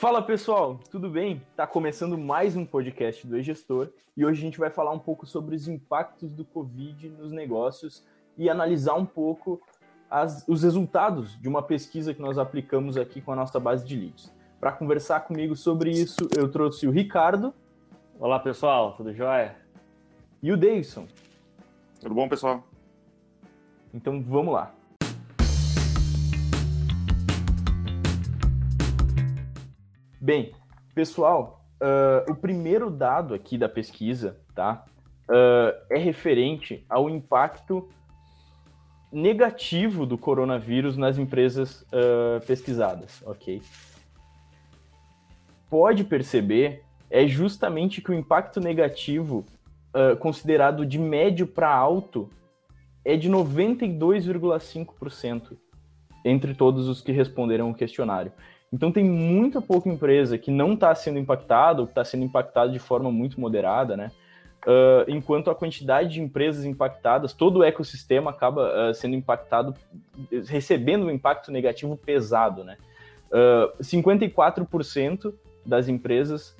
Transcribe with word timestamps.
Fala 0.00 0.22
pessoal, 0.22 0.80
tudo 0.90 1.10
bem? 1.10 1.42
Tá 1.54 1.66
começando 1.66 2.16
mais 2.16 2.56
um 2.56 2.64
podcast 2.64 3.26
do 3.26 3.36
E-Gestor 3.36 3.90
e 4.16 4.24
hoje 4.24 4.40
a 4.40 4.44
gente 4.44 4.58
vai 4.58 4.70
falar 4.70 4.92
um 4.92 4.98
pouco 4.98 5.26
sobre 5.26 5.54
os 5.54 5.68
impactos 5.68 6.32
do 6.32 6.44
Covid 6.44 7.10
nos 7.10 7.30
negócios 7.30 8.02
e 8.36 8.48
analisar 8.48 8.94
um 8.94 9.04
pouco 9.04 9.60
as, 10.10 10.42
os 10.48 10.62
resultados 10.62 11.38
de 11.40 11.48
uma 11.48 11.62
pesquisa 11.62 12.14
que 12.14 12.20
nós 12.22 12.38
aplicamos 12.38 12.96
aqui 12.96 13.20
com 13.20 13.30
a 13.32 13.36
nossa 13.36 13.60
base 13.60 13.86
de 13.86 13.94
leads. 13.94 14.32
Para 14.58 14.72
conversar 14.72 15.20
comigo 15.20 15.54
sobre 15.54 15.90
isso, 15.90 16.28
eu 16.36 16.50
trouxe 16.50 16.86
o 16.86 16.90
Ricardo. 16.90 17.54
Olá 18.18 18.38
pessoal, 18.38 18.94
tudo 18.96 19.12
jóia? 19.12 19.54
E 20.42 20.50
o 20.50 20.56
Davidson. 20.56 21.06
Tudo 22.00 22.14
bom 22.14 22.28
pessoal? 22.28 22.64
Então 23.92 24.22
vamos 24.22 24.54
lá. 24.54 24.79
Bem, 30.30 30.54
pessoal, 30.94 31.66
uh, 31.82 32.30
o 32.30 32.36
primeiro 32.36 32.88
dado 32.88 33.34
aqui 33.34 33.58
da 33.58 33.68
pesquisa, 33.68 34.38
tá, 34.54 34.84
uh, 35.28 35.74
é 35.90 35.98
referente 35.98 36.86
ao 36.88 37.10
impacto 37.10 37.88
negativo 39.10 40.06
do 40.06 40.16
coronavírus 40.16 40.96
nas 40.96 41.18
empresas 41.18 41.82
uh, 41.82 42.38
pesquisadas, 42.46 43.20
ok? 43.26 43.60
Pode 45.68 46.04
perceber 46.04 46.84
é 47.10 47.26
justamente 47.26 48.00
que 48.00 48.12
o 48.12 48.14
impacto 48.14 48.60
negativo 48.60 49.44
considerado 50.20 50.86
de 50.86 50.96
médio 50.96 51.44
para 51.44 51.74
alto 51.74 52.30
é 53.04 53.16
de 53.16 53.28
92,5% 53.28 55.58
entre 56.24 56.54
todos 56.54 56.86
os 56.86 57.00
que 57.00 57.10
responderam 57.10 57.68
o 57.68 57.74
questionário. 57.74 58.30
Então 58.72 58.92
tem 58.92 59.04
muita 59.04 59.60
pouca 59.60 59.88
empresa 59.88 60.38
que 60.38 60.50
não 60.50 60.74
está 60.74 60.94
sendo 60.94 61.18
impactada 61.18 61.80
ou 61.80 61.88
está 61.88 62.04
sendo 62.04 62.24
impactada 62.24 62.70
de 62.70 62.78
forma 62.78 63.10
muito 63.10 63.40
moderada, 63.40 63.96
né? 63.96 64.12
Uh, 64.66 65.08
enquanto 65.08 65.50
a 65.50 65.54
quantidade 65.54 66.10
de 66.10 66.20
empresas 66.20 66.64
impactadas, 66.64 67.32
todo 67.32 67.60
o 67.60 67.64
ecossistema 67.64 68.30
acaba 68.30 68.90
uh, 68.90 68.94
sendo 68.94 69.16
impactado, 69.16 69.74
recebendo 70.46 71.06
um 71.06 71.10
impacto 71.10 71.50
negativo 71.50 71.96
pesado, 71.96 72.62
né? 72.62 72.76
Uh, 73.32 73.72
ah, 73.78 73.82
54% 73.82 75.32
das 75.64 75.88
empresas 75.88 76.56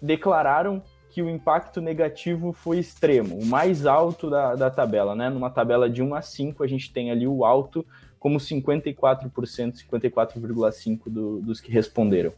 declararam 0.00 0.82
que 1.14 1.22
o 1.22 1.30
impacto 1.30 1.80
negativo 1.80 2.52
foi 2.52 2.80
extremo, 2.80 3.38
o 3.38 3.46
mais 3.46 3.86
alto 3.86 4.28
da, 4.28 4.56
da 4.56 4.68
tabela, 4.68 5.14
né? 5.14 5.30
Numa 5.30 5.48
tabela 5.48 5.88
de 5.88 6.02
1 6.02 6.12
a 6.12 6.20
5, 6.20 6.64
a 6.64 6.66
gente 6.66 6.92
tem 6.92 7.12
ali 7.12 7.24
o 7.24 7.44
alto 7.44 7.86
como 8.18 8.38
54%, 8.38 9.30
54,5% 9.30 11.02
do, 11.06 11.40
dos 11.40 11.60
que 11.60 11.70
responderam. 11.70 12.32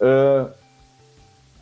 Uh, 0.00 0.52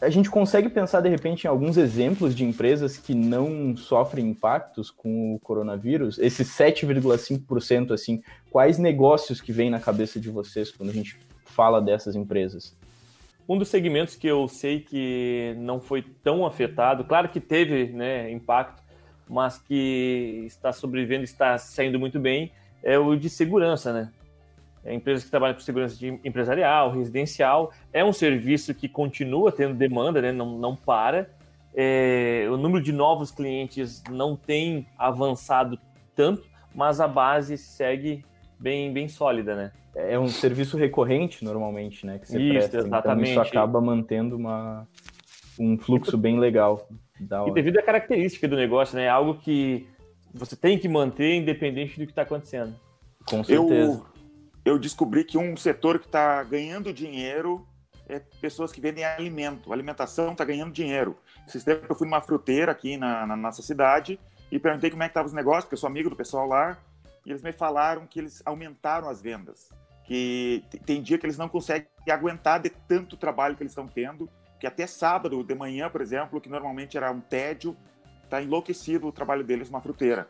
a 0.03 0.11
gente 0.11 0.29
consegue 0.29 0.69
pensar, 0.69 1.01
de 1.01 1.09
repente, 1.09 1.45
em 1.45 1.49
alguns 1.49 1.79
exemplos 1.79 2.35
de 2.35 2.45
empresas 2.45 2.99
que 2.99 3.15
não 3.15 3.75
sofrem 3.75 4.29
impactos 4.29 4.91
com 4.91 5.35
o 5.35 5.39
coronavírus? 5.39 6.19
Esses 6.19 6.49
7,5%, 6.49 7.93
assim, 7.93 8.23
quais 8.51 8.77
negócios 8.77 9.41
que 9.41 9.51
vêm 9.51 9.71
na 9.71 9.81
cabeça 9.81 10.21
de 10.21 10.29
vocês 10.29 10.71
quando 10.71 10.91
a 10.91 10.95
gente 10.95 11.19
fala 11.47 11.81
dessas 11.81 12.15
empresas? 12.15 12.77
Um 13.51 13.59
dos 13.59 13.67
segmentos 13.67 14.15
que 14.15 14.29
eu 14.29 14.47
sei 14.47 14.79
que 14.79 15.57
não 15.59 15.81
foi 15.81 16.03
tão 16.03 16.47
afetado, 16.47 17.03
claro 17.03 17.29
que 17.29 17.41
teve 17.41 17.87
né, 17.87 18.31
impacto, 18.31 18.81
mas 19.29 19.59
que 19.59 20.45
está 20.47 20.73
sobrevivendo, 20.73 21.25
está 21.25 21.59
saindo 21.59 21.99
muito 21.99 22.21
bem, 22.21 22.53
é 22.81 22.97
o 22.97 23.17
de 23.17 23.29
segurança, 23.29 23.93
né? 23.93 24.13
É 24.85 24.95
empresas 24.95 25.25
que 25.25 25.31
trabalham 25.33 25.57
com 25.57 25.63
segurança 25.63 25.97
empresarial, 26.25 26.93
residencial, 26.93 27.73
é 27.93 28.05
um 28.05 28.13
serviço 28.13 28.73
que 28.73 28.89
continua 28.89 29.51
tendo 29.51 29.75
demanda, 29.75 30.23
né? 30.23 30.31
não, 30.31 30.57
não 30.57 30.77
para. 30.77 31.29
É, 31.75 32.47
o 32.49 32.57
número 32.57 32.81
de 32.81 32.93
novos 32.93 33.33
clientes 33.33 34.01
não 34.09 34.37
tem 34.37 34.87
avançado 34.97 35.77
tanto, 36.15 36.47
mas 36.73 37.01
a 37.01 37.09
base 37.09 37.59
segue 37.59 38.25
bem, 38.61 38.93
bem 38.93 39.09
sólida, 39.09 39.57
né? 39.57 39.73
É 39.95 40.19
um 40.19 40.29
serviço 40.29 40.77
recorrente, 40.77 41.45
normalmente, 41.45 42.07
né? 42.07 42.19
Que 42.19 42.29
você 42.29 42.41
isso, 42.41 42.53
presta. 42.53 42.79
exatamente. 42.79 43.31
Então 43.31 43.43
isso 43.43 43.51
acaba 43.53 43.81
mantendo 43.81 44.37
uma, 44.37 44.87
um 45.59 45.77
fluxo 45.77 46.17
bem 46.17 46.39
legal. 46.39 46.89
E 47.47 47.53
devido 47.53 47.79
à 47.79 47.83
característica 47.83 48.49
do 48.49 48.57
negócio, 48.57 48.97
né? 48.97 49.05
É 49.05 49.09
algo 49.09 49.35
que 49.35 49.87
você 50.33 50.57
tem 50.57 50.79
que 50.79 50.89
manter 50.89 51.35
independente 51.35 51.99
do 51.99 52.07
que 52.07 52.13
está 52.13 52.23
acontecendo. 52.23 52.75
Com 53.29 53.45
certeza. 53.45 54.03
Eu, 54.65 54.73
eu 54.73 54.79
descobri 54.79 55.25
que 55.25 55.37
um 55.37 55.57
setor 55.57 55.99
que 55.99 56.07
está 56.07 56.43
ganhando 56.45 56.93
dinheiro 56.93 57.67
é 58.09 58.21
pessoas 58.41 58.73
que 58.73 58.81
vendem 58.81 59.05
alimento. 59.05 59.71
A 59.71 59.75
alimentação 59.75 60.33
está 60.33 60.45
ganhando 60.45 60.73
dinheiro. 60.73 61.17
Esses 61.47 61.63
tempos 61.63 61.89
eu 61.89 61.97
fui 61.97 62.07
numa 62.07 62.21
fruteira 62.21 62.73
aqui 62.73 62.97
na, 62.97 63.27
na 63.27 63.37
nossa 63.37 63.63
cidade 63.63 64.19
e 64.51 64.59
perguntei 64.59 64.91
como 64.91 65.03
é 65.03 65.07
que 65.07 65.11
estavam 65.11 65.29
os 65.29 65.33
negócios, 65.33 65.65
porque 65.65 65.75
eu 65.75 65.79
sou 65.79 65.89
amigo 65.89 66.11
do 66.11 66.17
pessoal 66.17 66.47
lá, 66.47 66.77
e 67.25 67.31
eles 67.31 67.43
me 67.43 67.53
falaram 67.53 68.07
que 68.07 68.19
eles 68.19 68.43
aumentaram 68.45 69.09
as 69.09 69.23
vendas. 69.23 69.71
Que 70.11 70.65
tem 70.85 71.01
dia 71.01 71.17
que 71.19 71.25
eles 71.25 71.39
não 71.39 71.49
conseguem 71.49 71.87
aguentar 72.11 72.59
de 72.59 72.69
tanto 72.69 73.17
trabalho 73.17 73.55
que 73.55 73.63
eles 73.63 73.71
estão 73.71 73.87
tendo, 73.87 74.29
que 74.59 74.67
até 74.67 74.85
sábado 74.85 75.45
de 75.45 75.55
manhã, 75.55 75.89
por 75.89 76.01
exemplo, 76.01 76.41
que 76.41 76.49
normalmente 76.49 76.97
era 76.97 77.13
um 77.13 77.21
tédio, 77.21 77.77
está 78.25 78.43
enlouquecido 78.43 79.07
o 79.07 79.13
trabalho 79.13 79.45
deles 79.45 79.71
numa 79.71 79.81
fruteira. 79.81 80.29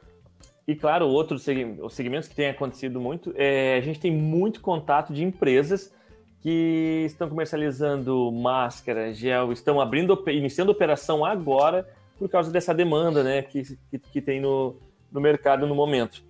E 0.68 0.76
claro, 0.76 1.08
outros 1.08 1.44
segmentos 1.44 2.28
que 2.28 2.36
têm 2.36 2.50
acontecido 2.50 3.00
muito, 3.00 3.32
é, 3.34 3.78
a 3.78 3.80
gente 3.80 3.98
tem 3.98 4.14
muito 4.14 4.60
contato 4.60 5.14
de 5.14 5.24
empresas 5.24 5.90
que 6.42 7.04
estão 7.06 7.30
comercializando 7.30 8.30
máscara, 8.30 9.14
gel, 9.14 9.50
estão 9.50 9.80
abrindo, 9.80 10.22
iniciando 10.28 10.72
operação 10.72 11.24
agora 11.24 11.88
por 12.18 12.28
causa 12.28 12.52
dessa 12.52 12.74
demanda, 12.74 13.24
né, 13.24 13.40
que, 13.40 13.62
que, 13.90 13.98
que 13.98 14.20
tem 14.20 14.42
no, 14.42 14.76
no 15.10 15.22
mercado 15.22 15.66
no 15.66 15.74
momento. 15.74 16.22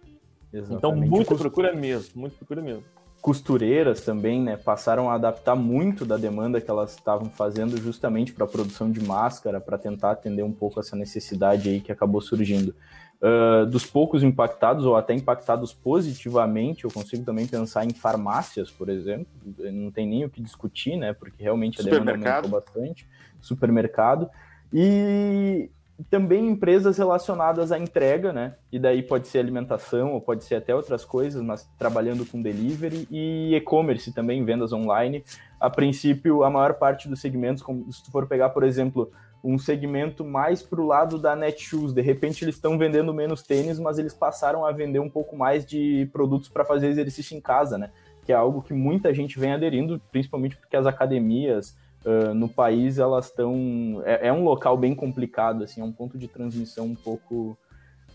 Exatamente. 0.53 0.79
Então, 0.79 0.95
muita 0.95 1.35
procura 1.35 1.75
mesmo, 1.75 2.21
muita 2.21 2.37
procura 2.37 2.63
mesmo 2.63 2.85
costureiras 3.21 4.01
também, 4.01 4.41
né, 4.41 4.57
passaram 4.57 5.11
a 5.11 5.15
adaptar 5.15 5.55
muito 5.55 6.05
da 6.05 6.17
demanda 6.17 6.61
que 6.61 6.71
elas 6.71 6.93
estavam 6.93 7.29
fazendo 7.31 7.77
justamente 7.77 8.33
para 8.33 8.45
a 8.45 8.49
produção 8.49 8.91
de 8.91 9.01
máscara, 9.03 9.61
para 9.61 9.77
tentar 9.77 10.13
atender 10.13 10.43
um 10.43 10.53
pouco 10.53 10.81
essa 10.81 10.97
necessidade 10.97 11.69
aí 11.69 11.81
que 11.81 11.93
acabou 11.93 12.21
surgindo. 12.21 12.75
Uh, 13.23 13.67
dos 13.67 13.85
poucos 13.85 14.23
impactados 14.23 14.87
ou 14.87 14.97
até 14.97 15.13
impactados 15.13 15.75
positivamente, 15.75 16.85
eu 16.85 16.91
consigo 16.91 17.23
também 17.23 17.47
pensar 17.47 17.85
em 17.85 17.91
farmácias, 17.91 18.71
por 18.71 18.89
exemplo, 18.89 19.27
não 19.71 19.91
tem 19.91 20.07
nem 20.07 20.25
o 20.25 20.31
que 20.31 20.41
discutir, 20.41 20.97
né, 20.97 21.13
porque 21.13 21.43
realmente 21.43 21.81
a 21.81 21.85
demanda 21.85 22.13
aumentou 22.13 22.51
bastante, 22.51 23.07
supermercado, 23.39 24.31
e 24.73 25.69
também 26.09 26.49
empresas 26.49 26.97
relacionadas 26.97 27.73
à 27.73 27.79
entrega, 27.79 28.33
né? 28.33 28.55
E 28.73 28.79
daí 28.79 29.03
pode 29.03 29.29
ser 29.29 29.39
alimentação 29.39 30.15
ou 30.15 30.21
pode 30.21 30.45
ser 30.45 30.57
até 30.57 30.75
outras 30.75 31.05
coisas, 31.05 31.43
mas 31.43 31.69
trabalhando 31.79 32.25
com 32.25 32.41
delivery 32.41 33.07
e 33.11 33.55
e-commerce 33.55 34.13
também, 34.13 34.45
vendas 34.45 34.73
online. 34.73 35.25
A 35.59 35.69
princípio, 35.69 36.43
a 36.43 36.51
maior 36.51 36.75
parte 36.75 37.09
dos 37.09 37.21
segmentos, 37.21 37.63
como 37.63 37.93
se 37.93 38.05
tu 38.05 38.11
for 38.11 38.27
pegar, 38.27 38.51
por 38.51 38.63
exemplo, 38.63 39.11
um 39.43 39.59
segmento 39.59 40.25
mais 40.25 40.63
para 40.63 40.81
o 40.81 40.87
lado 40.87 41.19
da 41.19 41.35
Netshoes, 41.35 41.93
de 41.93 42.03
repente 42.03 42.45
eles 42.45 42.55
estão 42.55 42.79
vendendo 42.79 43.13
menos 43.13 43.43
tênis, 43.43 43.79
mas 43.79 43.99
eles 43.99 44.15
passaram 44.15 44.65
a 44.65 44.73
vender 44.73 45.01
um 45.01 45.09
pouco 45.09 45.37
mais 45.37 45.65
de 45.65 46.09
produtos 46.13 46.49
para 46.49 46.65
fazer 46.65 46.89
exercício 46.89 47.37
em 47.37 47.41
casa, 47.41 47.79
né? 47.79 47.91
Que 48.25 48.33
é 48.33 48.37
algo 48.37 48.63
que 48.63 48.75
muita 48.75 49.13
gente 49.15 49.39
vem 49.39 49.53
aderindo, 49.53 50.01
principalmente 50.13 50.57
porque 50.57 50.77
as 50.77 50.87
academias, 50.87 51.77
uh, 52.05 52.35
no 52.35 52.49
país 52.49 52.99
elas 52.99 53.27
estão 53.27 54.03
é, 54.05 54.27
é, 54.29 54.33
um 54.33 54.45
local 54.45 54.77
bem 54.77 54.95
complicado 54.95 55.65
assim 55.65 55.81
é 55.81 55.85
um 55.85 55.91
ponto 55.93 56.17
de 56.19 56.29
transmissão 56.29 56.85
um 56.87 56.95
pouco 56.95 57.59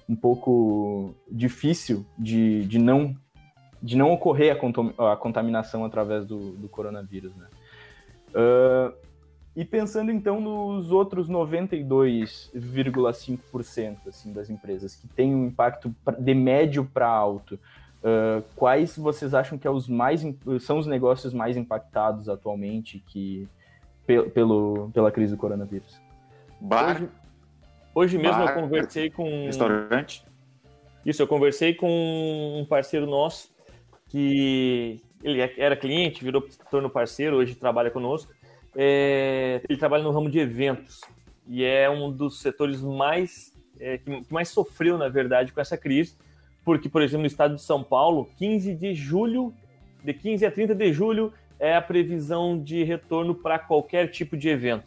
um 0.08 0.16
pouco 0.16 1.14
difícil 1.30 2.06
de, 2.18 2.64
de 2.66 2.80
não 2.80 3.14
de 3.82 3.98
não 3.98 4.12
ocorrer 4.12 4.56
a, 4.56 4.60
a 5.12 5.18
contaminação 5.18 5.84
através 5.86 6.26
do, 6.26 6.52
do 6.52 6.70
coronavírus 6.70 7.36
né? 7.36 7.48
Uh, 8.32 8.94
e 9.56 9.64
pensando 9.64 10.12
então 10.12 10.42
nos 10.42 10.92
outros 10.92 11.30
92,5% 11.30 14.08
assim 14.08 14.34
das 14.34 14.50
empresas 14.50 14.96
que 14.96 15.08
têm 15.08 15.34
um 15.34 15.48
impacto 15.48 15.96
de 16.20 16.34
médio 16.34 16.84
para 16.86 17.08
alto 17.08 17.58
Uh, 18.06 18.44
quais 18.56 18.96
vocês 18.96 19.34
acham 19.34 19.58
que 19.58 19.66
é 19.66 19.72
os 19.72 19.90
mais, 19.90 20.22
são 20.60 20.78
os 20.78 20.86
negócios 20.86 21.34
mais 21.34 21.58
impactados 21.58 22.30
atualmente 22.30 23.00
que, 23.00 23.50
pelo, 24.06 24.90
pela 24.94 25.12
crise 25.12 25.34
do 25.34 25.38
coronavírus. 25.38 26.00
Bar. 26.60 26.96
Hoje, 26.96 27.10
hoje 27.96 28.18
mesmo 28.18 28.38
bar, 28.38 28.56
eu 28.56 28.62
conversei 28.62 29.10
com. 29.10 29.46
Restaurante. 29.46 30.26
Isso, 31.06 31.22
eu 31.22 31.28
conversei 31.28 31.74
com 31.74 32.60
um 32.60 32.66
parceiro 32.66 33.06
nosso 33.06 33.54
que 34.08 35.02
ele 35.24 35.42
é, 35.42 35.54
era 35.58 35.76
cliente, 35.76 36.24
virou 36.24 36.48
torno 36.70 36.90
parceiro, 36.90 37.38
hoje 37.38 37.56
trabalha 37.56 37.92
conosco. 37.92 38.34
É, 38.76 39.62
ele 39.70 39.78
trabalha 39.78 40.04
no 40.04 40.12
ramo 40.12 40.30
de 40.30 40.40
eventos 40.40 41.02
e 41.48 41.64
é 41.64 41.90
um 41.90 42.12
dos 42.12 42.42
setores 42.42 42.82
mais 42.82 43.54
é, 43.80 43.98
que 43.98 44.26
mais 44.30 44.50
sofreu, 44.50 44.98
na 44.98 45.08
verdade, 45.08 45.52
com 45.52 45.62
essa 45.62 45.78
crise, 45.78 46.16
porque, 46.64 46.90
por 46.90 47.02
exemplo, 47.02 47.22
no 47.22 47.28
estado 47.28 47.56
de 47.56 47.62
São 47.62 47.84
Paulo, 47.84 48.30
15 48.38 48.74
de 48.74 48.94
julho, 48.94 49.54
de 50.04 50.14
15 50.14 50.46
a 50.46 50.52
30 50.52 50.76
de 50.76 50.94
julho, 50.94 51.34
é 51.60 51.76
a 51.76 51.82
previsão 51.82 52.62
de 52.62 52.84
retorno 52.84 53.36
para 53.36 53.60
qualquer 53.60 54.10
tipo 54.10 54.36
de 54.36 54.50
evento. 54.50 54.86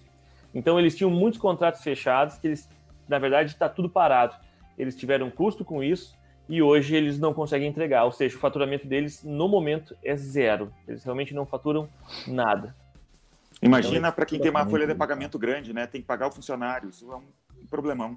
Então, 0.54 0.78
eles 0.78 0.96
tinham 0.96 1.10
muitos 1.10 1.40
contratos 1.40 1.82
fechados, 1.82 2.38
que 2.38 2.46
eles, 2.46 2.68
na 3.08 3.18
verdade, 3.18 3.52
está 3.52 3.68
tudo 3.68 3.88
parado. 3.88 4.34
Eles 4.76 4.96
tiveram 4.96 5.30
custo 5.30 5.64
com 5.64 5.82
isso 5.82 6.16
e 6.48 6.62
hoje 6.62 6.96
eles 6.96 7.18
não 7.18 7.34
conseguem 7.34 7.68
entregar, 7.68 8.04
ou 8.04 8.12
seja, 8.12 8.36
o 8.36 8.40
faturamento 8.40 8.86
deles, 8.86 9.22
no 9.22 9.48
momento, 9.48 9.94
é 10.02 10.16
zero. 10.16 10.72
Eles 10.86 11.04
realmente 11.04 11.34
não 11.34 11.44
faturam 11.44 11.88
nada. 12.26 12.74
Imagina 13.60 13.98
então, 13.98 14.12
para 14.12 14.24
quem 14.24 14.40
tem 14.40 14.50
uma 14.50 14.64
folha 14.64 14.86
de 14.86 14.94
pagamento 14.94 15.38
grande, 15.38 15.72
né? 15.72 15.86
Tem 15.86 16.00
que 16.00 16.06
pagar 16.06 16.28
o 16.28 16.32
funcionário, 16.32 16.88
isso 16.88 17.10
é 17.12 17.16
um 17.16 17.66
problemão. 17.68 18.16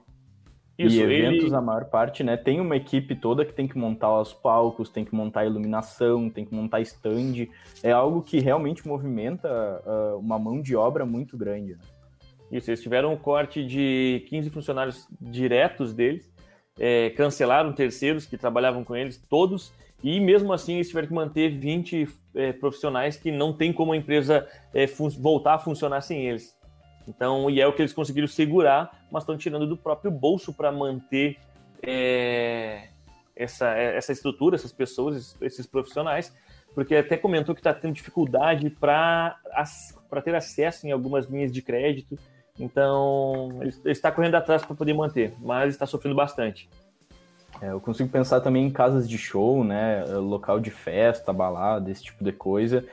Isso, 0.87 0.95
e 0.97 1.01
eventos, 1.01 1.45
ele... 1.45 1.55
a 1.55 1.61
maior 1.61 1.85
parte, 1.85 2.23
né, 2.23 2.37
tem 2.37 2.59
uma 2.59 2.75
equipe 2.75 3.15
toda 3.15 3.45
que 3.45 3.53
tem 3.53 3.67
que 3.67 3.77
montar 3.77 4.19
os 4.19 4.33
palcos, 4.33 4.89
tem 4.89 5.05
que 5.05 5.13
montar 5.13 5.41
a 5.41 5.45
iluminação, 5.45 6.29
tem 6.29 6.45
que 6.45 6.53
montar 6.53 6.81
stand. 6.81 7.47
É 7.83 7.91
algo 7.91 8.21
que 8.21 8.39
realmente 8.39 8.87
movimenta 8.87 9.49
uh, 9.85 10.17
uma 10.17 10.37
mão 10.39 10.61
de 10.61 10.75
obra 10.75 11.05
muito 11.05 11.37
grande. 11.37 11.73
Né? 11.73 11.79
Isso, 12.51 12.69
eles 12.69 12.81
tiveram 12.81 13.13
um 13.13 13.17
corte 13.17 13.65
de 13.65 14.25
15 14.27 14.49
funcionários 14.49 15.07
diretos 15.19 15.93
deles, 15.93 16.29
é, 16.79 17.09
cancelaram 17.11 17.71
terceiros 17.71 18.25
que 18.25 18.37
trabalhavam 18.37 18.83
com 18.83 18.95
eles, 18.95 19.17
todos, 19.29 19.71
e 20.03 20.19
mesmo 20.19 20.51
assim 20.51 20.75
eles 20.75 20.87
tiveram 20.87 21.07
que 21.07 21.13
manter 21.13 21.49
20 21.49 22.07
é, 22.35 22.51
profissionais 22.53 23.15
que 23.17 23.31
não 23.31 23.53
tem 23.53 23.71
como 23.71 23.93
a 23.93 23.97
empresa 23.97 24.47
é, 24.73 24.85
voltar 25.19 25.55
a 25.55 25.59
funcionar 25.59 26.01
sem 26.01 26.25
eles. 26.25 26.59
Então, 27.07 27.49
e 27.49 27.59
é 27.59 27.67
o 27.67 27.73
que 27.73 27.81
eles 27.81 27.93
conseguiram 27.93 28.27
segurar, 28.27 29.05
mas 29.11 29.23
estão 29.23 29.37
tirando 29.37 29.67
do 29.67 29.77
próprio 29.77 30.11
bolso 30.11 30.53
para 30.53 30.71
manter 30.71 31.37
é, 31.81 32.89
essa, 33.35 33.69
essa 33.69 34.11
estrutura, 34.11 34.55
essas 34.55 34.71
pessoas, 34.71 35.35
esses 35.41 35.65
profissionais, 35.65 36.33
porque 36.73 36.95
até 36.95 37.17
comentou 37.17 37.55
que 37.55 37.61
está 37.61 37.73
tendo 37.73 37.93
dificuldade 37.93 38.69
para 38.69 39.35
ter 40.23 40.35
acesso 40.35 40.87
em 40.87 40.91
algumas 40.91 41.25
linhas 41.25 41.51
de 41.51 41.61
crédito. 41.61 42.17
Então, 42.59 43.59
ele 43.61 43.73
está 43.85 44.11
correndo 44.11 44.35
atrás 44.35 44.63
para 44.63 44.75
poder 44.75 44.93
manter, 44.93 45.33
mas 45.39 45.73
está 45.73 45.85
sofrendo 45.85 46.15
bastante. 46.15 46.69
É, 47.61 47.71
eu 47.71 47.79
consigo 47.79 48.09
pensar 48.09 48.41
também 48.41 48.65
em 48.65 48.71
casas 48.71 49.09
de 49.09 49.17
show, 49.17 49.63
né, 49.63 50.03
local 50.05 50.59
de 50.59 50.71
festa, 50.71 51.33
balada, 51.33 51.91
esse 51.91 52.03
tipo 52.03 52.23
de 52.23 52.31
coisa, 52.31 52.85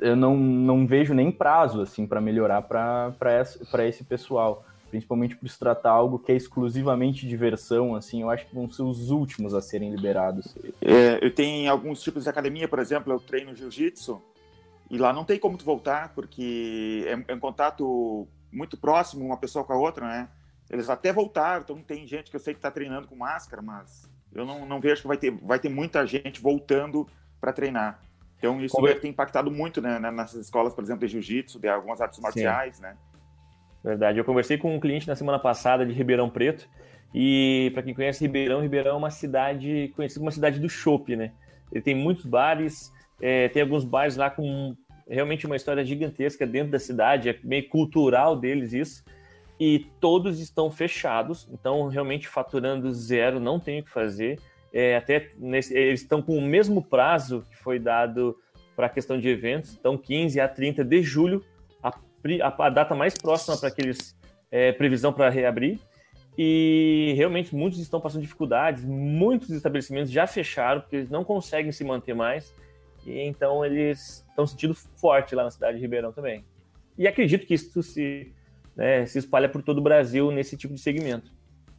eu 0.00 0.16
não, 0.16 0.36
não 0.36 0.86
vejo 0.86 1.14
nem 1.14 1.30
prazo 1.30 1.80
assim 1.80 2.06
para 2.06 2.20
melhorar 2.20 2.62
para 2.62 3.38
esse, 3.86 4.04
pessoal, 4.04 4.64
principalmente 4.90 5.36
por 5.36 5.48
se 5.48 5.58
tratar 5.58 5.90
algo 5.90 6.18
que 6.18 6.32
é 6.32 6.36
exclusivamente 6.36 7.26
diversão, 7.26 7.94
assim, 7.94 8.22
eu 8.22 8.30
acho 8.30 8.46
que 8.46 8.54
vão 8.54 8.70
ser 8.70 8.82
os 8.82 9.10
últimos 9.10 9.54
a 9.54 9.60
serem 9.60 9.90
liberados. 9.90 10.54
É, 10.80 11.24
eu 11.24 11.34
tenho 11.34 11.70
alguns 11.70 12.02
tipos 12.02 12.24
de 12.24 12.30
academia, 12.30 12.68
por 12.68 12.78
exemplo, 12.78 13.12
eu 13.12 13.20
treino 13.20 13.54
jiu-jitsu 13.54 14.22
e 14.90 14.96
lá 14.96 15.12
não 15.12 15.24
tem 15.24 15.38
como 15.38 15.58
tu 15.58 15.64
voltar 15.64 16.14
porque 16.14 17.04
é, 17.06 17.32
é 17.32 17.34
um 17.34 17.40
contato 17.40 18.26
muito 18.52 18.76
próximo 18.76 19.24
uma 19.24 19.36
pessoa 19.36 19.64
com 19.64 19.72
a 19.72 19.76
outra, 19.76 20.06
né? 20.06 20.28
Eles 20.70 20.90
até 20.90 21.12
voltaram, 21.12 21.62
então 21.62 21.82
tem 21.82 22.06
gente 22.06 22.30
que 22.30 22.36
eu 22.36 22.40
sei 22.40 22.52
que 22.52 22.58
está 22.58 22.70
treinando 22.70 23.08
com 23.08 23.16
máscara, 23.16 23.62
mas 23.62 24.10
eu 24.34 24.44
não, 24.44 24.66
não 24.66 24.80
vejo 24.80 25.02
que 25.02 25.08
vai 25.08 25.16
ter, 25.16 25.30
vai 25.30 25.58
ter 25.58 25.70
muita 25.70 26.06
gente 26.06 26.40
voltando 26.40 27.06
para 27.40 27.52
treinar. 27.52 28.00
Então 28.38 28.60
isso 28.64 28.76
tem 29.00 29.10
impactado 29.10 29.50
muito 29.50 29.82
né, 29.82 29.98
nas 29.98 30.32
escolas, 30.34 30.72
por 30.72 30.82
exemplo, 30.84 31.06
de 31.06 31.12
jiu-jitsu, 31.12 31.58
de 31.58 31.68
algumas 31.68 32.00
artes 32.00 32.20
marciais, 32.20 32.76
Sim. 32.76 32.82
né? 32.82 32.96
Verdade. 33.82 34.18
Eu 34.18 34.24
conversei 34.24 34.56
com 34.56 34.74
um 34.74 34.80
cliente 34.80 35.08
na 35.08 35.16
semana 35.16 35.38
passada 35.38 35.84
de 35.84 35.92
Ribeirão 35.92 36.30
Preto 36.30 36.68
e 37.14 37.70
para 37.74 37.82
quem 37.82 37.94
conhece 37.94 38.24
Ribeirão, 38.24 38.60
Ribeirão 38.60 38.92
é 38.92 38.98
uma 38.98 39.10
cidade 39.10 39.92
conhecida 39.96 40.20
como 40.20 40.26
uma 40.26 40.32
cidade 40.32 40.60
do 40.60 40.68
chopp, 40.68 41.16
né? 41.16 41.32
Ele 41.72 41.82
tem 41.82 41.94
muitos 41.94 42.24
bares, 42.24 42.92
é, 43.20 43.48
tem 43.48 43.62
alguns 43.62 43.84
bares 43.84 44.16
lá 44.16 44.30
com 44.30 44.76
realmente 45.08 45.46
uma 45.46 45.56
história 45.56 45.84
gigantesca 45.84 46.46
dentro 46.46 46.70
da 46.70 46.78
cidade, 46.78 47.30
é 47.30 47.38
meio 47.42 47.68
cultural 47.68 48.36
deles 48.36 48.72
isso. 48.72 49.04
E 49.58 49.86
todos 50.00 50.38
estão 50.38 50.70
fechados, 50.70 51.48
então 51.50 51.88
realmente 51.88 52.28
faturando 52.28 52.92
zero, 52.92 53.40
não 53.40 53.58
tem 53.58 53.80
o 53.80 53.82
que 53.82 53.90
fazer 53.90 54.38
é, 54.72 54.96
até 54.96 55.28
nesse, 55.38 55.76
eles 55.76 56.02
estão 56.02 56.20
com 56.20 56.36
o 56.36 56.42
mesmo 56.42 56.82
prazo 56.82 57.44
que 57.50 57.56
foi 57.56 57.78
dado 57.78 58.36
para 58.76 58.86
a 58.86 58.90
questão 58.90 59.18
de 59.18 59.28
eventos, 59.28 59.74
então 59.74 59.96
15 59.96 60.38
a 60.40 60.48
30 60.48 60.84
de 60.84 61.02
julho, 61.02 61.44
a, 61.82 61.88
a, 61.88 62.66
a 62.66 62.70
data 62.70 62.94
mais 62.94 63.16
próxima 63.16 63.56
para 63.56 63.68
aqueles 63.68 64.16
é, 64.50 64.72
previsão 64.72 65.12
para 65.12 65.28
reabrir. 65.28 65.80
E 66.40 67.14
realmente 67.16 67.52
muitos 67.52 67.80
estão 67.80 68.00
passando 68.00 68.22
dificuldades, 68.22 68.84
muitos 68.84 69.50
estabelecimentos 69.50 70.12
já 70.12 70.24
fecharam 70.24 70.80
porque 70.80 70.96
eles 70.96 71.10
não 71.10 71.24
conseguem 71.24 71.72
se 71.72 71.82
manter 71.82 72.14
mais. 72.14 72.54
E 73.04 73.18
então 73.20 73.64
eles 73.64 74.24
estão 74.28 74.46
sentindo 74.46 74.74
forte 74.74 75.34
lá 75.34 75.42
na 75.42 75.50
cidade 75.50 75.78
de 75.78 75.82
Ribeirão 75.82 76.12
também. 76.12 76.44
E 76.96 77.08
acredito 77.08 77.44
que 77.44 77.54
isso 77.54 77.82
se, 77.82 78.32
né, 78.76 79.04
se 79.06 79.18
espalha 79.18 79.48
por 79.48 79.62
todo 79.62 79.78
o 79.78 79.82
Brasil 79.82 80.30
nesse 80.30 80.56
tipo 80.56 80.74
de 80.74 80.80
segmento. 80.80 81.32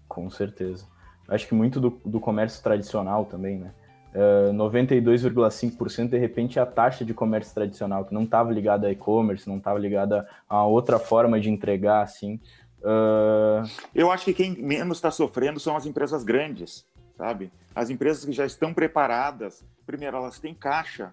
Com 0.10 0.30
certeza 0.30 0.86
acho 1.30 1.48
que 1.48 1.54
muito 1.54 1.80
do, 1.80 1.90
do 2.06 2.20
comércio 2.20 2.62
tradicional 2.62 3.26
também, 3.26 3.58
né? 3.60 3.72
Uh, 4.10 4.52
92,5% 4.54 6.10
de 6.10 6.18
repente 6.18 6.58
é 6.58 6.62
a 6.62 6.66
taxa 6.66 7.06
de 7.06 7.14
comércio 7.14 7.54
tradicional, 7.54 8.06
que 8.06 8.14
não 8.14 8.24
estava 8.24 8.52
ligada 8.52 8.88
a 8.88 8.92
e-commerce, 8.92 9.48
não 9.48 9.58
estava 9.58 9.78
ligada 9.78 10.28
a 10.48 10.66
outra 10.66 10.98
forma 10.98 11.40
de 11.40 11.50
entregar, 11.50 12.02
assim. 12.02 12.40
Uh... 12.80 13.70
Eu 13.94 14.12
acho 14.12 14.26
que 14.26 14.34
quem 14.34 14.56
menos 14.58 14.98
está 14.98 15.12
sofrendo 15.12 15.60
são 15.60 15.76
as 15.76 15.86
empresas 15.86 16.24
grandes, 16.24 16.88
sabe? 17.16 17.52
As 17.76 17.92
empresas 17.92 18.26
que 18.26 18.32
já 18.32 18.48
estão 18.48 18.74
preparadas, 18.74 19.64
primeiro, 19.86 20.18
elas 20.18 20.40
têm 20.40 20.56
caixa 20.56 21.12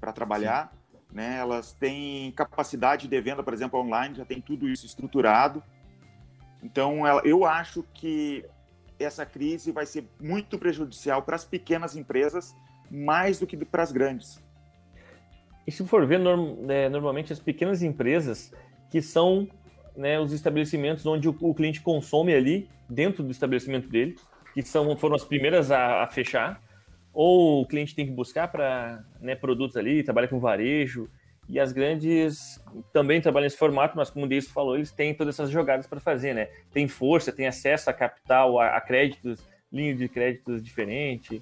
para 0.00 0.10
trabalhar, 0.10 0.72
Sim. 0.90 1.16
né? 1.16 1.36
elas 1.38 1.74
têm 1.74 2.32
capacidade 2.32 3.08
de 3.08 3.20
venda, 3.20 3.42
por 3.42 3.52
exemplo, 3.52 3.78
online, 3.78 4.14
já 4.14 4.24
tem 4.24 4.40
tudo 4.40 4.68
isso 4.68 4.86
estruturado. 4.86 5.62
Então, 6.62 7.06
ela, 7.06 7.20
eu 7.26 7.44
acho 7.44 7.84
que 7.92 8.42
essa 8.98 9.26
crise 9.26 9.72
vai 9.72 9.86
ser 9.86 10.04
muito 10.20 10.58
prejudicial 10.58 11.22
para 11.22 11.36
as 11.36 11.44
pequenas 11.44 11.96
empresas, 11.96 12.54
mais 12.90 13.38
do 13.38 13.46
que 13.46 13.56
para 13.64 13.82
as 13.82 13.92
grandes. 13.92 14.42
E 15.66 15.72
se 15.72 15.84
for 15.84 16.06
ver, 16.06 16.18
norm, 16.18 16.70
é, 16.70 16.88
normalmente 16.88 17.32
as 17.32 17.40
pequenas 17.40 17.82
empresas 17.82 18.52
que 18.90 19.02
são 19.02 19.48
né, 19.96 20.20
os 20.20 20.32
estabelecimentos 20.32 21.04
onde 21.06 21.28
o, 21.28 21.36
o, 21.40 21.54
cliente 21.54 21.80
consome 21.80 22.32
ali, 22.34 22.68
dentro 22.88 23.24
do 23.24 23.30
estabelecimento 23.30 23.88
dele, 23.88 24.16
que 24.54 24.62
são, 24.62 24.96
foram 24.96 25.16
as 25.16 25.24
primeiras 25.24 25.70
a, 25.70 26.04
a 26.04 26.06
fechar, 26.06 26.62
ou 27.12 27.62
o 27.62 27.66
cliente 27.66 27.94
tem 27.94 28.06
que 28.06 28.12
buscar 28.12 28.48
para 28.48 29.02
né, 29.20 29.34
produtos 29.34 29.76
ali, 29.76 30.04
trabalha 30.04 30.28
com 30.28 30.38
varejo, 30.38 31.10
e 31.48 31.60
as 31.60 31.72
grandes 31.72 32.60
também 32.92 33.20
trabalham 33.20 33.44
nesse 33.44 33.56
formato, 33.56 33.96
mas 33.96 34.10
como 34.10 34.26
o 34.26 34.28
Deis 34.28 34.48
falou, 34.48 34.74
eles 34.74 34.90
têm 34.90 35.14
todas 35.14 35.36
essas 35.36 35.50
jogadas 35.50 35.86
para 35.86 36.00
fazer, 36.00 36.34
né? 36.34 36.46
Tem 36.72 36.88
força, 36.88 37.32
tem 37.32 37.46
acesso 37.46 37.88
a 37.88 37.92
capital, 37.92 38.58
a, 38.58 38.76
a 38.76 38.80
créditos, 38.80 39.46
linha 39.72 39.94
de 39.94 40.08
créditos 40.08 40.62
diferente. 40.62 41.40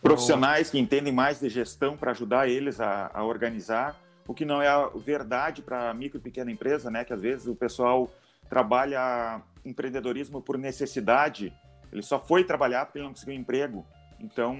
Profissionais 0.00 0.68
então... 0.68 0.72
que 0.72 0.78
entendem 0.78 1.12
mais 1.12 1.40
de 1.40 1.48
gestão 1.48 1.96
para 1.96 2.12
ajudar 2.12 2.48
eles 2.48 2.80
a, 2.80 3.10
a, 3.12 3.24
organizar, 3.24 4.00
o 4.26 4.32
que 4.32 4.44
não 4.44 4.62
é 4.62 4.68
a 4.68 4.86
verdade 4.86 5.62
para 5.62 5.92
micro 5.94 6.18
e 6.18 6.22
pequena 6.22 6.50
empresa, 6.50 6.88
né? 6.88 7.04
Que 7.04 7.12
às 7.12 7.20
vezes 7.20 7.48
o 7.48 7.56
pessoal 7.56 8.08
trabalha 8.48 9.42
empreendedorismo 9.64 10.40
por 10.40 10.56
necessidade, 10.56 11.52
ele 11.92 12.02
só 12.02 12.20
foi 12.20 12.44
trabalhar 12.44 12.86
porque 12.86 12.98
ele 12.98 13.04
não 13.04 13.12
conseguiu 13.12 13.34
emprego. 13.34 13.84
Então, 14.20 14.56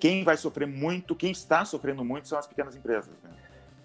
quem 0.00 0.24
vai 0.24 0.36
sofrer 0.36 0.66
muito, 0.66 1.14
quem 1.14 1.30
está 1.30 1.64
sofrendo 1.64 2.04
muito 2.04 2.26
são 2.26 2.38
as 2.38 2.46
pequenas 2.46 2.74
empresas. 2.74 3.12
Né? 3.22 3.30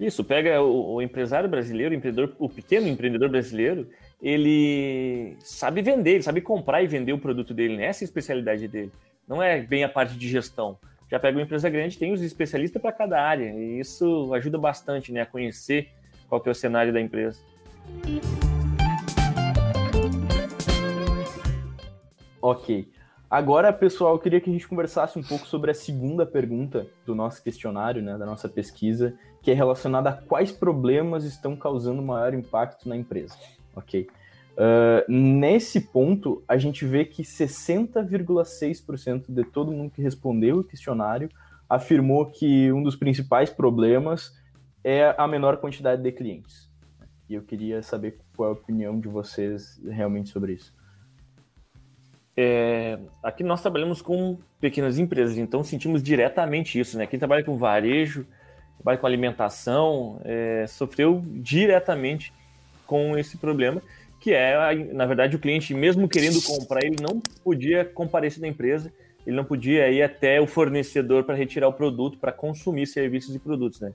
Isso, 0.01 0.23
pega 0.23 0.59
o, 0.59 0.95
o, 0.95 1.01
empresário 1.03 1.47
brasileiro, 1.47 1.93
o, 1.93 1.97
empreendedor, 1.97 2.35
o 2.39 2.49
pequeno 2.49 2.87
empreendedor 2.87 3.29
brasileiro, 3.29 3.87
ele 4.19 5.37
sabe 5.41 5.83
vender, 5.83 6.13
ele 6.13 6.23
sabe 6.23 6.41
comprar 6.41 6.81
e 6.81 6.87
vender 6.87 7.13
o 7.13 7.19
produto 7.19 7.53
dele, 7.53 7.77
né? 7.77 7.85
essa 7.85 8.03
é 8.03 8.05
a 8.05 8.09
especialidade 8.09 8.67
dele. 8.67 8.91
Não 9.27 9.43
é 9.43 9.61
bem 9.61 9.83
a 9.83 9.89
parte 9.89 10.17
de 10.17 10.27
gestão. 10.27 10.75
Já 11.07 11.19
pega 11.19 11.37
uma 11.37 11.43
empresa 11.43 11.69
grande, 11.69 11.99
tem 11.99 12.11
os 12.11 12.23
especialistas 12.23 12.81
para 12.81 12.91
cada 12.91 13.21
área, 13.21 13.53
e 13.53 13.79
isso 13.79 14.33
ajuda 14.33 14.57
bastante 14.57 15.11
né, 15.11 15.21
a 15.21 15.25
conhecer 15.25 15.89
qual 16.27 16.41
que 16.41 16.49
é 16.49 16.51
o 16.51 16.55
cenário 16.55 16.91
da 16.91 16.99
empresa. 16.99 17.39
Ok. 22.41 22.89
Agora, 23.31 23.71
pessoal, 23.71 24.15
eu 24.15 24.19
queria 24.19 24.41
que 24.41 24.49
a 24.49 24.53
gente 24.53 24.67
conversasse 24.67 25.17
um 25.17 25.23
pouco 25.23 25.47
sobre 25.47 25.71
a 25.71 25.73
segunda 25.73 26.25
pergunta 26.25 26.85
do 27.05 27.15
nosso 27.15 27.41
questionário, 27.41 28.01
né, 28.01 28.17
da 28.17 28.25
nossa 28.25 28.49
pesquisa, 28.49 29.17
que 29.41 29.49
é 29.49 29.53
relacionada 29.53 30.09
a 30.09 30.13
quais 30.13 30.51
problemas 30.51 31.23
estão 31.23 31.55
causando 31.55 32.01
maior 32.01 32.33
impacto 32.33 32.89
na 32.89 32.97
empresa. 32.97 33.33
Ok. 33.73 34.09
Uh, 34.51 35.09
nesse 35.09 35.79
ponto, 35.79 36.43
a 36.45 36.57
gente 36.57 36.85
vê 36.85 37.05
que 37.05 37.23
60,6% 37.23 39.23
de 39.29 39.45
todo 39.45 39.71
mundo 39.71 39.91
que 39.91 40.01
respondeu 40.01 40.57
o 40.57 40.63
questionário 40.65 41.29
afirmou 41.69 42.25
que 42.25 42.69
um 42.73 42.83
dos 42.83 42.97
principais 42.97 43.49
problemas 43.49 44.37
é 44.83 45.15
a 45.17 45.25
menor 45.25 45.55
quantidade 45.55 46.03
de 46.03 46.11
clientes. 46.11 46.69
E 47.29 47.35
eu 47.35 47.43
queria 47.43 47.81
saber 47.81 48.19
qual 48.35 48.49
é 48.49 48.51
a 48.51 48.55
opinião 48.55 48.99
de 48.99 49.07
vocês 49.07 49.81
realmente 49.89 50.31
sobre 50.31 50.51
isso. 50.51 50.80
É, 52.35 52.97
aqui 53.21 53.43
nós 53.43 53.61
trabalhamos 53.61 54.01
com 54.01 54.37
pequenas 54.59 54.97
empresas, 54.97 55.37
então 55.37 55.63
sentimos 55.63 56.01
diretamente 56.01 56.79
isso, 56.79 56.97
né? 56.97 57.05
Quem 57.05 57.19
trabalha 57.19 57.43
com 57.43 57.57
varejo, 57.57 58.25
trabalha 58.77 58.97
com 58.97 59.07
alimentação, 59.07 60.21
é, 60.23 60.65
sofreu 60.67 61.21
diretamente 61.25 62.33
com 62.85 63.17
esse 63.17 63.37
problema, 63.37 63.81
que 64.19 64.33
é, 64.33 64.75
na 64.93 65.05
verdade, 65.05 65.35
o 65.35 65.39
cliente, 65.39 65.73
mesmo 65.73 66.07
querendo 66.07 66.41
comprar, 66.43 66.83
ele 66.83 67.01
não 67.01 67.19
podia 67.43 67.83
comparecer 67.83 68.41
na 68.41 68.47
empresa, 68.47 68.91
ele 69.25 69.35
não 69.35 69.43
podia 69.43 69.89
ir 69.89 70.01
até 70.01 70.39
o 70.39 70.47
fornecedor 70.47 71.23
para 71.23 71.35
retirar 71.35 71.67
o 71.67 71.73
produto, 71.73 72.17
para 72.17 72.31
consumir 72.31 72.87
serviços 72.87 73.35
e 73.35 73.39
produtos, 73.39 73.79
né? 73.81 73.93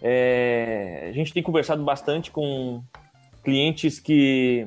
É, 0.00 1.06
a 1.08 1.12
gente 1.12 1.32
tem 1.32 1.42
conversado 1.42 1.82
bastante 1.84 2.30
com 2.30 2.82
clientes 3.44 4.00
que 4.00 4.66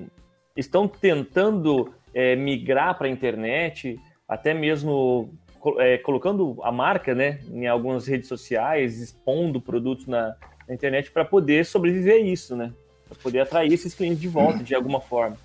estão 0.55 0.87
tentando 0.87 1.93
é, 2.15 2.33
migrar 2.33 2.97
para 2.97 3.07
a 3.07 3.09
internet, 3.09 3.99
até 4.25 4.53
mesmo 4.53 5.37
é, 5.79 5.97
colocando 5.97 6.57
a 6.63 6.71
marca 6.71 7.13
né, 7.13 7.41
em 7.51 7.67
algumas 7.67 8.07
redes 8.07 8.29
sociais, 8.29 9.01
expondo 9.01 9.59
produtos 9.59 10.07
na, 10.07 10.33
na 10.65 10.73
internet 10.73 11.11
para 11.11 11.25
poder 11.25 11.65
sobreviver 11.65 12.15
a 12.15 12.19
isso, 12.19 12.55
né? 12.55 12.71
Para 13.09 13.17
poder 13.17 13.41
atrair 13.41 13.73
esses 13.73 13.93
clientes 13.93 14.21
de 14.21 14.29
volta 14.29 14.63
de 14.63 14.73
alguma 14.73 15.01
forma. 15.01 15.37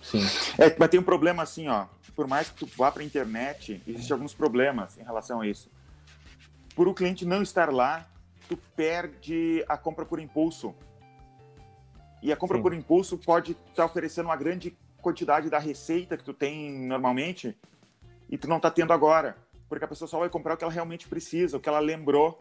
Sim. 0.00 0.24
É, 0.58 0.74
mas 0.78 0.88
tem 0.88 0.98
um 0.98 1.04
problema 1.04 1.42
assim, 1.42 1.68
ó. 1.68 1.86
Por 2.16 2.26
mais 2.26 2.48
que 2.48 2.56
tu 2.56 2.66
vá 2.76 2.90
para 2.90 3.02
a 3.02 3.04
internet, 3.04 3.82
existem 3.86 4.14
alguns 4.14 4.32
problemas 4.32 4.96
em 4.96 5.02
relação 5.02 5.40
a 5.40 5.46
isso. 5.46 5.70
Por 6.74 6.88
o 6.88 6.94
cliente 6.94 7.24
não 7.24 7.42
estar 7.42 7.72
lá, 7.72 8.08
tu 8.48 8.56
perde 8.76 9.64
a 9.68 9.76
compra 9.76 10.06
por 10.06 10.18
impulso. 10.18 10.74
E 12.22 12.32
a 12.32 12.36
compra 12.36 12.56
Sim. 12.56 12.62
por 12.62 12.72
impulso 12.72 13.18
pode 13.18 13.52
estar 13.52 13.74
tá 13.74 13.84
oferecendo 13.84 14.26
uma 14.26 14.36
grande 14.36 14.76
quantidade 15.04 15.50
da 15.50 15.58
receita 15.58 16.16
que 16.16 16.24
tu 16.24 16.32
tem 16.32 16.72
normalmente 16.72 17.56
e 18.28 18.38
tu 18.38 18.48
não 18.48 18.56
está 18.56 18.70
tendo 18.70 18.92
agora. 18.92 19.36
Porque 19.68 19.84
a 19.84 19.88
pessoa 19.88 20.08
só 20.08 20.18
vai 20.18 20.28
comprar 20.28 20.54
o 20.54 20.56
que 20.56 20.64
ela 20.64 20.72
realmente 20.72 21.06
precisa, 21.06 21.56
o 21.56 21.60
que 21.60 21.68
ela 21.68 21.78
lembrou. 21.78 22.38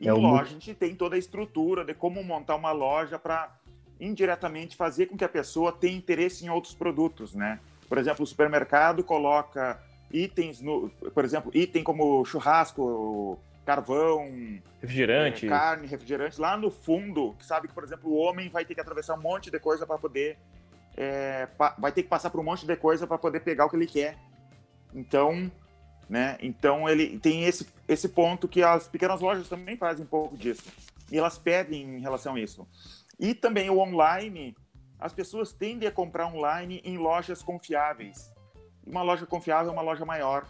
E 0.00 0.08
é 0.08 0.12
em 0.12 0.14
loja, 0.14 0.42
a 0.42 0.44
gente 0.44 0.72
tem 0.74 0.94
toda 0.94 1.16
a 1.16 1.18
estrutura 1.18 1.84
de 1.84 1.92
como 1.92 2.22
montar 2.22 2.54
uma 2.54 2.70
loja 2.70 3.18
para 3.18 3.54
indiretamente 4.00 4.76
fazer 4.76 5.06
com 5.06 5.16
que 5.16 5.24
a 5.24 5.28
pessoa 5.28 5.72
tenha 5.72 5.96
interesse 5.96 6.46
em 6.46 6.48
outros 6.48 6.72
produtos, 6.74 7.34
né? 7.34 7.58
Por 7.88 7.98
exemplo, 7.98 8.22
o 8.22 8.26
supermercado 8.26 9.02
coloca 9.02 9.82
itens, 10.12 10.60
no, 10.60 10.88
por 11.12 11.24
exemplo, 11.24 11.50
item 11.52 11.82
como 11.82 12.24
churrasco, 12.24 13.40
carvão, 13.66 14.60
refrigerante, 14.80 15.46
é, 15.46 15.48
carne, 15.48 15.86
refrigerante, 15.86 16.40
lá 16.40 16.56
no 16.56 16.70
fundo, 16.70 17.34
que 17.38 17.44
sabe 17.44 17.68
que, 17.68 17.74
por 17.74 17.84
exemplo, 17.84 18.10
o 18.10 18.16
homem 18.16 18.48
vai 18.48 18.64
ter 18.64 18.74
que 18.74 18.80
atravessar 18.80 19.14
um 19.14 19.20
monte 19.20 19.50
de 19.50 19.58
coisa 19.58 19.86
para 19.86 19.98
poder, 19.98 20.38
é, 20.98 21.48
vai 21.78 21.92
ter 21.92 22.02
que 22.02 22.08
passar 22.08 22.28
por 22.28 22.40
um 22.40 22.44
monte 22.44 22.66
de 22.66 22.76
coisa 22.76 23.06
para 23.06 23.16
poder 23.16 23.40
pegar 23.40 23.66
o 23.66 23.70
que 23.70 23.76
ele 23.76 23.86
quer. 23.86 24.18
Então, 24.92 25.50
né? 26.08 26.36
Então 26.40 26.88
ele 26.88 27.18
tem 27.18 27.44
esse 27.44 27.66
esse 27.86 28.08
ponto 28.08 28.48
que 28.48 28.62
as 28.62 28.88
pequenas 28.88 29.20
lojas 29.20 29.48
também 29.48 29.76
fazem 29.76 30.04
um 30.04 30.08
pouco 30.08 30.36
disso 30.36 30.70
e 31.10 31.16
elas 31.16 31.38
pedem 31.38 31.96
em 31.96 32.00
relação 32.00 32.34
a 32.34 32.40
isso. 32.40 32.66
E 33.18 33.32
também 33.32 33.70
o 33.70 33.78
online, 33.78 34.54
as 34.98 35.12
pessoas 35.12 35.52
tendem 35.52 35.88
a 35.88 35.92
comprar 35.92 36.26
online 36.26 36.82
em 36.84 36.98
lojas 36.98 37.42
confiáveis. 37.42 38.30
Uma 38.86 39.02
loja 39.02 39.24
confiável 39.24 39.70
é 39.70 39.72
uma 39.72 39.82
loja 39.82 40.04
maior 40.04 40.46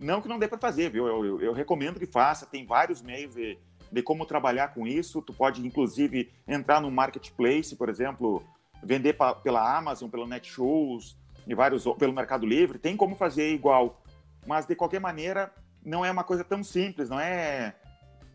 não 0.00 0.22
que 0.22 0.28
não 0.28 0.38
dê 0.38 0.48
para 0.48 0.58
fazer, 0.58 0.90
viu? 0.90 1.06
Eu, 1.06 1.24
eu, 1.24 1.40
eu, 1.42 1.52
recomendo 1.52 2.00
que 2.00 2.06
faça, 2.06 2.46
tem 2.46 2.64
vários 2.64 3.02
meios 3.02 3.34
de, 3.34 3.58
de 3.92 4.02
como 4.02 4.24
trabalhar 4.24 4.68
com 4.68 4.86
isso. 4.86 5.20
Tu 5.20 5.32
pode, 5.34 5.64
inclusive, 5.64 6.32
entrar 6.48 6.80
no 6.80 6.90
marketplace, 6.90 7.76
por 7.76 7.90
exemplo, 7.90 8.42
vender 8.82 9.14
pa, 9.14 9.34
pela 9.34 9.76
Amazon, 9.76 10.08
pelo 10.08 10.26
Netshoes 10.26 11.16
e 11.46 11.54
vários 11.54 11.84
pelo 11.98 12.12
Mercado 12.12 12.46
Livre. 12.46 12.78
Tem 12.78 12.96
como 12.96 13.14
fazer 13.14 13.52
igual, 13.52 14.02
mas 14.46 14.66
de 14.66 14.74
qualquer 14.74 15.00
maneira 15.00 15.52
não 15.84 16.04
é 16.04 16.10
uma 16.10 16.24
coisa 16.24 16.44
tão 16.44 16.62
simples. 16.62 17.08
Não 17.08 17.20
é 17.20 17.74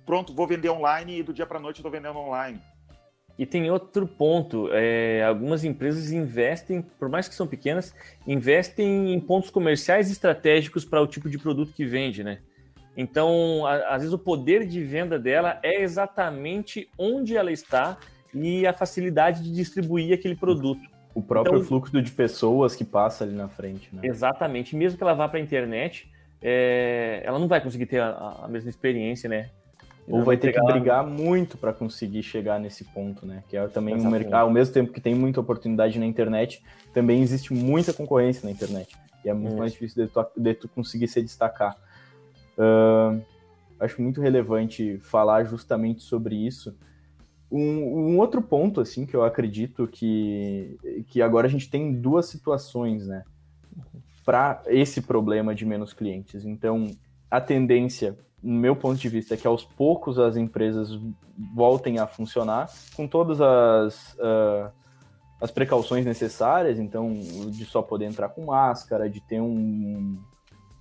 pronto, 0.06 0.34
vou 0.34 0.48
vender 0.48 0.70
online 0.70 1.20
e 1.20 1.24
do 1.24 1.34
dia 1.34 1.46
para 1.46 1.60
noite 1.60 1.78
estou 1.78 1.92
vendendo 1.92 2.18
online. 2.18 2.62
E 3.38 3.46
tem 3.46 3.70
outro 3.70 4.08
ponto, 4.08 4.70
é, 4.72 5.22
algumas 5.24 5.66
empresas 5.66 6.12
investem, 6.12 6.82
por 6.82 7.10
mais 7.10 7.28
que 7.28 7.36
são 7.36 7.46
pequenas, 7.46 7.94
investem 8.26 9.14
em 9.14 9.20
pontos 9.20 9.50
comerciais 9.50 10.10
estratégicos 10.10 10.86
para 10.86 11.02
o 11.02 11.08
tipo 11.08 11.30
de 11.30 11.38
produto 11.38 11.74
que 11.74 11.84
vende, 11.84 12.24
né? 12.24 12.40
Então, 12.96 13.66
a, 13.66 13.96
às 13.96 14.04
vezes 14.04 14.14
o 14.14 14.18
poder 14.18 14.66
de 14.66 14.82
venda 14.82 15.20
dela 15.20 15.60
é 15.62 15.82
exatamente 15.82 16.90
onde 16.98 17.36
ela 17.36 17.52
está 17.52 17.98
e 18.36 18.68
a 18.68 18.74
facilidade 18.74 19.42
de 19.42 19.52
distribuir 19.54 20.14
aquele 20.14 20.36
produto. 20.36 20.82
O 21.14 21.22
próprio 21.22 21.56
então, 21.56 21.68
fluxo 21.68 22.02
de 22.02 22.12
pessoas 22.12 22.76
que 22.76 22.84
passa 22.84 23.24
ali 23.24 23.34
na 23.34 23.48
frente, 23.48 23.90
né? 23.94 24.02
Exatamente. 24.04 24.76
Mesmo 24.76 24.98
que 24.98 25.04
ela 25.04 25.14
vá 25.14 25.30
para 25.30 25.40
a 25.40 25.42
internet, 25.42 26.12
é, 26.42 27.22
ela 27.24 27.40
não 27.40 27.48
vai 27.48 27.62
conseguir 27.62 27.86
ter 27.86 28.02
a, 28.02 28.42
a 28.44 28.48
mesma 28.48 28.70
experiência, 28.70 29.30
né? 29.30 29.50
Ou 30.08 30.24
vai 30.24 30.38
ter 30.38 30.54
que 30.54 30.62
brigar 30.62 31.06
muito 31.06 31.58
para 31.58 31.74
conseguir 31.74 32.22
chegar 32.22 32.60
nesse 32.60 32.84
ponto, 32.84 33.26
né? 33.26 33.44
Que 33.50 33.58
é 33.58 33.68
também 33.68 33.96
um 33.96 34.10
mercado, 34.10 34.44
ao 34.44 34.52
mesmo 34.52 34.74
tempo 34.74 34.94
que 34.94 35.02
tem 35.02 35.16
muita 35.16 35.40
oportunidade 35.40 35.98
na 35.98 36.06
internet, 36.06 36.62
também 36.94 37.22
existe 37.22 37.54
muita 37.54 37.92
concorrência 37.92 38.46
na 38.46 38.52
internet. 38.52 38.96
E 39.24 39.30
é 39.30 39.34
muito 39.34 39.58
mais 39.58 39.72
difícil 39.72 40.06
de 40.06 40.12
tu, 40.12 40.26
de 40.38 40.54
tu, 40.54 40.70
conseguir 40.70 41.08
se 41.08 41.22
destacar. 41.24 41.76
Uh, 42.56 43.20
acho 43.80 44.00
muito 44.00 44.22
relevante 44.22 45.00
falar 45.00 45.44
justamente 45.46 46.04
sobre 46.04 46.36
isso. 46.36 46.78
Um, 47.58 48.14
um, 48.14 48.20
outro 48.20 48.42
ponto, 48.42 48.82
assim, 48.82 49.06
que 49.06 49.16
eu 49.16 49.24
acredito 49.24 49.88
que, 49.88 50.78
que 51.08 51.22
agora 51.22 51.48
a 51.48 51.50
gente 51.50 51.70
tem 51.70 51.94
duas 51.94 52.28
situações, 52.28 53.08
né? 53.08 53.24
Para 54.26 54.62
esse 54.68 55.02
problema 55.02 55.56
de 55.56 55.66
menos 55.66 55.94
clientes. 55.94 56.44
Então, 56.44 56.92
a 57.30 57.40
tendência 57.40 58.18
no 58.46 58.60
meu 58.60 58.76
ponto 58.76 59.00
de 59.00 59.10
vista, 59.10 59.34
é 59.34 59.38
que 59.38 59.48
aos 59.48 59.66
poucos 59.66 60.20
as 60.20 60.38
empresas 60.38 61.00
voltem 61.54 61.98
a 61.98 62.06
funcionar 62.06 62.70
com 62.96 63.08
todas 63.08 63.42
as, 63.42 64.14
uh, 64.14 64.72
as 65.42 65.50
precauções 65.50 66.06
necessárias, 66.06 66.78
então, 66.78 67.12
de 67.50 67.66
só 67.66 67.82
poder 67.82 68.06
entrar 68.06 68.30
com 68.30 68.46
máscara, 68.46 69.10
de 69.10 69.20
ter 69.20 69.42
um, 69.42 70.20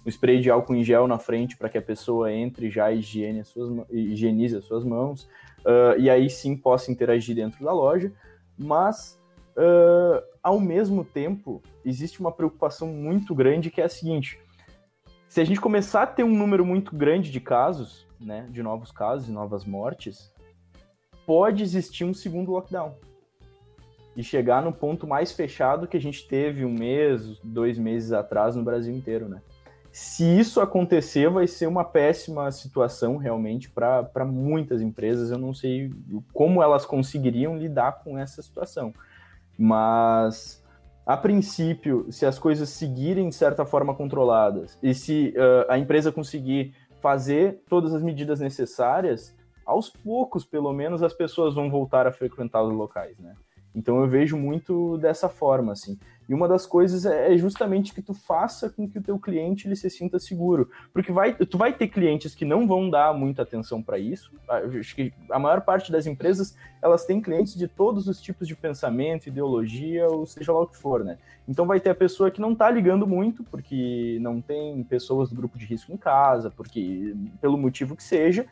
um 0.04 0.08
spray 0.08 0.42
de 0.42 0.50
álcool 0.50 0.74
em 0.74 0.84
gel 0.84 1.08
na 1.08 1.18
frente 1.18 1.56
para 1.56 1.70
que 1.70 1.78
a 1.78 1.82
pessoa 1.82 2.30
entre 2.30 2.70
já 2.70 2.92
higiene 2.92 3.40
as 3.40 3.48
suas, 3.48 3.86
higienize 3.90 4.56
as 4.56 4.64
suas 4.64 4.84
mãos, 4.84 5.26
uh, 5.64 5.98
e 5.98 6.08
aí 6.08 6.28
sim 6.30 6.56
possa 6.56 6.90
interagir 6.90 7.34
dentro 7.34 7.64
da 7.64 7.72
loja, 7.72 8.12
mas 8.56 9.20
uh, 9.56 10.22
ao 10.42 10.60
mesmo 10.60 11.04
tempo 11.04 11.62
existe 11.84 12.20
uma 12.20 12.32
preocupação 12.32 12.88
muito 12.88 13.34
grande 13.34 13.70
que 13.70 13.80
é 13.80 13.84
a 13.84 13.88
seguinte: 13.88 14.38
se 15.28 15.40
a 15.40 15.44
gente 15.44 15.60
começar 15.60 16.02
a 16.02 16.06
ter 16.06 16.24
um 16.24 16.36
número 16.36 16.64
muito 16.64 16.94
grande 16.94 17.30
de 17.30 17.40
casos, 17.40 18.06
né, 18.20 18.46
de 18.50 18.62
novos 18.62 18.92
casos 18.92 19.28
e 19.28 19.32
novas 19.32 19.64
mortes, 19.64 20.32
pode 21.26 21.62
existir 21.62 22.04
um 22.04 22.14
segundo 22.14 22.52
lockdown. 22.52 22.94
E 24.16 24.22
chegar 24.22 24.62
no 24.62 24.72
ponto 24.72 25.08
mais 25.08 25.32
fechado 25.32 25.88
que 25.88 25.96
a 25.96 26.00
gente 26.00 26.28
teve 26.28 26.64
um 26.64 26.72
mês, 26.72 27.40
dois 27.42 27.78
meses 27.78 28.12
atrás 28.12 28.54
no 28.54 28.62
Brasil 28.62 28.94
inteiro, 28.94 29.28
né? 29.28 29.42
Se 29.94 30.24
isso 30.24 30.60
acontecer, 30.60 31.30
vai 31.30 31.46
ser 31.46 31.68
uma 31.68 31.84
péssima 31.84 32.50
situação 32.50 33.16
realmente 33.16 33.70
para 33.70 34.24
muitas 34.24 34.82
empresas. 34.82 35.30
Eu 35.30 35.38
não 35.38 35.54
sei 35.54 35.88
como 36.32 36.60
elas 36.60 36.84
conseguiriam 36.84 37.56
lidar 37.56 38.02
com 38.02 38.18
essa 38.18 38.42
situação. 38.42 38.92
Mas 39.56 40.60
a 41.06 41.16
princípio, 41.16 42.10
se 42.10 42.26
as 42.26 42.40
coisas 42.40 42.70
seguirem 42.70 43.28
de 43.28 43.36
certa 43.36 43.64
forma 43.64 43.94
controladas 43.94 44.76
e 44.82 44.92
se 44.92 45.32
uh, 45.36 45.70
a 45.70 45.78
empresa 45.78 46.10
conseguir 46.10 46.74
fazer 47.00 47.62
todas 47.68 47.94
as 47.94 48.02
medidas 48.02 48.40
necessárias, 48.40 49.32
aos 49.64 49.90
poucos, 49.90 50.44
pelo 50.44 50.72
menos, 50.72 51.04
as 51.04 51.14
pessoas 51.14 51.54
vão 51.54 51.70
voltar 51.70 52.04
a 52.04 52.10
frequentar 52.10 52.64
os 52.64 52.74
locais, 52.74 53.16
né? 53.20 53.36
Então 53.74 54.00
eu 54.00 54.08
vejo 54.08 54.36
muito 54.36 54.96
dessa 54.98 55.28
forma, 55.28 55.72
assim. 55.72 55.98
E 56.28 56.32
uma 56.32 56.48
das 56.48 56.66
coisas 56.66 57.04
é, 57.04 57.34
é 57.34 57.36
justamente 57.36 57.92
que 57.92 58.00
tu 58.00 58.14
faça 58.14 58.70
com 58.70 58.88
que 58.88 58.98
o 58.98 59.02
teu 59.02 59.18
cliente 59.18 59.68
ele 59.68 59.76
se 59.76 59.90
sinta 59.90 60.18
seguro, 60.18 60.70
porque 60.92 61.12
vai, 61.12 61.34
tu 61.34 61.58
vai 61.58 61.72
ter 61.72 61.88
clientes 61.88 62.34
que 62.34 62.44
não 62.44 62.66
vão 62.66 62.88
dar 62.88 63.12
muita 63.12 63.42
atenção 63.42 63.82
para 63.82 63.98
isso. 63.98 64.32
Ah, 64.48 64.58
acho 64.58 64.94
que 64.94 65.12
a 65.30 65.38
maior 65.38 65.60
parte 65.60 65.92
das 65.92 66.06
empresas 66.06 66.56
elas 66.80 67.04
têm 67.04 67.20
clientes 67.20 67.54
de 67.54 67.68
todos 67.68 68.08
os 68.08 68.20
tipos 68.20 68.48
de 68.48 68.56
pensamento, 68.56 69.26
ideologia, 69.26 70.06
ou 70.06 70.24
seja 70.24 70.52
lá 70.52 70.60
o 70.60 70.66
que 70.66 70.76
for, 70.76 71.04
né? 71.04 71.18
Então 71.46 71.66
vai 71.66 71.78
ter 71.78 71.90
a 71.90 71.94
pessoa 71.94 72.30
que 72.30 72.40
não 72.40 72.52
está 72.52 72.70
ligando 72.70 73.06
muito, 73.06 73.44
porque 73.44 74.18
não 74.20 74.40
tem 74.40 74.82
pessoas 74.84 75.28
do 75.28 75.36
grupo 75.36 75.58
de 75.58 75.66
risco 75.66 75.92
em 75.92 75.96
casa, 75.96 76.50
porque 76.50 77.14
pelo 77.40 77.58
motivo 77.58 77.94
que 77.94 78.02
seja, 78.02 78.46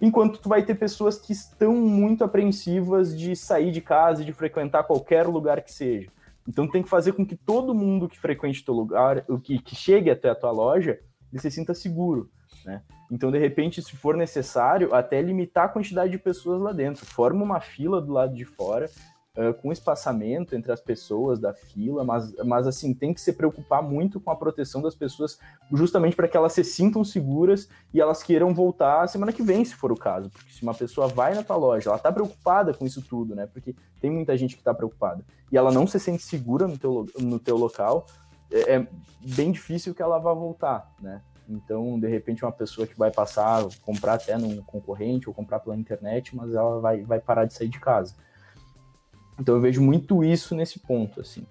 enquanto 0.00 0.38
tu 0.38 0.48
vai 0.48 0.64
ter 0.64 0.74
pessoas 0.74 1.18
que 1.18 1.32
estão 1.32 1.74
muito 1.74 2.24
apreensivas 2.24 3.16
de 3.16 3.36
sair 3.36 3.70
de 3.70 3.80
casa 3.80 4.24
de 4.24 4.32
frequentar 4.32 4.84
qualquer 4.84 5.26
lugar 5.26 5.62
que 5.62 5.72
seja. 5.72 6.08
Então 6.48 6.66
tem 6.66 6.82
que 6.82 6.88
fazer 6.88 7.12
com 7.12 7.24
que 7.24 7.36
todo 7.36 7.74
mundo 7.74 8.08
que 8.08 8.18
frequente 8.18 8.64
teu 8.64 8.74
lugar, 8.74 9.24
o 9.28 9.38
que, 9.38 9.58
que 9.58 9.76
chegue 9.76 10.10
até 10.10 10.30
a 10.30 10.34
tua 10.34 10.50
loja, 10.50 10.98
ele 11.32 11.40
se 11.40 11.50
sinta 11.50 11.74
seguro, 11.74 12.30
né? 12.64 12.82
Então, 13.10 13.32
de 13.32 13.38
repente, 13.38 13.82
se 13.82 13.96
for 13.96 14.16
necessário, 14.16 14.94
até 14.94 15.20
limitar 15.20 15.64
a 15.64 15.68
quantidade 15.68 16.12
de 16.12 16.18
pessoas 16.18 16.62
lá 16.62 16.72
dentro. 16.72 17.04
Forma 17.04 17.42
uma 17.42 17.60
fila 17.60 18.00
do 18.00 18.12
lado 18.12 18.34
de 18.34 18.44
fora, 18.44 18.88
uh, 19.36 19.54
com 19.54 19.72
espaçamento 19.72 20.54
entre 20.54 20.72
as 20.72 20.80
pessoas 20.80 21.38
da 21.38 21.52
fila, 21.52 22.04
mas, 22.04 22.34
mas 22.44 22.66
assim, 22.66 22.92
tem 22.94 23.14
que 23.14 23.20
se 23.20 23.32
preocupar 23.32 23.82
muito 23.82 24.20
com 24.20 24.30
a 24.30 24.36
proteção 24.36 24.82
das 24.82 24.94
pessoas, 24.94 25.38
justamente 25.72 26.16
para 26.16 26.28
que 26.28 26.36
elas 26.36 26.52
se 26.52 26.64
sintam 26.64 27.04
seguras 27.04 27.68
e 27.92 28.00
elas 28.00 28.22
queiram 28.22 28.54
voltar 28.54 29.08
semana 29.08 29.32
que 29.32 29.42
vem, 29.42 29.64
se 29.64 29.74
for 29.74 29.92
o 29.92 29.96
caso. 29.96 30.30
Porque 30.30 30.52
se 30.52 30.62
uma 30.62 30.74
pessoa 30.74 31.08
vai 31.08 31.34
na 31.34 31.42
tua 31.42 31.56
loja, 31.56 31.90
ela 31.90 31.96
está 31.96 32.12
preocupada 32.12 32.74
com 32.74 32.86
isso 32.86 33.02
tudo, 33.02 33.34
né? 33.34 33.46
Porque 33.46 33.74
tem 34.00 34.10
muita 34.10 34.36
gente 34.36 34.54
que 34.54 34.60
está 34.60 34.74
preocupada 34.74 35.24
e 35.50 35.56
ela 35.56 35.70
não 35.70 35.86
se 35.86 35.98
sente 35.98 36.22
segura 36.22 36.66
no 36.66 36.78
teu, 36.78 37.06
no 37.18 37.38
teu 37.38 37.56
local, 37.56 38.06
é, 38.50 38.76
é 38.76 38.86
bem 39.20 39.50
difícil 39.50 39.94
que 39.94 40.02
ela 40.02 40.18
vá 40.18 40.32
voltar, 40.32 40.90
né? 41.00 41.20
Então, 41.48 41.98
de 41.98 42.06
repente, 42.06 42.44
uma 42.44 42.52
pessoa 42.52 42.86
que 42.86 42.96
vai 42.96 43.10
passar, 43.10 43.66
comprar 43.82 44.14
até 44.14 44.38
num 44.38 44.62
concorrente 44.62 45.28
ou 45.28 45.34
comprar 45.34 45.58
pela 45.58 45.76
internet, 45.76 46.34
mas 46.36 46.54
ela 46.54 46.78
vai, 46.78 47.02
vai 47.02 47.20
parar 47.20 47.44
de 47.44 47.54
sair 47.54 47.68
de 47.68 47.80
casa. 47.80 48.14
Então 49.40 49.54
eu 49.54 49.60
vejo 49.60 49.80
muito 49.80 50.22
isso 50.22 50.54
nesse 50.54 50.78
ponto, 50.78 51.20
assim. 51.20 51.46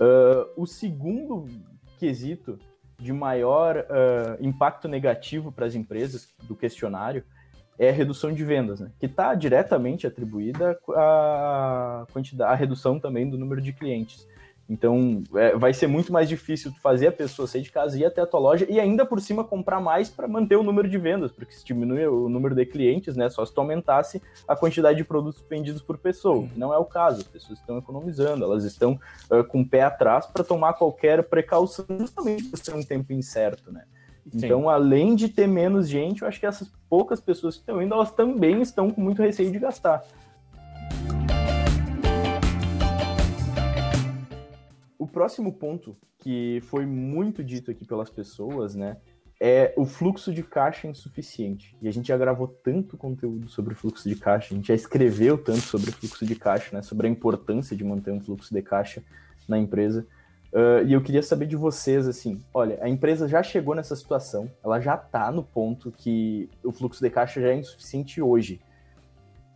Uh, 0.00 0.48
o 0.56 0.66
segundo 0.66 1.46
quesito 1.98 2.58
de 2.98 3.12
maior 3.12 3.76
uh, 3.76 4.44
impacto 4.44 4.88
negativo 4.88 5.52
para 5.52 5.66
as 5.66 5.74
empresas 5.74 6.28
do 6.42 6.56
questionário 6.56 7.22
é 7.78 7.90
a 7.90 7.92
redução 7.92 8.32
de 8.32 8.44
vendas, 8.44 8.80
né? 8.80 8.90
que 8.98 9.06
está 9.06 9.34
diretamente 9.34 10.04
atribuída 10.04 10.76
à, 10.96 12.04
quantidade, 12.12 12.52
à 12.52 12.54
redução 12.56 12.98
também 12.98 13.30
do 13.30 13.38
número 13.38 13.60
de 13.60 13.72
clientes. 13.72 14.26
Então, 14.68 15.22
é, 15.34 15.56
vai 15.56 15.72
ser 15.72 15.86
muito 15.86 16.12
mais 16.12 16.28
difícil 16.28 16.70
fazer 16.82 17.06
a 17.06 17.12
pessoa 17.12 17.48
sair 17.48 17.62
de 17.62 17.72
casa 17.72 17.96
e 17.96 18.02
ir 18.02 18.04
até 18.04 18.20
a 18.20 18.26
tua 18.26 18.38
loja 18.38 18.66
e 18.68 18.78
ainda 18.78 19.06
por 19.06 19.18
cima 19.18 19.42
comprar 19.42 19.80
mais 19.80 20.10
para 20.10 20.28
manter 20.28 20.56
o 20.56 20.62
número 20.62 20.86
de 20.86 20.98
vendas, 20.98 21.32
porque 21.32 21.54
se 21.54 21.64
diminui 21.64 22.06
o 22.06 22.28
número 22.28 22.54
de 22.54 22.66
clientes, 22.66 23.16
né, 23.16 23.30
só 23.30 23.46
se 23.46 23.54
tu 23.54 23.60
aumentasse 23.62 24.20
a 24.46 24.54
quantidade 24.54 24.98
de 24.98 25.04
produtos 25.04 25.42
vendidos 25.48 25.80
por 25.80 25.96
pessoa, 25.96 26.46
que 26.46 26.58
não 26.58 26.74
é 26.74 26.76
o 26.76 26.84
caso. 26.84 27.20
As 27.22 27.26
pessoas 27.26 27.58
estão 27.58 27.78
economizando, 27.78 28.44
elas 28.44 28.64
estão 28.64 29.00
uh, 29.30 29.42
com 29.44 29.62
o 29.62 29.66
pé 29.66 29.82
atrás 29.82 30.26
para 30.26 30.44
tomar 30.44 30.74
qualquer 30.74 31.22
precaução, 31.22 31.86
justamente 31.98 32.44
por 32.44 32.58
ser 32.58 32.74
um 32.74 32.82
tempo 32.82 33.12
incerto, 33.12 33.72
né? 33.72 33.84
Sim. 34.30 34.44
Então, 34.44 34.68
além 34.68 35.14
de 35.14 35.28
ter 35.28 35.46
menos 35.46 35.88
gente, 35.88 36.20
eu 36.20 36.28
acho 36.28 36.38
que 36.38 36.44
essas 36.44 36.70
poucas 36.90 37.18
pessoas 37.18 37.54
que 37.54 37.62
estão 37.62 37.80
indo, 37.80 37.94
elas 37.94 38.10
também 38.10 38.60
estão 38.60 38.90
com 38.90 39.00
muito 39.00 39.22
receio 39.22 39.50
de 39.50 39.58
gastar. 39.58 40.04
O 44.98 45.06
próximo 45.06 45.52
ponto 45.52 45.96
que 46.18 46.60
foi 46.64 46.84
muito 46.84 47.44
dito 47.44 47.70
aqui 47.70 47.84
pelas 47.84 48.10
pessoas, 48.10 48.74
né, 48.74 48.96
é 49.40 49.72
o 49.76 49.86
fluxo 49.86 50.32
de 50.32 50.42
caixa 50.42 50.88
insuficiente. 50.88 51.76
E 51.80 51.86
a 51.86 51.92
gente 51.92 52.08
já 52.08 52.18
gravou 52.18 52.48
tanto 52.48 52.96
conteúdo 52.96 53.48
sobre 53.48 53.72
o 53.72 53.76
fluxo 53.76 54.08
de 54.08 54.16
caixa, 54.16 54.52
a 54.52 54.56
gente 54.56 54.68
já 54.68 54.74
escreveu 54.74 55.38
tanto 55.38 55.60
sobre 55.60 55.90
o 55.90 55.92
fluxo 55.92 56.26
de 56.26 56.34
caixa, 56.34 56.74
né, 56.74 56.82
sobre 56.82 57.06
a 57.06 57.10
importância 57.10 57.76
de 57.76 57.84
manter 57.84 58.10
um 58.10 58.20
fluxo 58.20 58.52
de 58.52 58.62
caixa 58.62 59.02
na 59.46 59.56
empresa. 59.56 60.04
Uh, 60.52 60.84
e 60.86 60.94
eu 60.94 61.02
queria 61.02 61.22
saber 61.22 61.46
de 61.46 61.56
vocês, 61.56 62.08
assim, 62.08 62.42
olha, 62.52 62.78
a 62.82 62.88
empresa 62.88 63.28
já 63.28 63.42
chegou 63.42 63.74
nessa 63.74 63.94
situação, 63.94 64.50
ela 64.64 64.80
já 64.80 64.94
está 64.94 65.30
no 65.30 65.44
ponto 65.44 65.92
que 65.92 66.48
o 66.64 66.72
fluxo 66.72 67.02
de 67.02 67.10
caixa 67.10 67.40
já 67.40 67.48
é 67.48 67.54
insuficiente 67.54 68.20
hoje. 68.20 68.60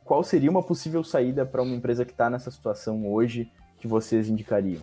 Qual 0.04 0.22
seria 0.22 0.50
uma 0.50 0.62
possível 0.62 1.02
saída 1.02 1.46
para 1.46 1.62
uma 1.62 1.74
empresa 1.74 2.04
que 2.04 2.12
está 2.12 2.28
nessa 2.28 2.50
situação 2.50 3.10
hoje 3.10 3.50
que 3.78 3.88
vocês 3.88 4.28
indicariam? 4.28 4.82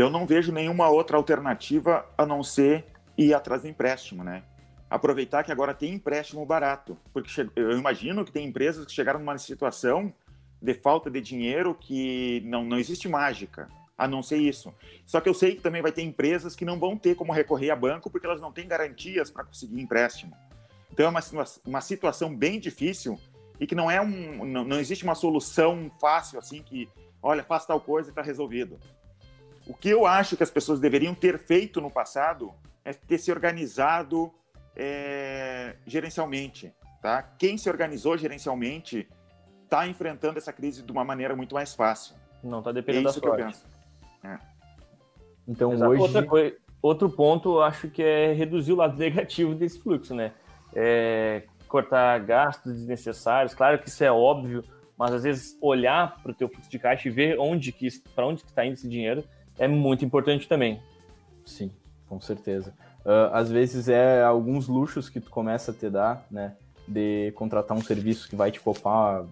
Eu 0.00 0.10
não 0.10 0.26
vejo 0.26 0.52
nenhuma 0.52 0.88
outra 0.88 1.16
alternativa 1.16 2.06
a 2.16 2.24
não 2.24 2.42
ser 2.42 2.86
ir 3.16 3.34
atrás 3.34 3.62
do 3.62 3.68
empréstimo, 3.68 4.24
né? 4.24 4.42
Aproveitar 4.88 5.42
que 5.42 5.52
agora 5.52 5.74
tem 5.74 5.94
empréstimo 5.94 6.44
barato, 6.44 6.96
porque 7.12 7.30
eu 7.56 7.72
imagino 7.78 8.24
que 8.24 8.32
tem 8.32 8.46
empresas 8.46 8.84
que 8.84 8.92
chegaram 8.92 9.20
numa 9.20 9.36
situação 9.38 10.12
de 10.60 10.74
falta 10.74 11.10
de 11.10 11.20
dinheiro 11.20 11.74
que 11.74 12.42
não, 12.44 12.64
não 12.64 12.78
existe 12.78 13.08
mágica, 13.08 13.68
a 13.96 14.06
não 14.08 14.22
ser 14.22 14.38
isso. 14.38 14.72
Só 15.06 15.20
que 15.20 15.28
eu 15.28 15.34
sei 15.34 15.56
que 15.56 15.62
também 15.62 15.82
vai 15.82 15.92
ter 15.92 16.02
empresas 16.02 16.56
que 16.56 16.64
não 16.64 16.78
vão 16.78 16.96
ter 16.96 17.14
como 17.14 17.32
recorrer 17.32 17.70
a 17.70 17.76
banco 17.76 18.10
porque 18.10 18.26
elas 18.26 18.40
não 18.40 18.52
têm 18.52 18.66
garantias 18.66 19.30
para 19.30 19.44
conseguir 19.44 19.80
empréstimo. 19.80 20.34
Então 20.92 21.06
é 21.06 21.08
uma, 21.08 21.20
uma 21.64 21.80
situação 21.80 22.34
bem 22.34 22.58
difícil 22.58 23.18
e 23.58 23.66
que 23.66 23.74
não 23.74 23.90
é 23.90 24.00
um 24.00 24.44
não, 24.44 24.64
não 24.64 24.78
existe 24.78 25.04
uma 25.04 25.14
solução 25.14 25.90
fácil 26.00 26.38
assim 26.38 26.62
que 26.62 26.88
olha 27.22 27.44
faz 27.44 27.64
tal 27.64 27.80
coisa 27.80 28.08
e 28.08 28.12
está 28.12 28.22
resolvido. 28.22 28.78
O 29.66 29.74
que 29.74 29.88
eu 29.88 30.06
acho 30.06 30.36
que 30.36 30.42
as 30.42 30.50
pessoas 30.50 30.80
deveriam 30.80 31.14
ter 31.14 31.38
feito 31.38 31.80
no 31.80 31.90
passado 31.90 32.52
é 32.84 32.92
ter 32.92 33.18
se 33.18 33.30
organizado 33.30 34.32
é, 34.76 35.76
gerencialmente. 35.86 36.72
Tá? 37.00 37.22
Quem 37.22 37.56
se 37.56 37.68
organizou 37.68 38.16
gerencialmente 38.16 39.08
está 39.64 39.86
enfrentando 39.86 40.38
essa 40.38 40.52
crise 40.52 40.82
de 40.82 40.92
uma 40.92 41.04
maneira 41.04 41.34
muito 41.34 41.54
mais 41.54 41.74
fácil. 41.74 42.14
Não 42.42 42.58
está 42.58 42.72
dependendo 42.72 43.08
é 43.08 43.10
isso 43.10 43.20
da 43.20 43.28
sorte. 43.28 43.36
Que 43.36 43.42
eu 43.42 43.46
penso. 43.46 43.66
É. 44.24 44.38
Então 45.46 45.72
Exato. 45.72 45.90
hoje... 45.90 46.02
Outra 46.02 46.26
coisa, 46.26 46.56
outro 46.80 47.10
ponto, 47.10 47.56
eu 47.56 47.62
acho 47.62 47.88
que 47.88 48.02
é 48.02 48.32
reduzir 48.32 48.72
o 48.72 48.76
lado 48.76 48.96
negativo 48.98 49.54
desse 49.54 49.80
fluxo, 49.80 50.14
né? 50.14 50.32
É 50.74 51.44
cortar 51.68 52.20
gastos 52.20 52.74
desnecessários. 52.74 53.54
Claro 53.54 53.78
que 53.78 53.88
isso 53.88 54.04
é 54.04 54.12
óbvio, 54.12 54.62
mas 54.96 55.12
às 55.12 55.22
vezes 55.22 55.56
olhar 55.60 56.20
para 56.22 56.32
o 56.32 56.34
teu 56.34 56.48
fluxo 56.48 56.70
de 56.70 56.78
caixa 56.78 57.08
e 57.08 57.10
ver 57.10 57.38
onde 57.38 57.72
que 57.72 57.88
para 58.14 58.26
onde 58.26 58.42
está 58.42 58.64
indo 58.64 58.74
esse 58.74 58.88
dinheiro 58.88 59.24
é 59.62 59.68
muito 59.68 60.04
importante 60.04 60.48
também. 60.48 60.82
Sim, 61.44 61.70
com 62.08 62.20
certeza. 62.20 62.74
Uh, 63.04 63.32
às 63.32 63.48
vezes 63.48 63.88
é 63.88 64.22
alguns 64.22 64.66
luxos 64.66 65.08
que 65.08 65.20
tu 65.20 65.30
começa 65.30 65.70
a 65.70 65.74
te 65.74 65.88
dar, 65.88 66.26
né? 66.28 66.56
De 66.86 67.32
contratar 67.36 67.76
um 67.76 67.80
serviço 67.80 68.28
que 68.28 68.34
vai 68.34 68.50
te 68.50 68.60
poupar 68.60 69.24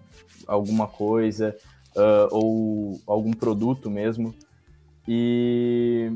alguma 0.47 0.87
coisa, 0.87 1.55
uh, 1.97 2.27
ou 2.31 3.01
algum 3.05 3.33
produto 3.33 3.89
mesmo, 3.89 4.33
e, 5.05 6.11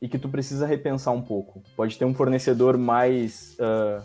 e 0.00 0.08
que 0.08 0.18
tu 0.18 0.30
precisa 0.30 0.66
repensar 0.66 1.12
um 1.12 1.22
pouco. 1.22 1.62
Pode 1.76 1.98
ter 1.98 2.06
um 2.06 2.14
fornecedor 2.14 2.78
mais, 2.78 3.54
uh, 3.58 4.02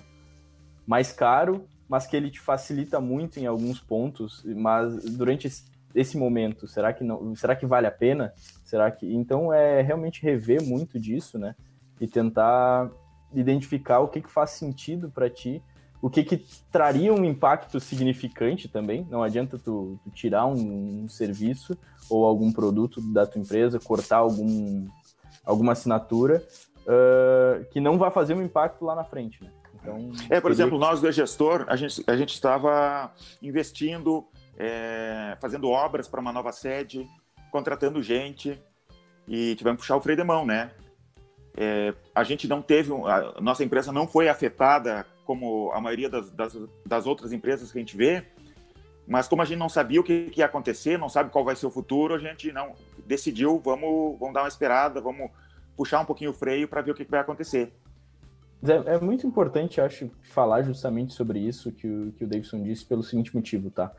mais 0.86 1.14
caro, 1.14 1.66
mas 1.88 2.06
que 2.06 2.18
ele 2.18 2.30
te 2.30 2.42
facilita 2.42 3.00
muito 3.00 3.40
em 3.40 3.46
alguns 3.46 3.80
pontos, 3.80 4.44
mas 4.44 5.06
durante 5.06 5.50
esse 5.96 6.18
momento, 6.18 6.68
será 6.68 6.92
que 6.92 7.04
não, 7.04 7.34
será 7.34 7.56
que 7.56 7.66
vale 7.66 7.88
a 7.88 7.92
pena? 7.92 8.34
Será 8.68 8.92
que 8.92 9.06
então 9.16 9.54
é 9.54 9.82
realmente 9.82 10.22
rever 10.22 10.62
muito 10.62 11.00
disso, 11.00 11.40
né? 11.40 11.56
E 12.02 12.06
tentar 12.06 12.92
identificar 13.34 14.02
o 14.02 14.10
que, 14.10 14.22
que 14.22 14.30
faz 14.30 14.50
sentido 14.52 15.10
para 15.10 15.30
ti, 15.30 15.64
o 16.02 16.10
que, 16.10 16.22
que 16.22 16.38
traria 16.70 17.14
um 17.14 17.24
impacto 17.24 17.80
significante 17.80 18.68
também. 18.68 19.08
Não 19.10 19.24
adianta 19.24 19.58
tu, 19.58 19.98
tu 20.04 20.12
tirar 20.12 20.46
um, 20.46 21.04
um, 21.04 21.08
serviço 21.08 21.78
ou 22.10 22.26
algum 22.26 22.52
produto 22.52 23.00
da 23.14 23.26
tua 23.26 23.40
empresa, 23.40 23.80
cortar 23.80 24.18
algum, 24.18 24.86
alguma 25.46 25.72
assinatura 25.72 26.46
uh, 26.82 27.64
que 27.72 27.80
não 27.80 27.98
vai 27.98 28.12
fazer 28.12 28.34
um 28.34 28.44
impacto 28.44 28.84
lá 28.84 28.94
na 28.94 29.06
frente, 29.06 29.42
né? 29.42 29.50
Então, 29.82 30.12
é, 30.30 30.42
por 30.42 30.52
exemplo, 30.52 30.78
nós 30.78 31.00
do 31.00 31.10
gestor, 31.10 31.64
a 31.70 31.78
gente, 31.78 32.04
a 32.06 32.18
gente 32.18 32.34
estava 32.34 33.14
investindo 33.42 34.28
é, 34.58 35.38
fazendo 35.40 35.70
obras 35.70 36.06
para 36.10 36.20
uma 36.20 36.34
nova 36.34 36.52
sede, 36.52 37.08
contratando 37.52 38.02
gente 38.02 38.62
e 39.28 39.56
tivemos 39.56 39.78
que 39.78 39.84
puxar 39.84 39.98
o 39.98 40.02
freio 40.02 40.18
de 40.18 40.24
mão, 40.24 40.46
né? 40.46 40.72
É, 41.56 41.94
a 42.14 42.24
gente 42.24 42.48
não 42.48 42.62
teve, 42.62 42.92
a 42.94 43.42
nossa 43.42 43.64
empresa 43.64 43.92
não 43.92 44.08
foi 44.08 44.30
afetada 44.30 45.06
como 45.26 45.72
a 45.74 45.82
maioria 45.82 46.10
das, 46.10 46.30
das, 46.32 46.58
das, 46.86 47.06
outras 47.06 47.34
empresas 47.34 47.72
que 47.72 47.78
a 47.78 47.82
gente 47.82 47.98
vê, 47.98 48.24
mas 49.08 49.28
como 49.28 49.42
a 49.42 49.46
gente 49.46 49.58
não 49.58 49.68
sabia 49.68 50.00
o 50.00 50.04
que, 50.04 50.30
que, 50.30 50.40
ia 50.40 50.46
acontecer, 50.46 50.98
não 50.98 51.10
sabe 51.10 51.32
qual 51.32 51.44
vai 51.44 51.56
ser 51.56 51.66
o 51.66 51.72
futuro, 51.72 52.14
a 52.14 52.20
gente 52.20 52.52
não 52.52 52.74
decidiu, 53.06 53.60
vamos, 53.60 54.18
vamos 54.20 54.34
dar 54.34 54.44
uma 54.44 54.48
esperada, 54.48 55.02
vamos 55.02 55.32
puxar 55.76 56.00
um 56.00 56.06
pouquinho 56.06 56.32
o 56.32 56.34
freio 56.34 56.68
para 56.68 56.82
ver 56.82 56.92
o 56.92 56.96
que, 56.96 57.04
que 57.04 57.12
vai 57.12 57.20
acontecer. 57.20 57.74
É, 58.64 58.96
é, 58.96 59.00
muito 59.00 59.26
importante, 59.28 59.80
acho, 59.82 60.10
falar 60.22 60.64
justamente 60.64 61.14
sobre 61.14 61.40
isso 61.40 61.72
que 61.72 61.88
o, 61.88 62.12
que 62.14 62.24
o 62.24 62.28
Davidson 62.28 62.64
disse 62.64 62.86
pelo 62.86 63.04
seguinte 63.04 63.36
motivo, 63.36 63.70
tá? 63.70 63.92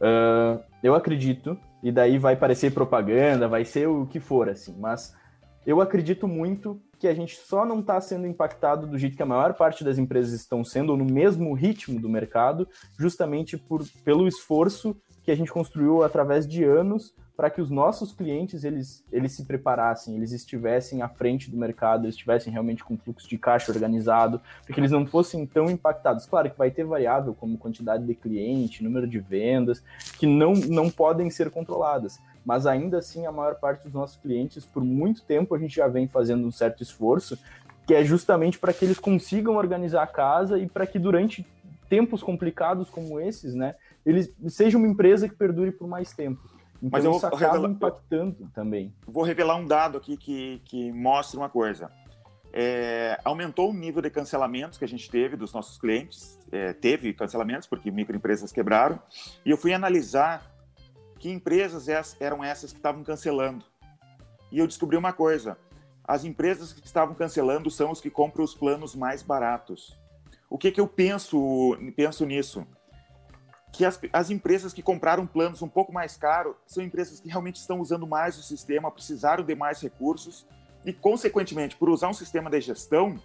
Uh, 0.00 0.62
eu 0.82 0.94
acredito, 0.94 1.58
e 1.82 1.92
daí 1.92 2.18
vai 2.18 2.36
parecer 2.36 2.72
propaganda, 2.72 3.46
vai 3.46 3.64
ser 3.64 3.86
o 3.86 4.06
que 4.06 4.18
for, 4.18 4.48
assim, 4.48 4.74
mas 4.78 5.14
eu 5.66 5.80
acredito 5.80 6.26
muito 6.26 6.80
que 6.98 7.06
a 7.06 7.14
gente 7.14 7.36
só 7.36 7.64
não 7.64 7.80
está 7.80 8.00
sendo 8.00 8.26
impactado 8.26 8.86
do 8.86 8.98
jeito 8.98 9.16
que 9.16 9.22
a 9.22 9.26
maior 9.26 9.54
parte 9.54 9.84
das 9.84 9.98
empresas 9.98 10.32
estão 10.32 10.64
sendo, 10.64 10.90
ou 10.90 10.96
no 10.96 11.04
mesmo 11.04 11.52
ritmo 11.54 12.00
do 12.00 12.08
mercado, 12.08 12.66
justamente 12.98 13.56
por, 13.56 13.82
pelo 14.04 14.26
esforço 14.26 14.96
que 15.22 15.30
a 15.30 15.34
gente 15.34 15.52
construiu 15.52 16.02
através 16.02 16.46
de 16.46 16.64
anos 16.64 17.14
para 17.40 17.48
que 17.48 17.62
os 17.62 17.70
nossos 17.70 18.12
clientes 18.12 18.64
eles, 18.64 19.02
eles 19.10 19.32
se 19.32 19.46
preparassem, 19.46 20.14
eles 20.14 20.30
estivessem 20.30 21.00
à 21.00 21.08
frente 21.08 21.50
do 21.50 21.56
mercado, 21.56 22.04
eles 22.04 22.14
estivessem 22.14 22.52
realmente 22.52 22.84
com 22.84 22.98
fluxo 22.98 23.26
de 23.26 23.38
caixa 23.38 23.72
organizado, 23.72 24.42
para 24.62 24.74
que 24.74 24.78
eles 24.78 24.90
não 24.90 25.06
fossem 25.06 25.46
tão 25.46 25.70
impactados. 25.70 26.26
Claro 26.26 26.50
que 26.50 26.58
vai 26.58 26.70
ter 26.70 26.84
variável 26.84 27.32
como 27.32 27.56
quantidade 27.56 28.04
de 28.04 28.14
cliente, 28.14 28.84
número 28.84 29.08
de 29.08 29.18
vendas, 29.18 29.82
que 30.18 30.26
não, 30.26 30.52
não 30.52 30.90
podem 30.90 31.30
ser 31.30 31.48
controladas. 31.48 32.20
Mas 32.44 32.66
ainda 32.66 32.98
assim, 32.98 33.24
a 33.24 33.32
maior 33.32 33.54
parte 33.54 33.84
dos 33.84 33.94
nossos 33.94 34.18
clientes, 34.18 34.66
por 34.66 34.84
muito 34.84 35.22
tempo, 35.22 35.54
a 35.54 35.58
gente 35.58 35.74
já 35.74 35.88
vem 35.88 36.06
fazendo 36.06 36.46
um 36.46 36.52
certo 36.52 36.82
esforço, 36.82 37.38
que 37.86 37.94
é 37.94 38.04
justamente 38.04 38.58
para 38.58 38.74
que 38.74 38.84
eles 38.84 38.98
consigam 38.98 39.56
organizar 39.56 40.02
a 40.02 40.06
casa 40.06 40.58
e 40.58 40.68
para 40.68 40.86
que 40.86 40.98
durante 40.98 41.46
tempos 41.88 42.22
complicados 42.22 42.90
como 42.90 43.18
esses, 43.18 43.54
né, 43.54 43.76
eles 44.04 44.30
sejam 44.48 44.78
uma 44.78 44.90
empresa 44.90 45.26
que 45.26 45.34
perdure 45.34 45.72
por 45.72 45.88
mais 45.88 46.12
tempo. 46.12 46.59
Então 46.82 46.90
Mas 46.90 47.04
eu 47.04 47.12
isso 47.12 47.26
acaba 47.26 47.52
revelar, 47.52 47.70
impactando 47.70 48.50
também. 48.54 48.94
Vou 49.06 49.22
revelar 49.22 49.56
um 49.56 49.66
dado 49.66 49.98
aqui 49.98 50.16
que, 50.16 50.62
que 50.64 50.90
mostra 50.92 51.38
uma 51.38 51.48
coisa. 51.48 51.90
É, 52.52 53.20
aumentou 53.24 53.70
o 53.70 53.74
nível 53.74 54.02
de 54.02 54.10
cancelamentos 54.10 54.78
que 54.78 54.84
a 54.84 54.88
gente 54.88 55.08
teve 55.10 55.36
dos 55.36 55.52
nossos 55.52 55.78
clientes. 55.78 56.38
É, 56.50 56.72
teve 56.72 57.12
cancelamentos 57.12 57.68
porque 57.68 57.90
microempresas 57.90 58.50
quebraram. 58.50 59.00
E 59.44 59.50
eu 59.50 59.56
fui 59.56 59.72
analisar 59.72 60.50
que 61.18 61.30
empresas 61.30 61.86
eram 62.18 62.42
essas 62.42 62.72
que 62.72 62.78
estavam 62.78 63.04
cancelando. 63.04 63.64
E 64.50 64.58
eu 64.58 64.66
descobri 64.66 64.96
uma 64.96 65.12
coisa: 65.12 65.56
as 66.02 66.24
empresas 66.24 66.72
que 66.72 66.84
estavam 66.84 67.14
cancelando 67.14 67.70
são 67.70 67.90
os 67.90 68.00
que 68.00 68.10
compram 68.10 68.42
os 68.42 68.54
planos 68.54 68.94
mais 68.94 69.22
baratos. 69.22 69.96
O 70.48 70.58
que, 70.58 70.72
que 70.72 70.80
eu 70.80 70.88
penso, 70.88 71.78
penso 71.94 72.26
nisso? 72.26 72.66
Que 73.72 73.84
as, 73.84 74.00
as 74.12 74.30
empresas 74.30 74.72
que 74.72 74.82
compraram 74.82 75.26
planos 75.26 75.62
um 75.62 75.68
pouco 75.68 75.92
mais 75.92 76.16
caros 76.16 76.56
são 76.66 76.82
empresas 76.82 77.20
que 77.20 77.28
realmente 77.28 77.56
estão 77.56 77.80
usando 77.80 78.06
mais 78.06 78.38
o 78.38 78.42
sistema, 78.42 78.90
precisaram 78.90 79.44
de 79.44 79.54
mais 79.54 79.80
recursos 79.80 80.46
e, 80.84 80.92
consequentemente, 80.92 81.76
por 81.76 81.88
usar 81.88 82.08
um 82.08 82.14
sistema 82.14 82.50
de 82.50 82.60
gestão, 82.60 83.16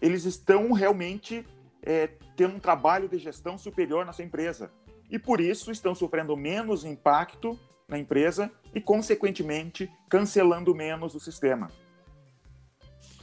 eles 0.00 0.24
estão 0.24 0.72
realmente 0.72 1.46
é, 1.82 2.08
tendo 2.36 2.56
um 2.56 2.60
trabalho 2.60 3.08
de 3.08 3.18
gestão 3.18 3.56
superior 3.56 4.04
na 4.04 4.12
sua 4.12 4.24
empresa. 4.24 4.70
E 5.10 5.18
por 5.18 5.40
isso 5.40 5.70
estão 5.70 5.94
sofrendo 5.94 6.36
menos 6.36 6.84
impacto 6.84 7.58
na 7.88 7.98
empresa 7.98 8.50
e, 8.74 8.80
consequentemente, 8.80 9.90
cancelando 10.08 10.74
menos 10.74 11.14
o 11.14 11.20
sistema. 11.20 11.70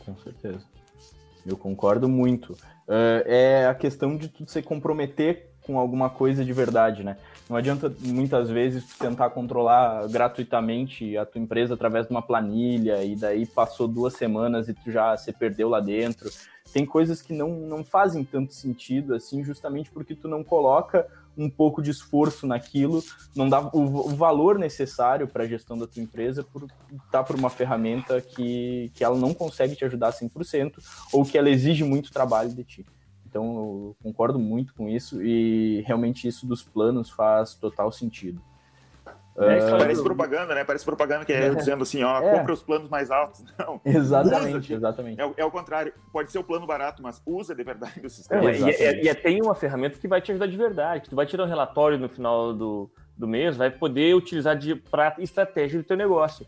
Com 0.05 0.15
certeza. 0.17 0.65
Eu 1.45 1.57
concordo 1.57 2.07
muito. 2.07 2.53
Uh, 2.87 3.23
é 3.25 3.65
a 3.65 3.73
questão 3.73 4.15
de 4.15 4.29
tu 4.29 4.49
se 4.49 4.61
comprometer 4.61 5.48
com 5.69 5.77
alguma 5.77 6.09
coisa 6.09 6.43
de 6.43 6.51
verdade, 6.51 7.03
né? 7.03 7.15
Não 7.47 7.55
adianta 7.55 7.93
muitas 7.99 8.49
vezes 8.49 8.97
tentar 8.97 9.29
controlar 9.29 10.07
gratuitamente 10.07 11.15
a 11.15 11.23
tua 11.27 11.39
empresa 11.39 11.75
através 11.75 12.07
de 12.07 12.11
uma 12.11 12.23
planilha 12.23 13.03
e 13.03 13.15
daí 13.15 13.45
passou 13.45 13.87
duas 13.87 14.15
semanas 14.15 14.67
e 14.67 14.73
tu 14.73 14.89
já 14.89 15.15
se 15.15 15.31
perdeu 15.31 15.69
lá 15.69 15.79
dentro. 15.79 16.27
Tem 16.73 16.87
coisas 16.87 17.21
que 17.21 17.33
não, 17.33 17.49
não 17.51 17.83
fazem 17.83 18.23
tanto 18.23 18.51
sentido 18.51 19.13
assim, 19.13 19.43
justamente 19.43 19.91
porque 19.91 20.15
tu 20.15 20.27
não 20.27 20.43
coloca 20.43 21.05
um 21.37 21.49
pouco 21.49 21.83
de 21.83 21.91
esforço 21.91 22.47
naquilo, 22.47 23.03
não 23.35 23.47
dá 23.47 23.59
o, 23.71 24.09
valor 24.15 24.57
necessário 24.57 25.27
para 25.27 25.43
a 25.43 25.47
gestão 25.47 25.77
da 25.77 25.85
tua 25.85 26.01
empresa 26.01 26.43
por 26.43 26.63
estar 26.63 26.99
tá 27.11 27.23
por 27.23 27.35
uma 27.35 27.49
ferramenta 27.51 28.19
que, 28.19 28.91
que 28.95 29.03
ela 29.03 29.17
não 29.17 29.35
consegue 29.35 29.75
te 29.75 29.85
ajudar 29.85 30.11
100% 30.13 30.73
ou 31.13 31.23
que 31.23 31.37
ela 31.37 31.49
exige 31.49 31.83
muito 31.83 32.11
trabalho 32.11 32.49
de 32.49 32.63
ti. 32.63 32.85
Então, 33.29 33.45
eu 33.45 33.97
concordo 34.01 34.39
muito 34.39 34.73
com 34.73 34.89
isso 34.89 35.23
e 35.23 35.81
realmente 35.85 36.27
isso 36.27 36.47
dos 36.47 36.63
planos 36.63 37.11
faz 37.11 37.53
total 37.53 37.91
sentido. 37.91 38.41
É, 39.37 39.73
uh, 39.73 39.77
parece 39.77 40.03
propaganda, 40.03 40.55
né? 40.55 40.63
Parece 40.63 40.83
propaganda 40.83 41.23
que 41.23 41.31
é, 41.31 41.45
é 41.45 41.55
dizendo 41.55 41.83
assim, 41.83 42.03
ó, 42.03 42.19
é. 42.21 42.37
compra 42.37 42.51
os 42.51 42.63
planos 42.63 42.89
mais 42.89 43.11
altos. 43.11 43.45
Não. 43.57 43.79
Exatamente, 43.85 44.73
exatamente. 44.73 45.21
É, 45.21 45.33
é, 45.37 45.45
o 45.45 45.51
contrário. 45.51 45.93
Pode 46.11 46.31
ser 46.31 46.39
o 46.39 46.43
plano 46.43 46.65
barato, 46.65 47.01
mas 47.03 47.21
usa 47.25 47.53
de 47.53 47.63
verdade 47.63 48.01
o 48.03 48.09
sistema. 48.09 48.49
É, 48.49 48.57
e, 48.57 48.69
é, 48.71 49.05
e 49.05 49.15
tem 49.15 49.41
uma 49.41 49.55
ferramenta 49.55 49.99
que 49.99 50.07
vai 50.07 50.19
te 50.19 50.31
ajudar 50.31 50.47
de 50.47 50.57
verdade. 50.57 51.03
Que 51.03 51.09
tu 51.09 51.15
vai 51.15 51.25
tirar 51.25 51.43
um 51.45 51.47
relatório 51.47 51.97
no 51.97 52.09
final 52.09 52.53
do, 52.53 52.91
do 53.15 53.27
mês, 53.27 53.55
vai 53.55 53.69
poder 53.69 54.15
utilizar 54.15 54.57
de 54.57 54.75
para 54.75 55.15
estratégia 55.19 55.79
do 55.79 55.85
teu 55.85 55.95
negócio. 55.95 56.45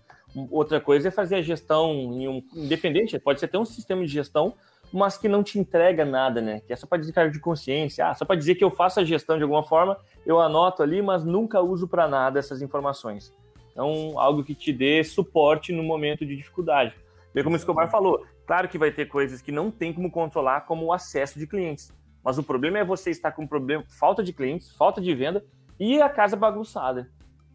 Outra 0.50 0.82
coisa 0.82 1.10
é 1.10 1.12
fazer 1.12 1.36
a 1.36 1.42
gestão 1.42 1.92
em 1.92 2.28
um 2.28 2.42
independente, 2.56 3.18
pode 3.20 3.40
ser 3.40 3.46
até 3.46 3.60
um 3.60 3.66
sistema 3.66 4.02
de 4.02 4.08
gestão 4.08 4.56
mas 4.92 5.18
que 5.18 5.28
não 5.28 5.44
te 5.44 5.58
entrega 5.58 6.04
nada, 6.04 6.42
né? 6.42 6.62
Que 6.62 6.74
é 6.74 6.76
só 6.76 6.86
para 6.86 6.98
dizer 6.98 7.32
de 7.32 7.40
consciência, 7.40 8.08
ah, 8.08 8.14
só 8.14 8.26
para 8.26 8.36
dizer 8.36 8.56
que 8.56 8.64
eu 8.64 8.70
faço 8.70 9.00
a 9.00 9.04
gestão 9.04 9.38
de 9.38 9.44
alguma 9.44 9.64
forma, 9.64 9.98
eu 10.26 10.40
anoto 10.40 10.84
ali, 10.84 11.02
mas 11.02 11.24
nunca 11.24 11.62
uso 11.62 11.88
para 11.88 12.08
nada 12.08 12.40
essas 12.40 12.62
informações. 12.62 13.34
Então, 13.72 14.20
algo 14.20 14.44
que 14.44 14.54
te 14.54 14.74
dê 14.74 15.04
suporte 15.04 15.72
no 15.72 15.84
momento 15.84 16.26
de 16.26 16.36
dificuldade. 16.36 16.94
Bem 17.34 17.44
como 17.44 17.56
o 17.56 17.58
Escobar 17.58 17.90
falou, 17.90 18.26
claro 18.46 18.68
que 18.68 18.78
vai 18.78 18.92
ter 18.92 19.08
coisas 19.08 19.42
que 19.42 19.52
não 19.52 19.72
tem 19.72 19.94
como 19.94 20.12
controlar, 20.12 20.62
como 20.62 20.86
o 20.86 20.94
acesso 20.94 21.40
de 21.40 21.48
clientes. 21.48 21.94
Mas 22.24 22.38
o 22.38 22.44
problema 22.44 22.80
é 22.80 22.84
você 22.84 23.10
estar 23.10 23.32
com 23.32 23.48
problema, 23.48 23.84
falta 23.88 24.22
de 24.22 24.34
clientes, 24.34 24.72
falta 24.76 25.00
de 25.00 25.14
venda 25.16 25.44
e 25.80 26.02
a 26.02 26.10
casa 26.10 26.36
bagunçada. 26.36 27.10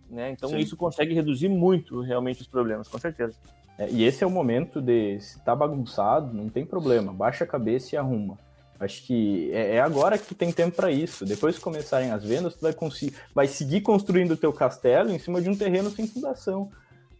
Né? 0.09 0.31
Então, 0.31 0.49
Sim. 0.49 0.59
isso 0.59 0.77
consegue 0.77 1.15
reduzir 1.15 1.49
muito 1.49 2.01
realmente 2.01 2.41
os 2.41 2.47
problemas, 2.47 2.89
com 2.89 2.99
certeza. 2.99 3.37
É, 3.79 3.89
e 3.91 4.05
esse 4.05 4.25
é 4.25 4.27
o 4.27 4.31
momento 4.31 4.81
de, 4.81 5.21
se 5.21 5.39
tá 5.41 5.55
bagunçado, 5.55 6.35
não 6.35 6.49
tem 6.49 6.65
problema, 6.65 7.13
baixa 7.13 7.45
a 7.45 7.47
cabeça 7.47 7.95
e 7.95 7.99
arruma. 7.99 8.39
Acho 8.79 9.03
que 9.05 9.51
é, 9.53 9.77
é 9.77 9.81
agora 9.81 10.19
que 10.19 10.27
tu 10.27 10.35
tem 10.35 10.53
tempo 10.53 10.77
para 10.77 10.91
isso. 10.91 11.25
Depois 11.25 11.57
que 11.57 11.63
começarem 11.63 12.11
as 12.11 12.25
vendas, 12.25 12.55
tu 12.55 12.61
vai, 12.61 12.75
vai 13.35 13.47
seguir 13.47 13.81
construindo 13.81 14.33
o 14.33 14.37
teu 14.37 14.53
castelo 14.53 15.11
em 15.11 15.19
cima 15.19 15.41
de 15.41 15.49
um 15.49 15.57
terreno 15.57 15.91
sem 15.91 16.07
fundação. 16.07 16.71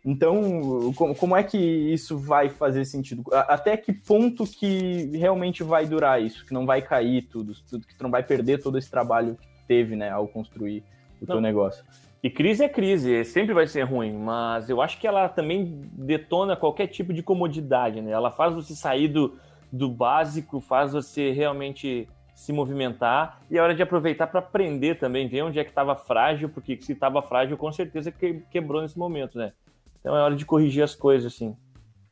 Então, 0.05 0.93
como, 0.95 1.15
como 1.17 1.37
é 1.37 1.43
que 1.43 1.59
isso 1.59 2.17
vai 2.17 2.49
fazer 2.49 2.85
sentido? 2.85 3.25
Até 3.33 3.77
que 3.77 3.93
ponto 3.93 4.47
que 4.47 5.11
realmente 5.15 5.65
vai 5.65 5.85
durar 5.85 6.23
isso? 6.23 6.47
Que 6.47 6.55
não 6.55 6.65
vai 6.65 6.81
cair 6.81 7.23
tudo, 7.23 7.55
tudo 7.69 7.87
que 7.87 7.95
tu 7.97 8.05
não 8.05 8.11
vai 8.11 8.23
perder 8.23 8.63
todo 8.63 8.79
esse 8.79 8.89
trabalho 8.89 9.35
que 9.35 9.49
teve, 9.67 9.97
né, 9.97 10.11
ao 10.11 10.29
construir 10.29 10.85
o 11.21 11.27
não. 11.27 11.35
teu 11.35 11.41
negócio. 11.41 11.85
E 12.27 12.31
crise 12.31 12.65
é 12.65 12.69
crise, 12.69 13.25
sempre 13.25 13.55
vai 13.55 13.69
ser 13.69 13.85
ruim, 13.85 14.13
mas 14.13 14.69
eu 14.69 14.83
acho 14.83 14.99
que 14.99 15.07
ela 15.07 15.29
também 15.29 15.81
detona 15.93 16.57
qualquer 16.57 16.89
tipo 16.89 17.15
de 17.15 17.23
comodidade, 17.23 18.01
né? 18.03 18.11
Ela 18.11 18.33
faz 18.33 18.53
você 18.53 18.75
sair 18.75 19.07
do, 19.07 19.39
do 19.71 19.89
básico, 19.89 20.61
faz 20.61 20.93
você 20.93 21.31
realmente 21.31 22.09
se 22.35 22.53
movimentar 22.53 23.41
e 23.49 23.57
é 23.57 23.63
hora 23.63 23.77
de 23.77 23.81
aproveitar 23.81 24.27
para 24.27 24.41
aprender 24.41 24.99
também, 24.99 25.29
ver 25.29 25.43
onde 25.43 25.61
é 25.61 25.63
que 25.63 25.71
estava 25.71 25.95
frágil, 25.95 26.49
porque 26.49 26.77
se 26.83 26.95
estava 26.95 27.23
frágil, 27.23 27.57
com 27.57 27.71
certeza 27.71 28.11
que, 28.11 28.43
quebrou 28.51 28.83
nesse 28.83 28.99
momento, 28.99 29.39
né? 29.39 29.53
Então 30.01 30.17
é 30.17 30.21
hora 30.21 30.35
de 30.35 30.45
corrigir 30.45 30.83
as 30.83 30.97
coisas, 30.97 31.33
assim. 31.33 31.57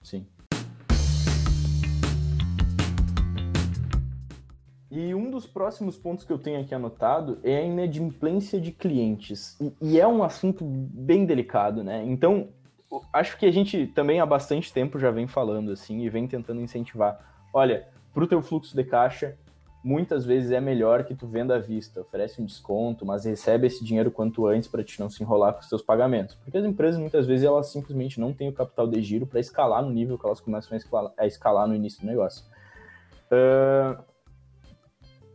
Sim. 0.00 0.24
E 4.94 5.12
um 5.12 5.28
dos 5.28 5.44
próximos 5.44 5.98
pontos 5.98 6.24
que 6.24 6.32
eu 6.32 6.38
tenho 6.38 6.60
aqui 6.60 6.72
anotado 6.72 7.40
é 7.42 7.56
a 7.56 7.62
inadimplência 7.62 8.60
de 8.60 8.70
clientes. 8.70 9.60
E, 9.60 9.72
e 9.80 10.00
é 10.00 10.06
um 10.06 10.22
assunto 10.22 10.64
bem 10.64 11.26
delicado, 11.26 11.82
né? 11.82 12.04
Então, 12.06 12.50
acho 13.12 13.36
que 13.36 13.44
a 13.44 13.50
gente 13.50 13.88
também 13.88 14.20
há 14.20 14.26
bastante 14.26 14.72
tempo 14.72 14.96
já 14.96 15.10
vem 15.10 15.26
falando 15.26 15.72
assim 15.72 16.02
e 16.02 16.08
vem 16.08 16.28
tentando 16.28 16.60
incentivar. 16.60 17.18
Olha, 17.52 17.88
para 18.12 18.22
o 18.22 18.26
teu 18.28 18.40
fluxo 18.40 18.76
de 18.76 18.84
caixa, 18.84 19.36
muitas 19.82 20.24
vezes 20.24 20.52
é 20.52 20.60
melhor 20.60 21.02
que 21.02 21.12
tu 21.12 21.26
venda 21.26 21.56
à 21.56 21.58
vista, 21.58 22.00
oferece 22.00 22.40
um 22.40 22.44
desconto, 22.44 23.04
mas 23.04 23.24
recebe 23.24 23.66
esse 23.66 23.84
dinheiro 23.84 24.12
quanto 24.12 24.46
antes 24.46 24.68
para 24.68 24.84
te 24.84 25.00
não 25.00 25.10
se 25.10 25.24
enrolar 25.24 25.54
com 25.54 25.60
os 25.60 25.68
seus 25.68 25.82
pagamentos. 25.82 26.36
Porque 26.36 26.56
as 26.56 26.64
empresas 26.64 27.00
muitas 27.00 27.26
vezes 27.26 27.44
elas 27.44 27.66
simplesmente 27.66 28.20
não 28.20 28.32
têm 28.32 28.48
o 28.48 28.52
capital 28.52 28.86
de 28.86 29.02
giro 29.02 29.26
para 29.26 29.40
escalar 29.40 29.82
no 29.82 29.90
nível 29.90 30.16
que 30.16 30.24
elas 30.24 30.40
começam 30.40 30.74
a 30.74 30.76
escalar, 30.76 31.12
a 31.18 31.26
escalar 31.26 31.66
no 31.66 31.74
início 31.74 32.00
do 32.00 32.06
negócio. 32.06 32.44
Uh, 33.26 34.13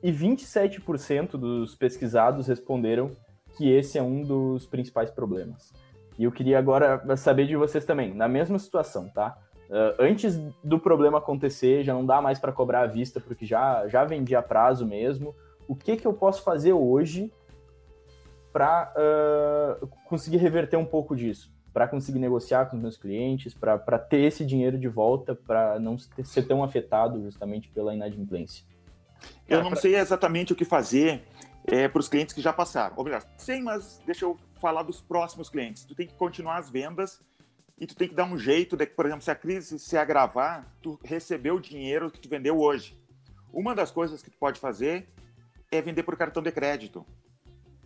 e 0.01 0.11
27% 0.11 1.31
dos 1.31 1.75
pesquisados 1.75 2.47
responderam 2.47 3.11
que 3.57 3.69
esse 3.69 3.97
é 3.97 4.03
um 4.03 4.21
dos 4.21 4.65
principais 4.65 5.11
problemas. 5.11 5.73
E 6.17 6.23
eu 6.23 6.31
queria 6.31 6.59
agora 6.59 7.15
saber 7.17 7.47
de 7.47 7.55
vocês 7.55 7.85
também, 7.85 8.13
na 8.13 8.27
mesma 8.27 8.59
situação, 8.59 9.09
tá? 9.09 9.37
Uh, 9.69 9.95
antes 9.99 10.35
do 10.63 10.79
problema 10.79 11.19
acontecer, 11.19 11.83
já 11.83 11.93
não 11.93 12.05
dá 12.05 12.21
mais 12.21 12.39
para 12.39 12.51
cobrar 12.51 12.81
à 12.81 12.87
vista, 12.87 13.19
porque 13.19 13.45
já, 13.45 13.87
já 13.87 14.03
vendi 14.03 14.35
a 14.35 14.41
prazo 14.41 14.85
mesmo. 14.85 15.35
O 15.67 15.75
que, 15.75 15.95
que 15.95 16.07
eu 16.07 16.13
posso 16.13 16.41
fazer 16.43 16.73
hoje 16.73 17.31
para 18.51 18.91
uh, 18.97 19.85
ah, 19.85 19.87
conseguir 20.05 20.37
reverter 20.37 20.75
um 20.75 20.85
pouco 20.85 21.15
disso? 21.15 21.53
Para 21.71 21.87
conseguir 21.87 22.17
negociar 22.17 22.65
com 22.65 22.77
os 22.77 22.81
meus 22.81 22.97
clientes, 22.97 23.53
para 23.53 23.99
ter 23.99 24.21
esse 24.21 24.43
dinheiro 24.43 24.77
de 24.77 24.87
volta, 24.87 25.35
para 25.35 25.79
não 25.79 25.97
ser 25.99 26.47
tão 26.47 26.63
afetado 26.63 27.21
justamente 27.21 27.69
pela 27.69 27.93
inadimplência? 27.93 28.65
Eu 29.47 29.63
não 29.63 29.75
sei 29.75 29.95
exatamente 29.95 30.53
o 30.53 30.55
que 30.55 30.65
fazer 30.65 31.23
é, 31.65 31.87
para 31.87 31.99
os 31.99 32.07
clientes 32.07 32.33
que 32.33 32.41
já 32.41 32.53
passaram. 32.53 32.95
Obrigado. 32.97 33.27
Sei, 33.37 33.61
mas 33.61 34.01
deixa 34.05 34.25
eu 34.25 34.37
falar 34.59 34.83
dos 34.83 35.01
próximos 35.01 35.49
clientes. 35.49 35.83
Tu 35.83 35.95
tem 35.95 36.07
que 36.07 36.13
continuar 36.15 36.57
as 36.57 36.69
vendas 36.69 37.21
e 37.77 37.87
tu 37.87 37.95
tem 37.95 38.07
que 38.07 38.15
dar 38.15 38.25
um 38.25 38.37
jeito 38.37 38.75
de, 38.75 38.85
por 38.85 39.05
exemplo, 39.05 39.23
se 39.23 39.31
a 39.31 39.35
crise 39.35 39.79
se 39.79 39.97
agravar, 39.97 40.67
tu 40.81 40.99
recebeu 41.03 41.55
o 41.55 41.61
dinheiro 41.61 42.11
que 42.11 42.19
tu 42.19 42.27
vendeu 42.27 42.59
hoje. 42.59 42.99
Uma 43.53 43.73
das 43.73 43.89
coisas 43.89 44.21
que 44.21 44.29
tu 44.29 44.37
pode 44.37 44.59
fazer 44.59 45.09
é 45.71 45.81
vender 45.81 46.03
por 46.03 46.17
cartão 46.17 46.43
de 46.43 46.51
crédito. 46.51 47.05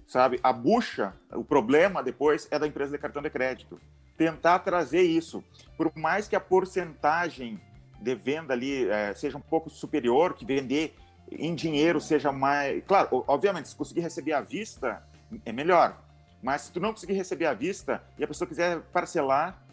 Sabe? 0.08 0.40
A 0.44 0.52
bucha, 0.52 1.14
o 1.32 1.44
problema 1.44 2.04
depois 2.04 2.48
é 2.52 2.60
da 2.60 2.68
empresa 2.68 2.92
de 2.92 2.98
cartão 2.98 3.22
de 3.22 3.30
crédito. 3.30 3.80
Tentar 4.18 4.60
trazer 4.60 5.02
isso. 5.02 5.44
Por 5.78 5.92
mais 5.96 6.28
que 6.28 6.36
a 6.36 6.40
porcentagem 6.40 7.60
de 8.02 8.16
venda 8.16 8.54
ali 8.54 8.88
é, 8.90 9.14
seja 9.14 9.38
um 9.38 9.42
pouco 9.42 9.70
superior, 9.70 10.34
que 10.34 10.46
vender 10.46 10.96
em 11.32 11.56
dinheiro 11.56 12.00
seja 12.00 12.32
mais. 12.32 12.84
Claro, 12.86 13.24
obviamente, 13.28 13.70
se 13.70 13.76
conseguir 13.76 14.02
receber 14.02 14.34
à 14.34 14.42
vista, 14.42 15.04
é 15.46 15.52
melhor. 15.52 15.98
Mas 16.42 16.64
se 16.64 16.74
tu 16.74 16.80
não 16.80 16.92
conseguir 16.92 17.14
receber 17.14 17.46
à 17.46 17.54
vista 17.54 18.04
e 18.18 18.24
a 18.24 18.28
pessoa 18.28 18.48
quiser 18.48 18.82
parcelar, 18.92 19.64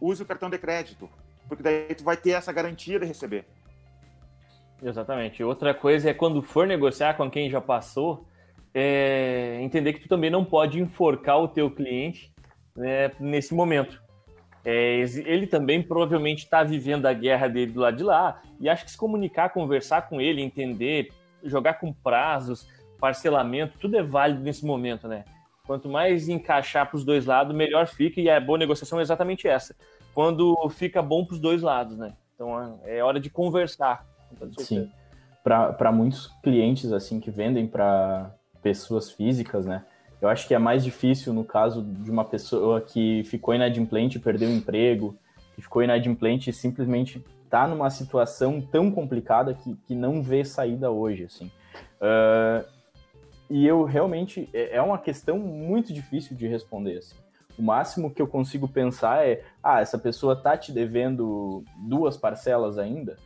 use 0.00 0.22
o 0.22 0.26
cartão 0.26 0.48
de 0.48 0.58
crédito. 0.58 1.08
Porque 1.48 1.62
daí 1.62 1.94
tu 1.94 2.04
vai 2.04 2.16
ter 2.16 2.30
essa 2.30 2.52
garantia 2.52 2.98
de 2.98 3.06
receber. 3.06 3.44
Exatamente. 4.82 5.42
Outra 5.44 5.72
coisa 5.72 6.10
é 6.10 6.14
quando 6.14 6.42
for 6.42 6.66
negociar 6.66 7.14
com 7.14 7.30
quem 7.30 7.48
já 7.48 7.60
passou, 7.60 8.26
é 8.74 9.58
entender 9.60 9.92
que 9.92 10.00
tu 10.00 10.08
também 10.08 10.30
não 10.30 10.44
pode 10.44 10.80
enforcar 10.80 11.38
o 11.38 11.48
teu 11.48 11.70
cliente 11.70 12.32
né, 12.76 13.12
nesse 13.20 13.54
momento. 13.54 14.01
É, 14.64 15.00
ele 15.26 15.46
também 15.46 15.82
provavelmente 15.82 16.44
está 16.44 16.62
vivendo 16.62 17.06
a 17.06 17.12
guerra 17.12 17.48
dele 17.48 17.72
do 17.72 17.80
lado 17.80 17.96
de 17.96 18.04
lá, 18.04 18.40
e 18.60 18.68
acho 18.68 18.84
que 18.84 18.92
se 18.92 18.96
comunicar, 18.96 19.50
conversar 19.50 20.08
com 20.08 20.20
ele, 20.20 20.40
entender, 20.40 21.08
jogar 21.42 21.74
com 21.74 21.92
prazos, 21.92 22.68
parcelamento, 23.00 23.78
tudo 23.78 23.96
é 23.96 24.02
válido 24.02 24.40
nesse 24.40 24.64
momento, 24.64 25.08
né? 25.08 25.24
Quanto 25.66 25.88
mais 25.88 26.28
encaixar 26.28 26.88
para 26.88 26.96
os 26.96 27.04
dois 27.04 27.26
lados, 27.26 27.54
melhor 27.54 27.86
fica, 27.86 28.20
e 28.20 28.30
a 28.30 28.40
boa 28.40 28.58
negociação 28.58 29.00
é 29.00 29.02
exatamente 29.02 29.48
essa. 29.48 29.74
Quando 30.14 30.56
fica 30.70 31.02
bom 31.02 31.24
para 31.24 31.34
os 31.34 31.40
dois 31.40 31.62
lados, 31.62 31.96
né? 31.96 32.12
Então 32.34 32.80
é 32.84 33.02
hora 33.02 33.18
de 33.18 33.30
conversar. 33.30 34.06
Sim. 34.58 34.90
Para 35.42 35.90
muitos 35.90 36.28
clientes 36.42 36.92
assim 36.92 37.18
que 37.18 37.30
vendem 37.30 37.66
para 37.66 38.32
pessoas 38.62 39.10
físicas, 39.10 39.66
né? 39.66 39.84
Eu 40.22 40.28
acho 40.28 40.46
que 40.46 40.54
é 40.54 40.58
mais 40.58 40.84
difícil 40.84 41.32
no 41.32 41.42
caso 41.42 41.82
de 41.82 42.08
uma 42.08 42.24
pessoa 42.24 42.80
que 42.80 43.24
ficou 43.24 43.52
inadimplente, 43.52 44.20
perdeu 44.20 44.48
o 44.48 44.52
emprego, 44.52 45.16
que 45.52 45.60
ficou 45.60 45.82
inadimplente 45.82 46.48
e 46.48 46.52
simplesmente 46.52 47.22
está 47.44 47.66
numa 47.66 47.90
situação 47.90 48.60
tão 48.60 48.88
complicada 48.88 49.52
que, 49.52 49.74
que 49.84 49.96
não 49.96 50.22
vê 50.22 50.44
saída 50.44 50.92
hoje, 50.92 51.24
assim. 51.24 51.50
Uh, 52.00 52.64
e 53.50 53.66
eu 53.66 53.82
realmente 53.82 54.48
é, 54.54 54.76
é 54.76 54.80
uma 54.80 54.96
questão 54.96 55.40
muito 55.40 55.92
difícil 55.92 56.36
de 56.36 56.46
responder. 56.46 56.98
Assim. 56.98 57.16
O 57.58 57.62
máximo 57.62 58.08
que 58.08 58.22
eu 58.22 58.28
consigo 58.28 58.68
pensar 58.68 59.26
é: 59.26 59.42
ah, 59.60 59.80
essa 59.80 59.98
pessoa 59.98 60.36
tá 60.36 60.56
te 60.56 60.70
devendo 60.70 61.64
duas 61.76 62.16
parcelas 62.16 62.78
ainda. 62.78 63.16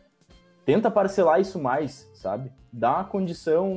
Tenta 0.67 0.91
parcelar 0.91 1.41
isso 1.41 1.61
mais, 1.61 2.11
sabe? 2.13 2.51
Dá 2.73 2.97
uma 2.97 3.05
condição, 3.05 3.73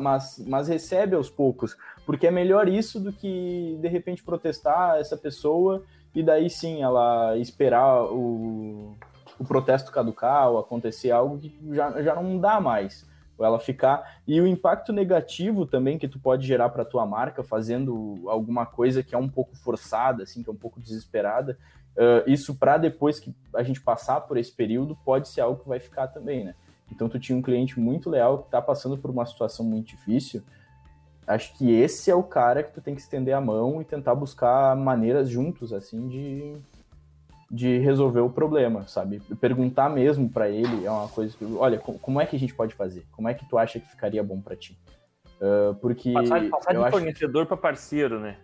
mas, 0.00 0.44
mas 0.44 0.66
recebe 0.66 1.14
aos 1.14 1.30
poucos, 1.30 1.76
porque 2.04 2.26
é 2.26 2.32
melhor 2.32 2.68
isso 2.68 2.98
do 2.98 3.12
que 3.12 3.78
de 3.80 3.86
repente 3.86 4.24
protestar 4.24 4.98
essa 4.98 5.16
pessoa 5.16 5.84
e 6.12 6.24
daí 6.24 6.50
sim 6.50 6.82
ela 6.82 7.38
esperar 7.38 8.06
o, 8.06 8.96
o 9.38 9.44
protesto 9.46 9.92
caducar 9.92 10.50
ou 10.50 10.58
acontecer 10.58 11.12
algo 11.12 11.38
que 11.38 11.56
já, 11.70 12.02
já 12.02 12.16
não 12.16 12.40
dá 12.40 12.60
mais 12.60 13.06
ela 13.44 13.58
ficar. 13.58 14.20
E 14.26 14.40
o 14.40 14.46
impacto 14.46 14.92
negativo 14.92 15.66
também 15.66 15.98
que 15.98 16.08
tu 16.08 16.18
pode 16.18 16.46
gerar 16.46 16.68
para 16.70 16.84
tua 16.84 17.04
marca 17.04 17.42
fazendo 17.42 18.22
alguma 18.26 18.64
coisa 18.64 19.02
que 19.02 19.14
é 19.14 19.18
um 19.18 19.28
pouco 19.28 19.56
forçada 19.56 20.22
assim 20.22 20.42
que 20.42 20.48
é 20.48 20.52
um 20.52 20.56
pouco 20.56 20.80
desesperada 20.80 21.58
uh, 21.96 22.28
isso 22.30 22.54
para 22.54 22.78
depois 22.78 23.20
que 23.20 23.34
a 23.54 23.62
gente 23.62 23.80
passar 23.80 24.22
por 24.22 24.36
esse 24.36 24.52
período 24.52 24.96
pode 25.04 25.28
ser 25.28 25.42
algo 25.42 25.62
que 25.62 25.68
vai 25.68 25.78
ficar 25.78 26.08
também 26.08 26.44
né? 26.44 26.54
Então 26.90 27.08
tu 27.08 27.18
tinha 27.18 27.36
um 27.36 27.42
cliente 27.42 27.78
muito 27.80 28.08
leal 28.08 28.38
que 28.38 28.44
está 28.46 28.62
passando 28.62 28.96
por 28.96 29.10
uma 29.10 29.26
situação 29.26 29.64
muito 29.64 29.88
difícil. 29.88 30.42
Acho 31.26 31.52
que 31.58 31.72
esse 31.72 32.10
é 32.10 32.14
o 32.14 32.22
cara 32.22 32.62
que 32.62 32.72
tu 32.72 32.80
tem 32.80 32.94
que 32.94 33.00
estender 33.00 33.34
a 33.34 33.40
mão 33.40 33.82
e 33.82 33.84
tentar 33.84 34.14
buscar 34.14 34.76
maneiras 34.76 35.28
juntos 35.28 35.72
assim 35.72 36.06
de 36.06 36.56
de 37.50 37.78
resolver 37.78 38.20
o 38.20 38.30
problema, 38.30 38.86
sabe? 38.88 39.20
Perguntar 39.40 39.88
mesmo 39.88 40.28
para 40.28 40.48
ele 40.48 40.84
é 40.84 40.90
uma 40.90 41.08
coisa 41.08 41.36
que, 41.36 41.44
olha, 41.44 41.78
como 41.78 42.20
é 42.20 42.26
que 42.26 42.36
a 42.36 42.38
gente 42.38 42.54
pode 42.54 42.74
fazer? 42.74 43.04
Como 43.12 43.28
é 43.28 43.34
que 43.34 43.48
tu 43.48 43.56
acha 43.56 43.78
que 43.78 43.88
ficaria 43.88 44.22
bom 44.22 44.40
para 44.40 44.56
ti? 44.56 44.76
Uh, 45.40 45.74
porque 45.76 46.12
passar, 46.12 46.48
passar 46.48 46.72
de 46.74 46.90
fornecedor 46.90 47.42
que... 47.44 47.48
para 47.48 47.56
parceiro, 47.56 48.18
né? 48.18 48.36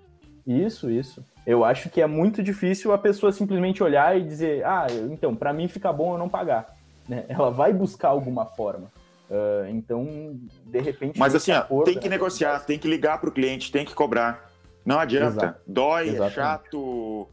Isso, 0.46 0.90
isso. 0.90 1.24
Eu 1.46 1.64
acho 1.64 1.88
que 1.88 2.00
é 2.00 2.06
muito 2.06 2.42
difícil 2.42 2.92
a 2.92 2.98
pessoa 2.98 3.32
simplesmente 3.32 3.82
olhar 3.82 4.16
e 4.18 4.22
dizer, 4.22 4.64
ah, 4.64 4.86
então, 5.10 5.34
para 5.34 5.52
mim 5.52 5.68
fica 5.68 5.92
bom 5.92 6.14
eu 6.14 6.18
não 6.18 6.28
pagar. 6.28 6.74
Né? 7.08 7.24
Ela 7.28 7.50
vai 7.50 7.72
buscar 7.72 8.10
alguma 8.10 8.46
forma. 8.46 8.88
Uh, 9.28 9.66
então, 9.70 10.38
de 10.64 10.78
repente. 10.78 11.18
Mas 11.18 11.34
assim, 11.34 11.50
ó, 11.50 11.82
tem 11.82 11.98
que 11.98 12.08
negociar, 12.08 12.60
tem 12.60 12.78
que 12.78 12.86
ligar 12.86 13.20
para 13.20 13.28
o 13.28 13.32
cliente, 13.32 13.72
tem 13.72 13.84
que 13.84 13.92
cobrar. 13.92 14.48
Não 14.86 15.00
adianta. 15.00 15.26
Exato. 15.26 15.60
Dói, 15.66 16.02
é 16.02 16.12
Exatamente. 16.12 16.32
é 16.32 16.42
chato, 16.42 17.28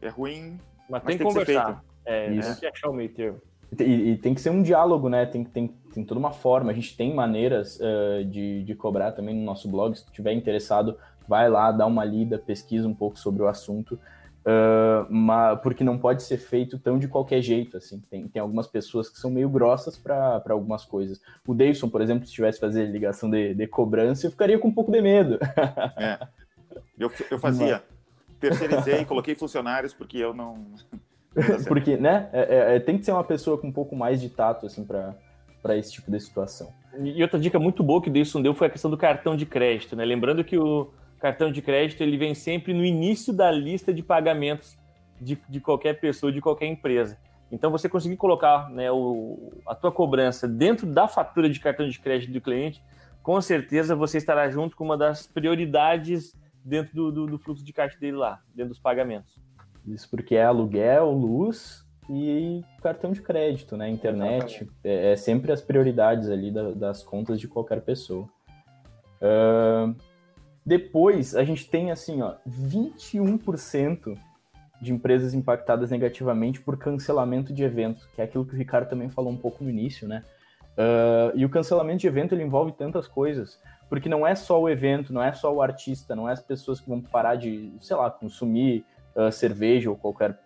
é 0.00 0.08
ruim, 0.08 0.60
mas, 0.88 1.02
tem, 1.02 1.18
que 1.18 1.24
conversar. 1.24 1.84
É, 2.04 2.32
Isso. 2.32 2.52
tem 2.52 2.60
que 2.60 2.66
achar 2.66 2.88
o 2.88 2.92
meio 2.92 3.10
termo. 3.10 3.40
E, 3.78 4.12
e, 4.12 4.16
tem 4.16 4.34
que 4.34 4.40
ser 4.40 4.50
um 4.50 4.62
diálogo, 4.62 5.08
né? 5.08 5.26
Tem, 5.26 5.44
tem, 5.44 5.68
tem 5.92 6.04
toda 6.04 6.18
uma 6.18 6.32
forma. 6.32 6.70
A 6.70 6.74
gente 6.74 6.96
tem 6.96 7.14
maneiras 7.14 7.78
uh, 7.78 8.24
de, 8.24 8.64
de 8.64 8.74
cobrar 8.74 9.12
também 9.12 9.34
no 9.34 9.44
nosso 9.44 9.68
blog. 9.68 9.94
Se 9.94 10.04
tu 10.04 10.08
estiver 10.08 10.32
interessado, 10.32 10.96
vai 11.28 11.50
lá, 11.50 11.70
dá 11.70 11.84
uma 11.86 12.04
lida, 12.04 12.38
pesquisa 12.38 12.88
um 12.88 12.94
pouco 12.94 13.18
sobre 13.18 13.42
o 13.42 13.48
assunto. 13.48 13.98
Uh, 14.40 15.04
mas, 15.10 15.60
porque 15.60 15.84
não 15.84 15.98
pode 15.98 16.22
ser 16.22 16.38
feito 16.38 16.78
tão 16.78 16.98
de 16.98 17.06
qualquer 17.06 17.42
jeito, 17.42 17.76
assim. 17.76 18.00
Tem, 18.10 18.26
tem 18.26 18.40
algumas 18.40 18.66
pessoas 18.66 19.10
que 19.10 19.18
são 19.18 19.30
meio 19.30 19.50
grossas 19.50 19.98
para 19.98 20.42
algumas 20.48 20.86
coisas. 20.86 21.20
O 21.46 21.52
Davidson, 21.52 21.90
por 21.90 22.00
exemplo, 22.00 22.26
se 22.26 22.32
tivesse 22.32 22.58
fazer 22.58 22.86
ligação 22.86 23.28
de, 23.28 23.52
de 23.52 23.66
cobrança, 23.66 24.26
eu 24.26 24.30
ficaria 24.30 24.58
com 24.58 24.68
um 24.68 24.74
pouco 24.74 24.90
de 24.90 25.02
medo. 25.02 25.38
É. 25.98 26.26
Eu, 26.98 27.10
eu 27.30 27.38
fazia 27.38 27.82
terceirizei, 28.40 29.04
coloquei 29.04 29.34
funcionários 29.34 29.92
porque 29.92 30.18
eu 30.18 30.34
não. 30.34 30.66
porque, 31.66 31.96
né? 31.96 32.28
É, 32.32 32.40
é, 32.40 32.76
é, 32.76 32.80
tem 32.80 32.98
que 32.98 33.04
ser 33.04 33.12
uma 33.12 33.24
pessoa 33.24 33.58
com 33.58 33.68
um 33.68 33.72
pouco 33.72 33.94
mais 33.94 34.20
de 34.20 34.28
tato, 34.28 34.66
assim, 34.66 34.84
para 34.84 35.76
esse 35.76 35.92
tipo 35.92 36.10
de 36.10 36.20
situação. 36.20 36.72
E 37.00 37.22
outra 37.22 37.38
dica 37.38 37.58
muito 37.58 37.82
boa 37.82 38.02
que 38.02 38.08
o 38.08 38.12
Deilson 38.12 38.42
deu 38.42 38.54
foi 38.54 38.66
a 38.66 38.70
questão 38.70 38.90
do 38.90 38.96
cartão 38.96 39.36
de 39.36 39.46
crédito, 39.46 39.94
né? 39.94 40.04
Lembrando 40.04 40.42
que 40.42 40.58
o 40.58 40.90
cartão 41.18 41.50
de 41.50 41.60
crédito 41.60 42.02
ele 42.02 42.16
vem 42.16 42.34
sempre 42.34 42.72
no 42.72 42.84
início 42.84 43.32
da 43.32 43.50
lista 43.50 43.92
de 43.92 44.02
pagamentos 44.02 44.76
de, 45.20 45.38
de 45.48 45.60
qualquer 45.60 46.00
pessoa, 46.00 46.32
de 46.32 46.40
qualquer 46.40 46.66
empresa. 46.66 47.18
Então, 47.50 47.70
você 47.70 47.88
conseguir 47.88 48.16
colocar 48.16 48.68
né, 48.70 48.90
o, 48.90 49.52
a 49.66 49.74
tua 49.74 49.90
cobrança 49.90 50.46
dentro 50.46 50.86
da 50.86 51.08
fatura 51.08 51.48
de 51.48 51.58
cartão 51.58 51.88
de 51.88 51.98
crédito 51.98 52.32
do 52.32 52.40
cliente, 52.40 52.82
com 53.22 53.40
certeza 53.40 53.96
você 53.96 54.18
estará 54.18 54.48
junto 54.50 54.76
com 54.76 54.84
uma 54.84 54.96
das 54.96 55.26
prioridades 55.26 56.34
dentro 56.64 56.94
do, 56.94 57.12
do, 57.12 57.26
do, 57.26 57.38
fluxo 57.38 57.64
de 57.64 57.72
caixa 57.72 57.98
dele 57.98 58.16
lá, 58.16 58.40
dentro 58.54 58.70
dos 58.70 58.80
pagamentos. 58.80 59.40
Isso 59.86 60.08
porque 60.10 60.34
é 60.34 60.44
aluguel, 60.44 61.10
luz 61.10 61.84
e 62.10 62.62
cartão 62.82 63.12
de 63.12 63.22
crédito, 63.22 63.76
né? 63.76 63.88
Internet. 63.88 64.68
É, 64.82 65.12
é, 65.12 65.16
sempre 65.16 65.52
as 65.52 65.60
prioridades 65.60 66.28
ali 66.28 66.50
da, 66.50 66.72
das 66.72 67.02
contas 67.02 67.40
de 67.40 67.48
qualquer 67.48 67.80
pessoa. 67.82 68.28
Uh, 69.20 69.94
depois, 70.64 71.34
a 71.34 71.44
gente 71.44 71.68
tem 71.68 71.90
assim, 71.90 72.22
ó, 72.22 72.34
21% 72.46 74.18
de 74.80 74.92
empresas 74.92 75.34
impactadas 75.34 75.90
negativamente 75.90 76.60
por 76.60 76.78
cancelamento 76.78 77.52
de 77.52 77.64
evento, 77.64 78.08
que 78.14 78.20
é 78.20 78.24
aquilo 78.24 78.44
que 78.46 78.54
o 78.54 78.56
Ricardo 78.56 78.88
também 78.88 79.08
falou 79.08 79.32
um 79.32 79.36
pouco 79.36 79.64
no 79.64 79.70
início, 79.70 80.06
né? 80.06 80.22
Uh, 80.78 81.36
e 81.36 81.44
o 81.44 81.48
cancelamento 81.48 81.98
de 81.98 82.06
evento 82.06 82.34
ele 82.34 82.44
envolve 82.44 82.72
tantas 82.72 83.08
coisas 83.08 83.60
porque 83.88 84.08
não 84.08 84.26
é 84.26 84.34
só 84.34 84.60
o 84.60 84.68
evento, 84.68 85.12
não 85.12 85.22
é 85.22 85.32
só 85.32 85.52
o 85.52 85.62
artista, 85.62 86.14
não 86.14 86.28
é 86.28 86.32
as 86.32 86.42
pessoas 86.42 86.80
que 86.80 86.88
vão 86.88 87.00
parar 87.00 87.36
de, 87.36 87.72
sei 87.80 87.96
lá, 87.96 88.10
consumir 88.10 88.84
uh, 89.14 89.32
cerveja 89.32 89.90
ou 89.90 89.96
qualquer 89.96 90.38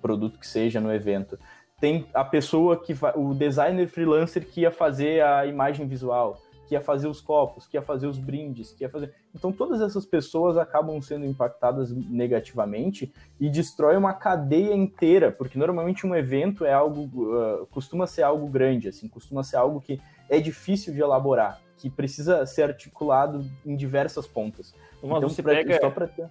produto 0.00 0.38
que 0.38 0.46
seja 0.46 0.80
no 0.80 0.92
evento. 0.92 1.38
Tem 1.80 2.06
a 2.14 2.24
pessoa 2.24 2.76
que 2.76 2.94
vai, 2.94 3.12
o 3.16 3.34
designer 3.34 3.88
freelancer 3.88 4.46
que 4.46 4.60
ia 4.60 4.70
fazer 4.70 5.22
a 5.22 5.46
imagem 5.46 5.86
visual, 5.86 6.38
que 6.72 6.74
ia 6.74 6.80
fazer 6.80 7.06
os 7.06 7.20
copos, 7.20 7.66
que 7.66 7.76
ia 7.76 7.82
fazer 7.82 8.06
os 8.06 8.18
brindes, 8.18 8.72
que 8.72 8.82
ia 8.82 8.88
fazer. 8.88 9.12
Então 9.34 9.52
todas 9.52 9.82
essas 9.82 10.06
pessoas 10.06 10.56
acabam 10.56 11.00
sendo 11.02 11.26
impactadas 11.26 11.92
negativamente 11.92 13.12
e 13.38 13.50
destrói 13.50 13.94
uma 13.96 14.14
cadeia 14.14 14.74
inteira, 14.74 15.30
porque 15.30 15.58
normalmente 15.58 16.06
um 16.06 16.14
evento 16.14 16.64
é 16.64 16.72
algo 16.72 17.02
uh, 17.30 17.66
costuma 17.66 18.06
ser 18.06 18.22
algo 18.22 18.46
grande, 18.46 18.88
assim, 18.88 19.06
costuma 19.06 19.44
ser 19.44 19.56
algo 19.56 19.82
que 19.82 20.00
é 20.30 20.40
difícil 20.40 20.94
de 20.94 21.02
elaborar 21.02 21.60
que 21.76 21.90
precisa 21.90 22.46
ser 22.46 22.62
articulado 22.62 23.44
em 23.66 23.76
diversas 23.76 24.26
pontas. 24.26 24.74
Mas 25.02 25.18
então, 25.18 25.28
você 25.28 25.42
pra, 25.42 25.54
pega... 25.54 25.80
só 25.80 25.90
para 25.90 26.06
ter... 26.06 26.28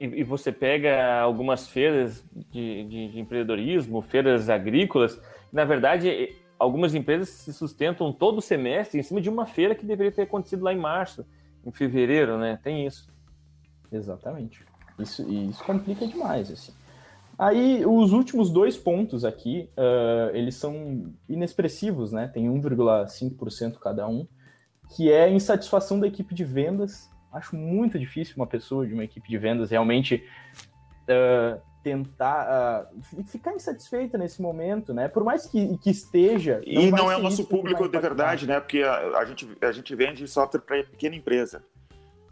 E, 0.00 0.06
e, 0.06 0.24
você 0.24 0.50
pega 0.50 1.20
algumas 1.20 1.68
feiras 1.68 2.24
de, 2.50 2.84
de, 2.84 3.08
de, 3.08 3.20
empreendedorismo, 3.20 4.00
feiras 4.00 4.48
agrícolas, 4.48 5.20
na 5.52 5.64
verdade, 5.64 6.34
algumas 6.58 6.94
empresas 6.94 7.28
se 7.28 7.52
sustentam 7.52 8.12
todo 8.12 8.40
semestre 8.40 8.98
em 8.98 9.02
cima 9.02 9.20
de 9.20 9.28
uma 9.30 9.46
feira 9.46 9.74
que 9.74 9.86
deveria 9.86 10.12
ter 10.12 10.22
acontecido 10.22 10.62
lá 10.62 10.72
em 10.72 10.78
março, 10.78 11.24
em 11.64 11.70
fevereiro, 11.70 12.38
né? 12.38 12.58
Tem 12.62 12.86
isso. 12.86 13.08
Exatamente. 13.90 14.64
Isso, 14.98 15.22
isso 15.30 15.62
complica 15.64 16.06
demais, 16.06 16.50
assim. 16.50 16.72
Aí, 17.38 17.86
os 17.86 18.12
últimos 18.12 18.50
dois 18.50 18.76
pontos 18.76 19.24
aqui, 19.24 19.70
uh, 19.76 20.34
eles 20.34 20.56
são 20.56 21.14
inexpressivos, 21.28 22.10
né? 22.10 22.26
Tem 22.26 22.48
1,5% 22.48 23.78
cada 23.78 24.08
um 24.08 24.26
que 24.96 25.12
é 25.12 25.24
a 25.24 25.30
insatisfação 25.30 26.00
da 26.00 26.06
equipe 26.06 26.34
de 26.34 26.44
vendas. 26.44 27.10
Acho 27.32 27.54
muito 27.54 27.98
difícil 27.98 28.34
uma 28.36 28.46
pessoa 28.46 28.86
de 28.86 28.94
uma 28.94 29.04
equipe 29.04 29.28
de 29.28 29.38
vendas 29.38 29.70
realmente 29.70 30.24
uh, 31.04 31.60
tentar 31.82 32.88
uh, 32.90 33.24
ficar 33.24 33.54
insatisfeita 33.54 34.18
nesse 34.18 34.42
momento, 34.42 34.92
né? 34.92 35.08
Por 35.08 35.24
mais 35.24 35.46
que, 35.46 35.78
que 35.78 35.90
esteja. 35.90 36.60
Não 36.66 36.82
e 36.82 36.90
não 36.90 37.10
é 37.10 37.16
o 37.16 37.22
nosso 37.22 37.44
público 37.44 37.88
de 37.88 37.98
verdade, 37.98 38.46
né? 38.46 38.60
Porque 38.60 38.82
a, 38.82 39.18
a, 39.18 39.24
gente, 39.24 39.48
a 39.60 39.72
gente 39.72 39.94
vende 39.94 40.26
software 40.26 40.60
para 40.60 40.84
pequena 40.84 41.16
empresa. 41.16 41.62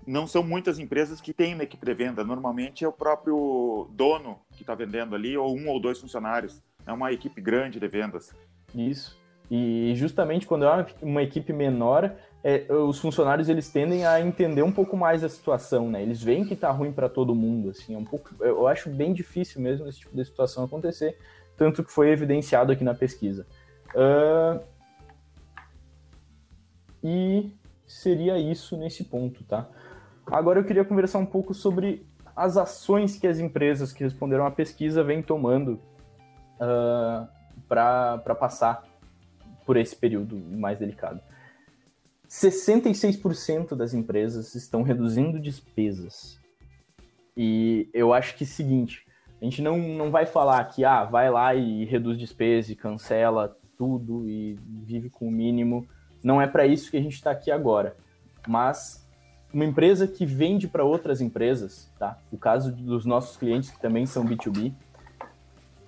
Não 0.06 0.26
são 0.26 0.42
muitas 0.42 0.78
empresas 0.78 1.20
que 1.20 1.32
têm 1.32 1.54
uma 1.54 1.64
equipe 1.64 1.84
de 1.84 1.94
venda. 1.94 2.22
Normalmente 2.22 2.84
é 2.84 2.88
o 2.88 2.92
próprio 2.92 3.88
dono 3.92 4.38
que 4.52 4.62
está 4.62 4.74
vendendo 4.74 5.14
ali, 5.14 5.36
ou 5.36 5.56
um 5.56 5.68
ou 5.68 5.80
dois 5.80 5.98
funcionários. 5.98 6.62
É 6.86 6.92
uma 6.92 7.12
equipe 7.12 7.40
grande 7.40 7.80
de 7.80 7.88
vendas. 7.88 8.32
Isso. 8.74 9.18
E 9.50 9.92
justamente 9.96 10.46
quando 10.46 10.64
é 10.64 10.70
uma, 10.70 10.86
uma 11.02 11.22
equipe 11.22 11.52
menor, 11.52 12.14
é, 12.48 12.72
os 12.72 13.00
funcionários 13.00 13.48
eles 13.48 13.68
tendem 13.68 14.06
a 14.06 14.20
entender 14.20 14.62
um 14.62 14.70
pouco 14.70 14.96
mais 14.96 15.24
a 15.24 15.28
situação, 15.28 15.90
né? 15.90 16.00
Eles 16.00 16.22
veem 16.22 16.44
que 16.44 16.54
tá 16.54 16.70
ruim 16.70 16.92
para 16.92 17.08
todo 17.08 17.34
mundo, 17.34 17.70
assim, 17.70 17.96
é 17.96 17.98
um 17.98 18.04
pouco, 18.04 18.30
eu 18.38 18.68
acho 18.68 18.88
bem 18.88 19.12
difícil 19.12 19.60
mesmo 19.60 19.88
esse 19.88 19.98
tipo 19.98 20.14
de 20.14 20.24
situação 20.24 20.62
acontecer, 20.62 21.18
tanto 21.56 21.82
que 21.82 21.90
foi 21.90 22.08
evidenciado 22.08 22.70
aqui 22.70 22.84
na 22.84 22.94
pesquisa. 22.94 23.44
Uh, 23.96 24.64
e 27.02 27.52
seria 27.84 28.38
isso 28.38 28.76
nesse 28.76 29.02
ponto, 29.02 29.42
tá? 29.42 29.66
Agora 30.24 30.60
eu 30.60 30.64
queria 30.64 30.84
conversar 30.84 31.18
um 31.18 31.26
pouco 31.26 31.52
sobre 31.52 32.06
as 32.36 32.56
ações 32.56 33.18
que 33.18 33.26
as 33.26 33.40
empresas 33.40 33.92
que 33.92 34.04
responderam 34.04 34.46
à 34.46 34.52
pesquisa 34.52 35.02
vêm 35.02 35.20
tomando 35.20 35.80
uh, 36.60 37.26
para 37.68 38.36
passar 38.38 38.84
por 39.64 39.76
esse 39.76 39.96
período 39.96 40.36
mais 40.36 40.78
delicado. 40.78 41.20
66% 42.36 43.74
das 43.74 43.94
empresas 43.94 44.54
estão 44.54 44.82
reduzindo 44.82 45.40
despesas. 45.40 46.38
E 47.34 47.88
eu 47.94 48.12
acho 48.12 48.36
que 48.36 48.44
é 48.44 48.46
o 48.46 48.48
seguinte, 48.48 49.06
a 49.40 49.44
gente 49.44 49.62
não, 49.62 49.78
não 49.78 50.10
vai 50.10 50.26
falar 50.26 50.62
que 50.66 50.84
ah, 50.84 51.04
vai 51.04 51.30
lá 51.30 51.54
e 51.54 51.84
reduz 51.86 52.18
despesa 52.18 52.72
e 52.72 52.76
cancela 52.76 53.56
tudo 53.78 54.28
e 54.28 54.58
vive 54.84 55.08
com 55.08 55.28
o 55.28 55.30
mínimo. 55.30 55.88
Não 56.22 56.40
é 56.40 56.46
para 56.46 56.66
isso 56.66 56.90
que 56.90 56.96
a 56.98 57.02
gente 57.02 57.14
está 57.14 57.30
aqui 57.30 57.50
agora. 57.50 57.96
Mas 58.46 59.08
uma 59.52 59.64
empresa 59.64 60.06
que 60.06 60.26
vende 60.26 60.68
para 60.68 60.84
outras 60.84 61.22
empresas, 61.22 61.90
tá? 61.98 62.18
O 62.30 62.36
caso 62.36 62.70
dos 62.70 63.06
nossos 63.06 63.36
clientes 63.38 63.70
que 63.70 63.80
também 63.80 64.04
são 64.04 64.26
B2B, 64.26 64.74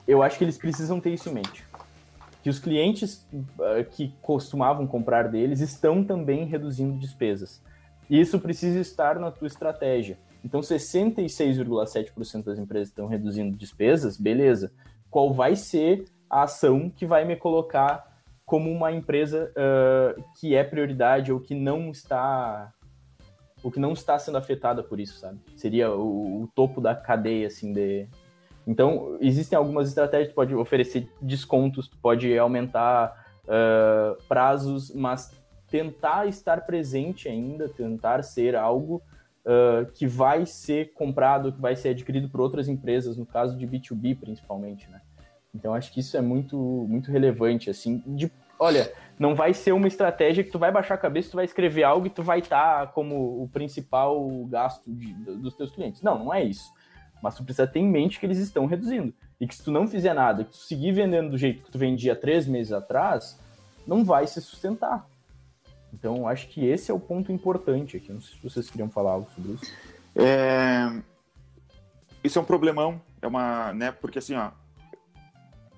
eu 0.06 0.22
acho 0.22 0.38
que 0.38 0.44
eles 0.44 0.56
precisam 0.56 0.98
ter 0.98 1.12
isso 1.12 1.28
em 1.28 1.34
mente. 1.34 1.67
Que 2.48 2.50
os 2.50 2.58
clientes 2.58 3.28
uh, 3.30 3.84
que 3.90 4.14
costumavam 4.22 4.86
comprar 4.86 5.28
deles 5.28 5.60
estão 5.60 6.02
também 6.02 6.46
reduzindo 6.46 6.98
despesas. 6.98 7.62
Isso 8.08 8.40
precisa 8.40 8.78
estar 8.78 9.18
na 9.18 9.30
tua 9.30 9.46
estratégia. 9.46 10.18
Então, 10.42 10.60
66,7% 10.62 12.44
das 12.44 12.58
empresas 12.58 12.88
estão 12.88 13.06
reduzindo 13.06 13.54
despesas, 13.54 14.16
beleza. 14.16 14.72
Qual 15.10 15.30
vai 15.30 15.56
ser 15.56 16.06
a 16.30 16.44
ação 16.44 16.88
que 16.88 17.04
vai 17.04 17.26
me 17.26 17.36
colocar 17.36 18.18
como 18.46 18.70
uma 18.70 18.90
empresa 18.92 19.52
uh, 19.52 20.24
que 20.40 20.54
é 20.54 20.64
prioridade 20.64 21.30
ou 21.30 21.40
que 21.40 21.54
não 21.54 21.90
está 21.90 22.72
ou 23.62 23.70
que 23.70 23.78
não 23.78 23.92
está 23.92 24.18
sendo 24.18 24.38
afetada 24.38 24.82
por 24.82 24.98
isso, 24.98 25.18
sabe? 25.18 25.38
Seria 25.54 25.90
o, 25.92 26.44
o 26.44 26.48
topo 26.54 26.80
da 26.80 26.94
cadeia, 26.94 27.48
assim, 27.48 27.74
de, 27.74 28.08
então, 28.68 29.16
existem 29.18 29.56
algumas 29.56 29.88
estratégias, 29.88 30.28
tu 30.28 30.34
pode 30.34 30.54
oferecer 30.54 31.10
descontos, 31.22 31.88
tu 31.88 31.96
pode 31.96 32.38
aumentar 32.38 33.40
uh, 33.44 34.22
prazos, 34.28 34.94
mas 34.94 35.34
tentar 35.70 36.26
estar 36.26 36.66
presente 36.66 37.30
ainda, 37.30 37.66
tentar 37.66 38.22
ser 38.22 38.54
algo 38.54 39.00
uh, 39.46 39.90
que 39.92 40.06
vai 40.06 40.44
ser 40.44 40.92
comprado, 40.92 41.50
que 41.50 41.58
vai 41.58 41.74
ser 41.76 41.88
adquirido 41.88 42.28
por 42.28 42.42
outras 42.42 42.68
empresas, 42.68 43.16
no 43.16 43.24
caso 43.24 43.56
de 43.56 43.66
B2B 43.66 44.20
principalmente, 44.20 44.86
né? 44.90 45.00
Então, 45.54 45.72
acho 45.72 45.90
que 45.90 46.00
isso 46.00 46.18
é 46.18 46.20
muito, 46.20 46.58
muito 46.58 47.10
relevante, 47.10 47.70
assim, 47.70 48.02
de, 48.06 48.30
olha, 48.58 48.92
não 49.18 49.34
vai 49.34 49.54
ser 49.54 49.72
uma 49.72 49.88
estratégia 49.88 50.44
que 50.44 50.50
tu 50.50 50.58
vai 50.58 50.70
baixar 50.70 50.96
a 50.96 50.98
cabeça, 50.98 51.30
tu 51.30 51.36
vai 51.36 51.46
escrever 51.46 51.84
algo 51.84 52.06
e 52.06 52.10
tu 52.10 52.22
vai 52.22 52.40
estar 52.40 52.80
tá 52.80 52.92
como 52.92 53.42
o 53.42 53.48
principal 53.48 54.28
gasto 54.44 54.92
de, 54.92 55.14
dos 55.14 55.56
teus 55.56 55.70
clientes. 55.70 56.02
Não, 56.02 56.22
não 56.22 56.34
é 56.34 56.44
isso 56.44 56.70
mas 57.22 57.34
tu 57.34 57.44
precisa 57.44 57.66
ter 57.66 57.80
em 57.80 57.88
mente 57.88 58.18
que 58.18 58.26
eles 58.26 58.38
estão 58.38 58.66
reduzindo. 58.66 59.12
E 59.40 59.46
que 59.46 59.54
se 59.54 59.62
tu 59.62 59.70
não 59.70 59.86
fizer 59.86 60.14
nada, 60.14 60.44
que 60.44 60.50
tu 60.50 60.56
seguir 60.56 60.92
vendendo 60.92 61.30
do 61.30 61.38
jeito 61.38 61.62
que 61.62 61.70
tu 61.70 61.78
vendia 61.78 62.14
três 62.14 62.46
meses 62.46 62.72
atrás, 62.72 63.38
não 63.86 64.04
vai 64.04 64.26
se 64.26 64.40
sustentar. 64.40 65.06
Então, 65.92 66.28
acho 66.28 66.48
que 66.48 66.66
esse 66.66 66.90
é 66.90 66.94
o 66.94 67.00
ponto 67.00 67.32
importante 67.32 67.96
aqui. 67.96 68.12
Não 68.12 68.20
sei 68.20 68.36
se 68.36 68.42
vocês 68.42 68.70
queriam 68.70 68.90
falar 68.90 69.12
algo 69.12 69.30
sobre 69.34 69.52
isso. 69.52 69.72
É... 70.14 71.02
Isso 72.22 72.38
é 72.38 72.42
um 72.42 72.44
problemão, 72.44 73.00
é 73.22 73.26
uma, 73.26 73.72
né? 73.72 73.92
Porque 73.92 74.18
assim, 74.18 74.34
ó, 74.34 74.50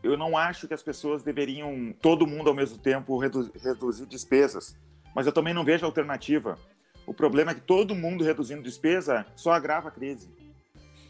eu 0.02 0.16
não 0.16 0.36
acho 0.36 0.66
que 0.66 0.74
as 0.74 0.82
pessoas 0.82 1.22
deveriam, 1.22 1.94
todo 2.00 2.26
mundo 2.26 2.48
ao 2.48 2.54
mesmo 2.54 2.78
tempo, 2.78 3.18
redu 3.18 3.50
reduzir 3.62 4.06
despesas. 4.06 4.76
Mas 5.14 5.26
eu 5.26 5.32
também 5.32 5.52
não 5.52 5.64
vejo 5.64 5.84
alternativa. 5.84 6.58
O 7.06 7.12
problema 7.12 7.50
é 7.50 7.54
que 7.54 7.60
todo 7.60 7.94
mundo 7.94 8.24
reduzindo 8.24 8.62
despesa 8.62 9.26
só 9.36 9.52
agrava 9.52 9.88
a 9.88 9.92
crise 9.92 10.30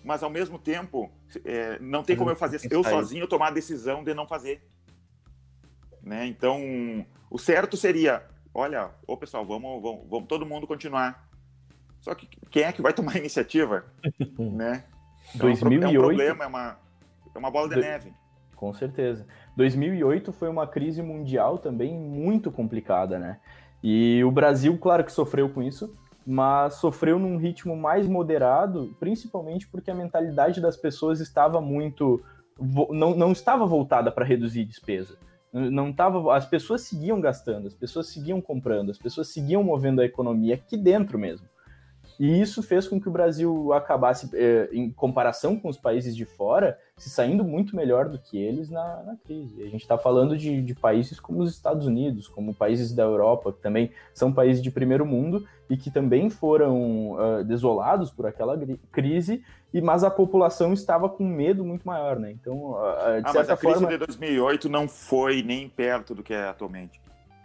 mas 0.04 0.22
ao 0.22 0.30
mesmo 0.30 0.58
tempo 0.58 1.10
é, 1.44 1.78
não 1.78 2.02
tem 2.02 2.16
como 2.16 2.30
eu 2.30 2.36
fazer 2.36 2.60
eu 2.70 2.82
sozinho 2.82 3.26
tomar 3.26 3.48
a 3.48 3.52
decisão 3.52 4.02
de 4.02 4.14
não 4.14 4.26
fazer 4.26 4.62
né? 6.02 6.26
Então 6.26 6.60
o 7.30 7.38
certo 7.38 7.76
seria 7.76 8.22
olha 8.54 8.90
ô 9.06 9.16
pessoal 9.16 9.44
vamos, 9.44 9.82
vamos, 9.82 10.08
vamos 10.08 10.28
todo 10.28 10.46
mundo 10.46 10.66
continuar. 10.66 11.28
Só 12.00 12.14
que 12.14 12.26
quem 12.50 12.62
é 12.62 12.72
que 12.72 12.80
vai 12.80 12.92
tomar 12.92 13.14
a 13.16 13.18
iniciativa 13.18 13.84
né? 14.38 14.84
Então, 15.34 15.46
2008 15.46 15.84
é 15.84 15.88
um 15.88 16.02
problema 16.02 16.44
é 16.44 16.46
uma 16.46 16.78
é 17.34 17.38
uma 17.38 17.50
bola 17.50 17.68
de 17.68 17.74
Do... 17.76 17.80
neve. 17.80 18.12
Com 18.56 18.74
certeza. 18.74 19.26
2008 19.56 20.32
foi 20.32 20.48
uma 20.48 20.66
crise 20.66 21.02
mundial 21.02 21.58
também 21.58 21.96
muito 21.96 22.50
complicada 22.50 23.18
né? 23.18 23.38
E 23.82 24.22
o 24.24 24.30
Brasil 24.30 24.76
claro 24.78 25.04
que 25.04 25.12
sofreu 25.12 25.48
com 25.48 25.62
isso 25.62 25.94
mas 26.30 26.74
sofreu 26.74 27.18
num 27.18 27.36
ritmo 27.36 27.76
mais 27.76 28.06
moderado, 28.06 28.94
principalmente 29.00 29.66
porque 29.66 29.90
a 29.90 29.94
mentalidade 29.94 30.60
das 30.60 30.76
pessoas 30.76 31.18
estava 31.18 31.60
muito. 31.60 32.22
não, 32.90 33.16
não 33.16 33.32
estava 33.32 33.66
voltada 33.66 34.12
para 34.12 34.24
reduzir 34.24 34.64
despesa. 34.64 35.18
Não 35.52 35.92
tava, 35.92 36.32
as 36.36 36.46
pessoas 36.46 36.82
seguiam 36.82 37.20
gastando, 37.20 37.66
as 37.66 37.74
pessoas 37.74 38.06
seguiam 38.06 38.40
comprando, 38.40 38.90
as 38.90 38.98
pessoas 38.98 39.32
seguiam 39.32 39.64
movendo 39.64 40.00
a 40.00 40.04
economia 40.04 40.54
aqui 40.54 40.76
dentro 40.76 41.18
mesmo. 41.18 41.48
E 42.20 42.38
isso 42.38 42.62
fez 42.62 42.86
com 42.86 43.00
que 43.00 43.08
o 43.08 43.10
Brasil 43.10 43.72
acabasse, 43.72 44.28
eh, 44.34 44.68
em 44.74 44.90
comparação 44.90 45.58
com 45.58 45.70
os 45.70 45.78
países 45.78 46.14
de 46.14 46.26
fora, 46.26 46.78
se 46.94 47.08
saindo 47.08 47.42
muito 47.42 47.74
melhor 47.74 48.10
do 48.10 48.18
que 48.18 48.36
eles 48.36 48.68
na, 48.68 49.02
na 49.02 49.16
crise. 49.16 49.62
A 49.62 49.70
gente 49.70 49.80
está 49.80 49.96
falando 49.96 50.36
de, 50.36 50.60
de, 50.60 50.74
países 50.74 51.18
como 51.18 51.40
os 51.40 51.50
Estados 51.50 51.86
Unidos, 51.86 52.28
como 52.28 52.54
países 52.54 52.92
da 52.92 53.04
Europa, 53.04 53.54
que 53.54 53.62
também 53.62 53.90
são 54.12 54.30
países 54.30 54.62
de 54.62 54.70
primeiro 54.70 55.06
mundo 55.06 55.46
e 55.70 55.78
que 55.78 55.90
também 55.90 56.28
foram 56.28 57.12
uh, 57.12 57.42
desolados 57.42 58.10
por 58.10 58.26
aquela 58.26 58.54
crise, 58.92 59.42
e 59.72 59.80
mas 59.80 60.04
a 60.04 60.10
população 60.10 60.74
estava 60.74 61.08
com 61.08 61.24
medo 61.24 61.64
muito 61.64 61.86
maior, 61.86 62.18
né? 62.18 62.30
Então, 62.32 62.72
uh, 62.72 63.22
de 63.22 63.30
ah, 63.30 63.32
certa 63.32 63.38
mas 63.38 63.50
a 63.50 63.56
forma... 63.56 63.86
crise 63.86 63.98
de 63.98 64.06
2008 64.06 64.68
não 64.68 64.86
foi 64.86 65.42
nem 65.42 65.70
perto 65.70 66.14
do 66.14 66.22
que 66.22 66.34
é 66.34 66.48
atualmente. 66.48 67.00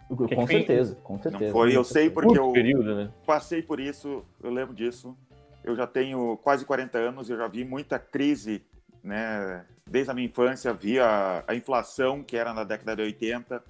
Com 0.08 0.46
certeza, 0.46 0.94
com 1.02 1.20
certeza. 1.20 1.44
Não 1.44 1.52
foi, 1.52 1.76
eu 1.76 1.82
sei 1.82 2.08
porque 2.08 2.38
eu 2.38 2.52
período, 2.52 2.94
né? 2.94 3.10
passei 3.26 3.60
por 3.60 3.80
isso, 3.80 4.24
eu 4.42 4.50
lembro 4.50 4.74
disso. 4.74 5.16
Eu 5.64 5.74
já 5.74 5.86
tenho 5.86 6.36
quase 6.44 6.64
40 6.64 6.96
anos, 6.96 7.28
eu 7.28 7.36
já 7.36 7.48
vi 7.48 7.64
muita 7.64 7.98
crise, 7.98 8.62
né? 9.02 9.64
Desde 9.84 10.10
a 10.10 10.14
minha 10.14 10.26
infância, 10.28 10.72
vi 10.72 11.00
a, 11.00 11.42
a 11.46 11.54
inflação, 11.56 12.22
que 12.22 12.36
era 12.36 12.54
na 12.54 12.62
década 12.62 12.94
de 12.94 13.02
80, 13.02 13.62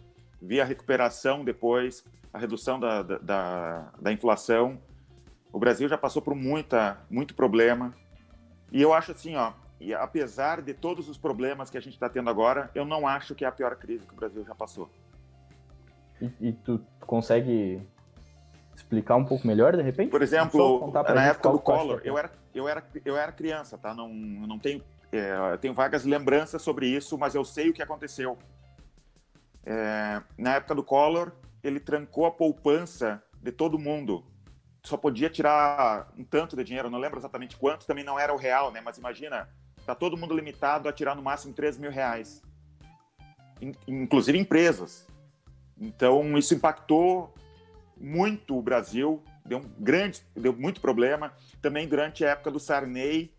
vi 0.42 0.60
a 0.60 0.64
recuperação 0.64 1.42
depois, 1.42 2.04
a 2.34 2.38
redução 2.38 2.78
da, 2.78 3.02
da, 3.02 3.92
da 3.98 4.12
inflação. 4.12 4.78
O 5.50 5.58
Brasil 5.58 5.88
já 5.88 5.96
passou 5.96 6.20
por 6.20 6.34
muita, 6.34 6.98
muito 7.08 7.34
problema. 7.34 7.94
E 8.70 8.82
eu 8.82 8.92
acho 8.92 9.12
assim, 9.12 9.36
ó, 9.36 9.52
e 9.80 9.94
apesar 9.94 10.60
de 10.60 10.74
todos 10.74 11.08
os 11.08 11.16
problemas 11.16 11.70
que 11.70 11.78
a 11.78 11.80
gente 11.80 11.94
está 11.94 12.08
tendo 12.08 12.28
agora, 12.28 12.70
eu 12.74 12.84
não 12.84 13.06
acho 13.06 13.34
que 13.34 13.44
é 13.44 13.48
a 13.48 13.52
pior 13.52 13.74
crise 13.76 14.06
que 14.06 14.12
o 14.12 14.16
Brasil 14.16 14.44
já 14.44 14.54
passou. 14.54 14.90
E, 16.20 16.30
e 16.40 16.52
tu 16.52 16.80
consegue 17.00 17.80
explicar 18.74 19.16
um 19.16 19.24
pouco 19.24 19.46
melhor, 19.46 19.76
de 19.76 19.82
repente? 19.82 20.10
Por 20.10 20.22
exemplo, 20.22 20.92
na 20.92 21.26
época 21.26 21.50
do 21.50 21.58
Collor, 21.58 22.00
eu 22.04 22.18
era, 22.18 22.30
eu, 22.54 22.68
era, 22.68 22.84
eu 23.04 23.16
era 23.16 23.32
criança, 23.32 23.78
tá? 23.78 23.94
Não, 23.94 24.08
não 24.08 24.58
tenho, 24.58 24.82
é, 25.12 25.56
tenho 25.56 25.74
vagas 25.74 26.04
lembranças 26.04 26.62
sobre 26.62 26.86
isso, 26.86 27.16
mas 27.18 27.34
eu 27.34 27.44
sei 27.44 27.70
o 27.70 27.72
que 27.72 27.82
aconteceu. 27.82 28.38
É, 29.64 30.22
na 30.38 30.54
época 30.54 30.74
do 30.74 30.84
Collor, 30.84 31.32
ele 31.62 31.80
trancou 31.80 32.26
a 32.26 32.30
poupança 32.30 33.22
de 33.42 33.50
todo 33.50 33.78
mundo. 33.78 34.24
Só 34.84 34.96
podia 34.96 35.28
tirar 35.28 36.12
um 36.16 36.22
tanto 36.22 36.54
de 36.54 36.62
dinheiro, 36.62 36.88
não 36.88 36.98
lembro 36.98 37.18
exatamente 37.18 37.56
quanto, 37.56 37.86
também 37.86 38.04
não 38.04 38.18
era 38.18 38.32
o 38.32 38.36
real, 38.36 38.70
né? 38.70 38.80
Mas 38.80 38.98
imagina, 38.98 39.48
tá 39.84 39.94
todo 39.94 40.16
mundo 40.16 40.34
limitado 40.34 40.88
a 40.88 40.92
tirar 40.92 41.16
no 41.16 41.22
máximo 41.22 41.52
3 41.52 41.78
mil 41.78 41.90
reais. 41.90 42.42
Inclusive 43.88 44.38
empresas. 44.38 45.08
Então, 45.78 46.36
isso 46.38 46.54
impactou 46.54 47.34
muito 47.96 48.56
o 48.56 48.62
Brasil, 48.62 49.22
deu 49.44 49.58
um 49.58 49.70
grande, 49.78 50.22
deu 50.34 50.52
muito 50.52 50.80
problema. 50.80 51.32
Também 51.60 51.86
durante 51.86 52.24
a 52.24 52.30
época 52.30 52.50
do 52.50 52.60
Sarney, 52.60 53.32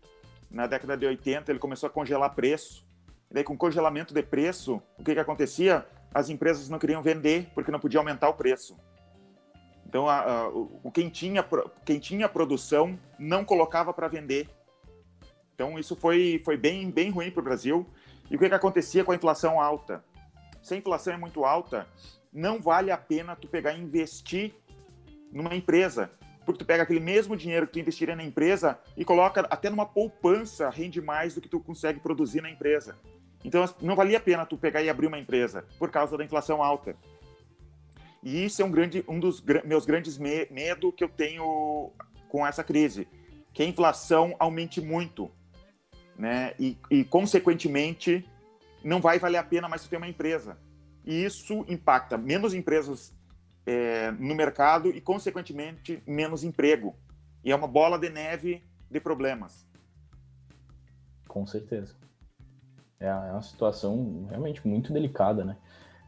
na 0.50 0.66
década 0.66 0.96
de 0.96 1.06
80, 1.06 1.50
ele 1.52 1.58
começou 1.58 1.86
a 1.88 1.90
congelar 1.90 2.34
preço. 2.34 2.86
E 3.30 3.34
daí, 3.34 3.44
com 3.44 3.56
congelamento 3.56 4.14
de 4.14 4.22
preço, 4.22 4.82
o 4.98 5.04
que, 5.04 5.14
que 5.14 5.20
acontecia? 5.20 5.86
As 6.12 6.30
empresas 6.30 6.68
não 6.68 6.78
queriam 6.78 7.02
vender 7.02 7.50
porque 7.54 7.70
não 7.70 7.80
podia 7.80 8.00
aumentar 8.00 8.28
o 8.28 8.34
preço. 8.34 8.76
Então, 9.86 10.08
a, 10.08 10.20
a, 10.20 10.48
o, 10.48 10.90
quem, 10.92 11.08
tinha, 11.08 11.44
quem 11.84 11.98
tinha 11.98 12.28
produção 12.28 12.98
não 13.18 13.44
colocava 13.44 13.92
para 13.92 14.08
vender. 14.08 14.48
Então, 15.54 15.78
isso 15.78 15.96
foi, 15.96 16.40
foi 16.44 16.56
bem, 16.56 16.90
bem 16.90 17.10
ruim 17.10 17.30
para 17.30 17.40
o 17.40 17.44
Brasil. 17.44 17.86
E 18.30 18.36
o 18.36 18.38
que, 18.38 18.48
que 18.48 18.54
acontecia 18.54 19.04
com 19.04 19.12
a 19.12 19.16
inflação 19.16 19.60
alta? 19.60 20.04
Se 20.62 20.74
a 20.74 20.76
inflação 20.76 21.14
é 21.14 21.16
muito 21.16 21.44
alta, 21.44 21.86
não 22.32 22.60
vale 22.60 22.90
a 22.90 22.96
pena 22.96 23.36
tu 23.36 23.48
pegar 23.48 23.72
e 23.72 23.80
investir 23.80 24.54
numa 25.32 25.54
empresa. 25.54 26.10
Porque 26.44 26.60
tu 26.60 26.66
pega 26.66 26.82
aquele 26.82 27.00
mesmo 27.00 27.36
dinheiro 27.36 27.66
que 27.66 27.74
tu 27.74 27.78
investiria 27.78 28.16
na 28.16 28.24
empresa 28.24 28.78
e 28.96 29.04
coloca 29.04 29.40
até 29.50 29.68
numa 29.68 29.84
poupança, 29.84 30.70
rende 30.70 31.00
mais 31.00 31.34
do 31.34 31.40
que 31.40 31.48
tu 31.48 31.60
consegue 31.60 32.00
produzir 32.00 32.40
na 32.40 32.50
empresa. 32.50 32.96
Então 33.44 33.64
não 33.82 33.94
valia 33.94 34.18
a 34.18 34.20
pena 34.20 34.46
tu 34.46 34.56
pegar 34.56 34.82
e 34.82 34.88
abrir 34.88 35.06
uma 35.06 35.18
empresa 35.18 35.64
por 35.78 35.90
causa 35.90 36.16
da 36.16 36.24
inflação 36.24 36.62
alta. 36.62 36.96
E 38.22 38.44
isso 38.44 38.60
é 38.62 38.64
um, 38.64 38.70
grande, 38.70 39.04
um 39.06 39.20
dos 39.20 39.42
meus 39.64 39.86
grandes 39.86 40.18
me 40.18 40.46
medo 40.50 40.92
que 40.92 41.04
eu 41.04 41.08
tenho 41.08 41.92
com 42.28 42.46
essa 42.46 42.64
crise, 42.64 43.06
que 43.52 43.62
a 43.62 43.66
inflação 43.66 44.34
aumente 44.38 44.80
muito, 44.80 45.30
né? 46.18 46.52
E, 46.58 46.76
e 46.90 47.04
consequentemente 47.04 48.28
não 48.82 49.00
vai 49.00 49.18
valer 49.18 49.38
a 49.38 49.42
pena 49.42 49.68
mais 49.68 49.86
ter 49.86 49.96
uma 49.96 50.08
empresa. 50.08 50.58
E 51.08 51.24
isso 51.24 51.64
impacta 51.66 52.18
menos 52.18 52.52
empresas 52.52 53.16
é, 53.64 54.10
no 54.10 54.34
mercado 54.34 54.90
e, 54.90 55.00
consequentemente, 55.00 56.02
menos 56.06 56.44
emprego. 56.44 56.94
E 57.42 57.50
é 57.50 57.56
uma 57.56 57.66
bola 57.66 57.98
de 57.98 58.10
neve 58.10 58.62
de 58.90 59.00
problemas. 59.00 59.66
Com 61.26 61.46
certeza. 61.46 61.96
É, 63.00 63.06
é 63.06 63.32
uma 63.32 63.40
situação 63.40 64.26
realmente 64.28 64.68
muito 64.68 64.92
delicada, 64.92 65.46
né? 65.46 65.56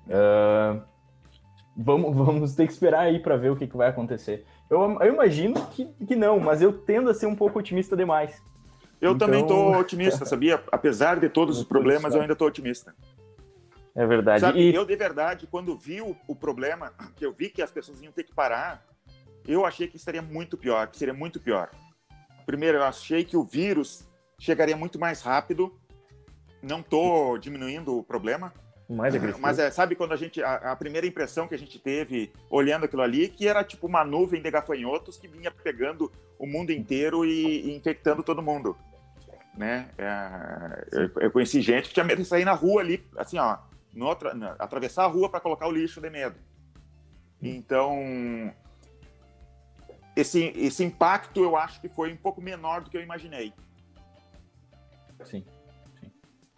Uh, 0.05 0.83
vamos, 1.75 2.15
vamos 2.15 2.55
ter 2.55 2.67
que 2.67 2.73
esperar 2.75 3.01
aí 3.01 3.21
para 3.21 3.39
ver 3.39 3.53
o 3.53 3.57
que, 3.57 3.67
que 3.67 3.77
vai 3.79 3.89
acontecer. 3.89 4.45
Eu, 4.69 4.83
eu, 5.01 5.15
imagino 5.15 5.67
que, 5.69 5.87
que 6.07 6.15
não, 6.15 6.39
mas 6.39 6.61
eu 6.61 6.75
tendo 6.75 7.09
a 7.09 7.15
ser 7.15 7.25
um 7.25 7.35
pouco 7.35 7.59
otimista 7.59 7.97
demais. 7.97 8.43
Eu 9.01 9.13
então... 9.13 9.27
também 9.27 9.41
estou 9.41 9.79
otimista, 9.79 10.27
sabia? 10.27 10.63
Apesar 10.71 11.19
de 11.19 11.31
todos 11.31 11.59
os 11.59 11.65
problemas, 11.65 12.15
eu 12.15 12.21
ainda 12.21 12.35
estou 12.35 12.47
otimista. 12.47 12.95
É 13.95 14.07
verdade. 14.07 14.41
Sabe, 14.41 14.61
e... 14.61 14.75
eu, 14.75 14.85
de 14.85 14.97
verdade, 14.97 15.47
quando 15.47 15.77
vi 15.77 16.01
o, 16.01 16.17
o, 16.27 16.35
problema, 16.35 16.93
que 17.17 17.25
eu 17.25 17.33
vi 17.33 17.49
que 17.49 17.63
as 17.63 17.71
pessoas 17.71 18.01
iam 18.03 18.13
ter 18.13 18.25
que 18.25 18.35
parar, 18.35 18.85
eu 19.47 19.65
achei 19.65 19.89
que 19.89 19.97
estaria 19.97 20.23
muito 20.23 20.57
pior, 20.57 20.87
que 20.89 20.97
seria 20.97 21.15
muito 21.15 21.41
pior. 21.41 21.71
Primeiro, 22.47 22.79
eu 22.79 22.85
achei 22.85 23.25
que 23.25 23.37
o 23.37 23.45
vírus 23.45 24.09
chegaria 24.39 24.77
muito 24.77 24.99
mais 24.99 25.23
rápido. 25.23 25.79
Não 26.63 26.81
estou 26.81 27.39
diminuindo 27.39 27.99
o 27.99 28.03
problema. 28.03 28.53
Mais 28.89 29.15
agressivo. 29.15 29.41
Mas 29.41 29.59
é, 29.59 29.71
sabe 29.71 29.95
quando 29.95 30.13
a 30.13 30.17
gente. 30.17 30.43
A, 30.43 30.73
a, 30.73 30.77
primeira 30.77 31.07
impressão 31.07 31.47
que 31.47 31.55
a 31.55 31.59
gente 31.59 31.79
teve 31.79 32.33
olhando 32.51 32.85
aquilo 32.85 33.03
ali, 33.03 33.29
que 33.29 33.47
era 33.47 33.63
tipo 33.63 33.87
uma 33.87 34.05
nuvem 34.05 34.43
de 34.43 34.51
gafanhotos 34.51 35.17
que 35.17 35.29
vinha 35.29 35.51
pegando 35.51 36.11
o 36.39 36.47
mundo 36.47 36.73
inteiro 36.73 37.25
e, 37.25 37.69
e 37.69 37.77
infectando 37.77 38.23
todo 38.23 38.43
mundo. 38.43 38.77
Né? 39.57 39.91
É, 39.97 40.87
eu, 40.93 41.11
eu, 41.23 41.31
conheci 41.31 41.61
gente 41.61 41.89
que 41.89 41.95
tinha 41.95 42.05
medo 42.05 42.23
de 42.23 42.29
sair 42.29 42.45
na 42.45 42.53
rua 42.53 42.81
ali, 42.81 43.07
assim, 43.17 43.39
ó, 43.39 43.59
no 43.93 44.09
atravessar 44.11 45.05
a 45.05 45.09
rua 45.09 45.29
para 45.29 45.41
colocar 45.41 45.67
o 45.67 45.73
lixo 45.73 46.01
de 46.01 46.11
medo. 46.11 46.37
Então, 47.43 48.53
esse, 50.15 50.53
esse 50.57 50.85
impacto 50.85 51.43
eu 51.43 51.57
acho 51.57 51.81
que 51.81 51.89
foi 51.89 52.13
um 52.13 52.17
pouco 52.17 52.41
menor 52.41 52.83
do 52.83 52.91
que 52.91 52.97
eu 52.97 53.03
imaginei. 53.03 53.53
Sim, 55.25 55.45
sim, 56.01 56.11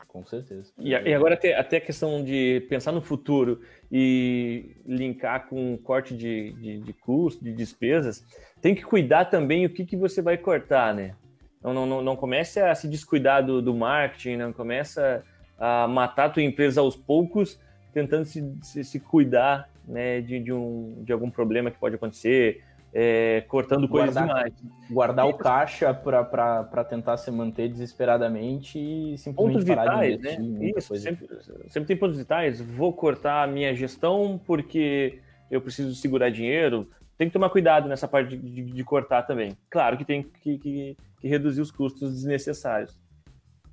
com 0.06 0.24
certeza. 0.24 0.72
E, 0.78 0.90
e 0.90 1.14
agora 1.14 1.34
até, 1.34 1.56
até 1.56 1.76
a 1.76 1.80
questão 1.80 2.24
de 2.24 2.66
pensar 2.68 2.92
no 2.92 3.00
futuro 3.00 3.60
e 3.90 4.76
linkar 4.84 5.48
com 5.48 5.76
corte 5.78 6.16
de, 6.16 6.52
de, 6.52 6.80
de 6.80 6.92
custo, 6.92 7.44
de 7.44 7.52
despesas, 7.52 8.24
tem 8.60 8.74
que 8.74 8.82
cuidar 8.82 9.26
também 9.26 9.66
o 9.66 9.70
que, 9.70 9.84
que 9.84 9.96
você 9.96 10.20
vai 10.20 10.36
cortar, 10.36 10.94
né? 10.94 11.16
Não, 11.62 11.72
não, 11.72 11.86
não, 11.86 12.02
não 12.02 12.16
comece 12.16 12.60
a 12.60 12.74
se 12.74 12.88
descuidar 12.88 13.44
do, 13.44 13.62
do 13.62 13.72
marketing, 13.72 14.36
não 14.36 14.52
começa 14.52 15.24
a 15.58 15.86
matar 15.88 16.26
a 16.26 16.30
tua 16.30 16.42
empresa 16.42 16.80
aos 16.80 16.96
poucos, 16.96 17.58
tentando 17.92 18.24
se, 18.24 18.56
se, 18.62 18.84
se 18.84 19.00
cuidar 19.00 19.68
né, 19.86 20.20
de, 20.20 20.40
de, 20.40 20.52
um, 20.52 21.02
de 21.04 21.12
algum 21.12 21.30
problema 21.30 21.70
que 21.70 21.78
pode 21.78 21.94
acontecer, 21.94 22.62
é, 22.94 23.42
cortando 23.48 23.88
coisas 23.88 24.14
guardar, 24.14 24.50
demais. 24.50 24.54
Guardar 24.90 25.26
o 25.26 25.34
caixa 25.34 25.94
para 25.94 26.84
tentar 26.84 27.16
se 27.16 27.30
manter 27.30 27.68
desesperadamente 27.68 28.78
e 28.78 29.16
simplesmente 29.16 29.34
pontos 29.34 29.64
parar 29.64 30.00
vitais, 30.00 30.20
de 30.20 30.42
investir. 30.42 30.58
Né? 30.60 30.72
Isso, 30.76 30.96
sempre, 30.96 31.28
sempre, 31.68 31.86
tem 31.86 31.96
pontos 31.96 32.18
vitais. 32.18 32.60
Vou 32.60 32.92
cortar 32.92 33.44
a 33.44 33.46
minha 33.46 33.74
gestão 33.74 34.38
porque 34.44 35.20
eu 35.50 35.60
preciso 35.60 35.94
segurar 35.94 36.30
dinheiro. 36.30 36.88
Tem 37.16 37.28
que 37.28 37.32
tomar 37.32 37.48
cuidado 37.48 37.88
nessa 37.88 38.06
parte 38.06 38.36
de, 38.36 38.50
de, 38.50 38.72
de 38.72 38.84
cortar 38.84 39.22
também. 39.22 39.56
Claro 39.70 39.96
que 39.96 40.04
tem 40.04 40.22
que, 40.22 40.58
que, 40.58 40.96
que 41.20 41.28
reduzir 41.28 41.62
os 41.62 41.70
custos 41.70 42.12
desnecessários. 42.12 43.00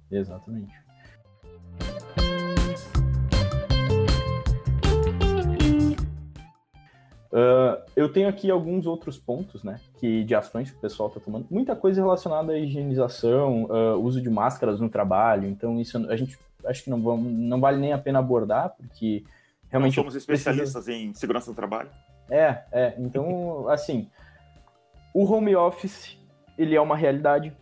Exatamente. 0.09 0.73
Uh, 7.31 7.79
eu 7.95 8.11
tenho 8.11 8.27
aqui 8.27 8.49
alguns 8.49 8.87
outros 8.87 9.17
pontos, 9.17 9.63
né, 9.63 9.79
que 9.99 10.23
de 10.23 10.33
ações 10.33 10.71
que 10.71 10.77
o 10.77 10.81
pessoal 10.81 11.09
está 11.09 11.19
tomando. 11.19 11.45
Muita 11.49 11.75
coisa 11.75 12.01
relacionada 12.01 12.53
à 12.53 12.57
higienização, 12.57 13.65
uh, 13.65 14.03
uso 14.03 14.19
de 14.19 14.29
máscaras 14.29 14.79
no 14.79 14.89
trabalho. 14.89 15.47
Então 15.47 15.79
isso 15.79 15.97
a 16.09 16.15
gente 16.15 16.37
acho 16.65 16.83
que 16.83 16.89
não 16.89 17.01
vamos, 17.01 17.31
não 17.31 17.59
vale 17.59 17.77
nem 17.77 17.93
a 17.93 17.97
pena 17.97 18.19
abordar, 18.19 18.73
porque 18.75 19.23
realmente 19.69 19.95
Nós 19.97 20.05
somos 20.05 20.15
especialistas 20.15 20.87
em 20.87 21.13
segurança 21.13 21.51
do 21.51 21.55
trabalho. 21.55 21.89
É, 22.29 22.63
é. 22.71 22.95
Então 22.97 23.69
assim, 23.69 24.09
o 25.13 25.23
home 25.23 25.55
office 25.55 26.17
ele 26.57 26.75
é 26.75 26.81
uma 26.81 26.97
realidade 26.97 27.55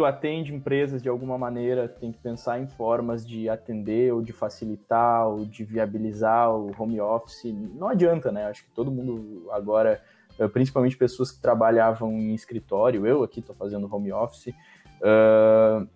tu 0.00 0.06
atende 0.06 0.54
empresas 0.54 1.02
de 1.02 1.10
alguma 1.10 1.36
maneira, 1.36 1.86
tem 1.86 2.10
que 2.10 2.18
pensar 2.18 2.58
em 2.58 2.66
formas 2.66 3.26
de 3.26 3.50
atender 3.50 4.14
ou 4.14 4.22
de 4.22 4.32
facilitar 4.32 5.28
ou 5.28 5.44
de 5.44 5.62
viabilizar 5.62 6.50
o 6.56 6.74
home 6.78 6.98
office. 6.98 7.52
Não 7.74 7.86
adianta, 7.86 8.32
né? 8.32 8.46
Acho 8.46 8.64
que 8.64 8.70
todo 8.70 8.90
mundo 8.90 9.50
agora, 9.52 10.02
eh, 10.38 10.48
principalmente 10.48 10.96
pessoas 10.96 11.30
que 11.30 11.38
trabalhavam 11.38 12.12
em 12.12 12.32
escritório, 12.32 13.06
eu 13.06 13.22
aqui 13.22 13.40
estou 13.40 13.54
fazendo 13.54 13.94
home 13.94 14.10
office. 14.10 14.54
Uh, 15.02 15.86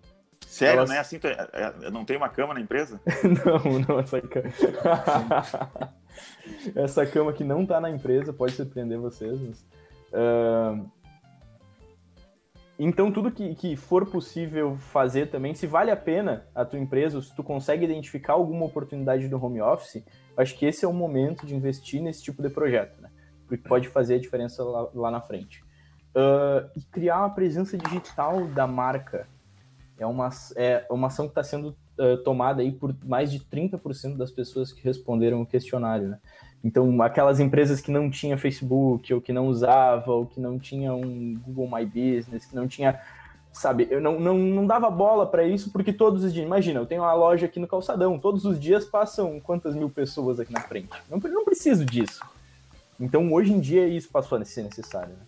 Sério, 0.45 0.77
elas... 0.77 0.89
né? 0.91 0.99
Assim, 0.99 1.19
é, 1.23 1.87
é, 1.87 1.89
não 1.89 2.05
tem 2.05 2.15
uma 2.15 2.29
cama 2.29 2.53
na 2.53 2.59
empresa? 2.59 3.01
não, 3.43 3.79
não, 3.79 3.99
essa 3.99 4.21
cama. 4.21 4.49
essa 6.75 7.05
cama 7.07 7.33
que 7.33 7.43
não 7.43 7.63
está 7.63 7.81
na 7.81 7.89
empresa 7.89 8.31
pode 8.31 8.51
surpreender 8.51 8.99
vocês. 8.99 9.39
Mas, 9.41 9.65
uh, 10.13 10.91
então, 12.77 13.11
tudo 13.11 13.31
que, 13.31 13.55
que 13.55 13.75
for 13.75 14.05
possível 14.05 14.75
fazer 14.75 15.27
também, 15.27 15.53
se 15.55 15.65
vale 15.65 15.91
a 15.91 15.95
pena 15.95 16.45
a 16.53 16.65
tua 16.65 16.77
empresa, 16.77 17.21
se 17.21 17.33
tu 17.33 17.41
consegue 17.41 17.85
identificar 17.85 18.33
alguma 18.33 18.65
oportunidade 18.65 19.27
do 19.29 19.43
home 19.43 19.61
office, 19.61 20.03
acho 20.35 20.57
que 20.57 20.65
esse 20.65 20.83
é 20.83 20.87
o 20.87 20.93
momento 20.93 21.45
de 21.45 21.55
investir 21.55 22.01
nesse 22.01 22.21
tipo 22.21 22.41
de 22.41 22.49
projeto, 22.49 23.01
né? 23.01 23.09
Porque 23.47 23.67
pode 23.67 23.87
fazer 23.87 24.15
a 24.15 24.19
diferença 24.19 24.63
lá, 24.63 24.89
lá 24.93 25.11
na 25.11 25.21
frente. 25.21 25.63
Uh, 26.15 26.69
e 26.75 26.81
criar 26.81 27.19
uma 27.19 27.29
presença 27.29 27.77
digital 27.77 28.45
da 28.47 28.67
marca 28.67 29.27
é 29.97 30.05
uma, 30.05 30.29
é 30.55 30.85
uma 30.89 31.07
ação 31.07 31.25
que 31.25 31.31
está 31.31 31.43
sendo 31.43 31.77
uh, 31.99 32.17
tomada 32.23 32.61
aí 32.61 32.71
por 32.71 32.95
mais 33.03 33.31
de 33.31 33.39
30% 33.39 34.17
das 34.17 34.31
pessoas 34.31 34.71
que 34.71 34.83
responderam 34.83 35.41
o 35.41 35.45
questionário, 35.45 36.09
né? 36.09 36.19
Então, 36.63 36.99
aquelas 37.03 37.39
empresas 37.39 37.79
que 37.79 37.91
não 37.91 38.09
tinha 38.09 38.39
Facebook, 38.39 39.13
ou 39.13 39.21
que 39.21 39.31
não 39.31 39.47
usava, 39.47 40.11
ou 40.11 40.25
que 40.25 40.39
não 40.39 40.57
tinha 40.57 40.95
um 40.95 41.35
Google 41.45 41.69
My 41.77 41.85
Business, 41.85 42.47
que 42.47 42.55
não 42.55 42.67
tinha, 42.67 42.99
sabe, 43.53 43.87
eu 43.91 44.01
não, 44.01 44.19
não, 44.19 44.35
não 44.35 44.65
dava 44.65 44.89
bola 44.89 45.27
para 45.27 45.43
isso, 45.43 45.71
porque 45.71 45.93
todos 45.93 46.23
os 46.23 46.33
dias, 46.33 46.43
imagina, 46.43 46.79
eu 46.79 46.87
tenho 46.87 47.03
uma 47.03 47.13
loja 47.13 47.45
aqui 47.45 47.59
no 47.59 47.67
Calçadão, 47.67 48.17
todos 48.17 48.45
os 48.45 48.59
dias 48.59 48.83
passam 48.83 49.39
quantas 49.39 49.75
mil 49.75 49.91
pessoas 49.91 50.39
aqui 50.39 50.51
na 50.51 50.61
frente. 50.61 50.89
Não, 51.07 51.19
não 51.19 51.45
preciso 51.45 51.85
disso. 51.85 52.19
Então, 52.99 53.31
hoje 53.31 53.53
em 53.53 53.59
dia, 53.59 53.87
isso 53.87 54.09
passou 54.09 54.35
a 54.35 54.43
ser 54.43 54.63
necessário. 54.63 55.13
Né? 55.13 55.25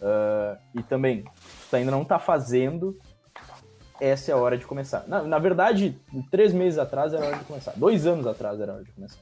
Uh, 0.00 0.80
e 0.80 0.82
também, 0.82 1.24
tu 1.70 1.76
ainda 1.76 1.92
não 1.92 2.02
está 2.02 2.18
fazendo, 2.18 2.98
essa 4.00 4.30
é 4.30 4.34
a 4.34 4.36
hora 4.36 4.56
de 4.56 4.66
começar. 4.66 5.04
Na, 5.06 5.22
na 5.22 5.38
verdade, 5.38 5.96
três 6.30 6.52
meses 6.52 6.78
atrás 6.78 7.12
era 7.12 7.24
a 7.24 7.28
hora 7.28 7.38
de 7.38 7.44
começar. 7.44 7.72
Dois 7.76 8.06
anos 8.06 8.26
atrás 8.26 8.60
era 8.60 8.72
a 8.72 8.74
hora 8.76 8.84
de 8.84 8.92
começar. 8.92 9.20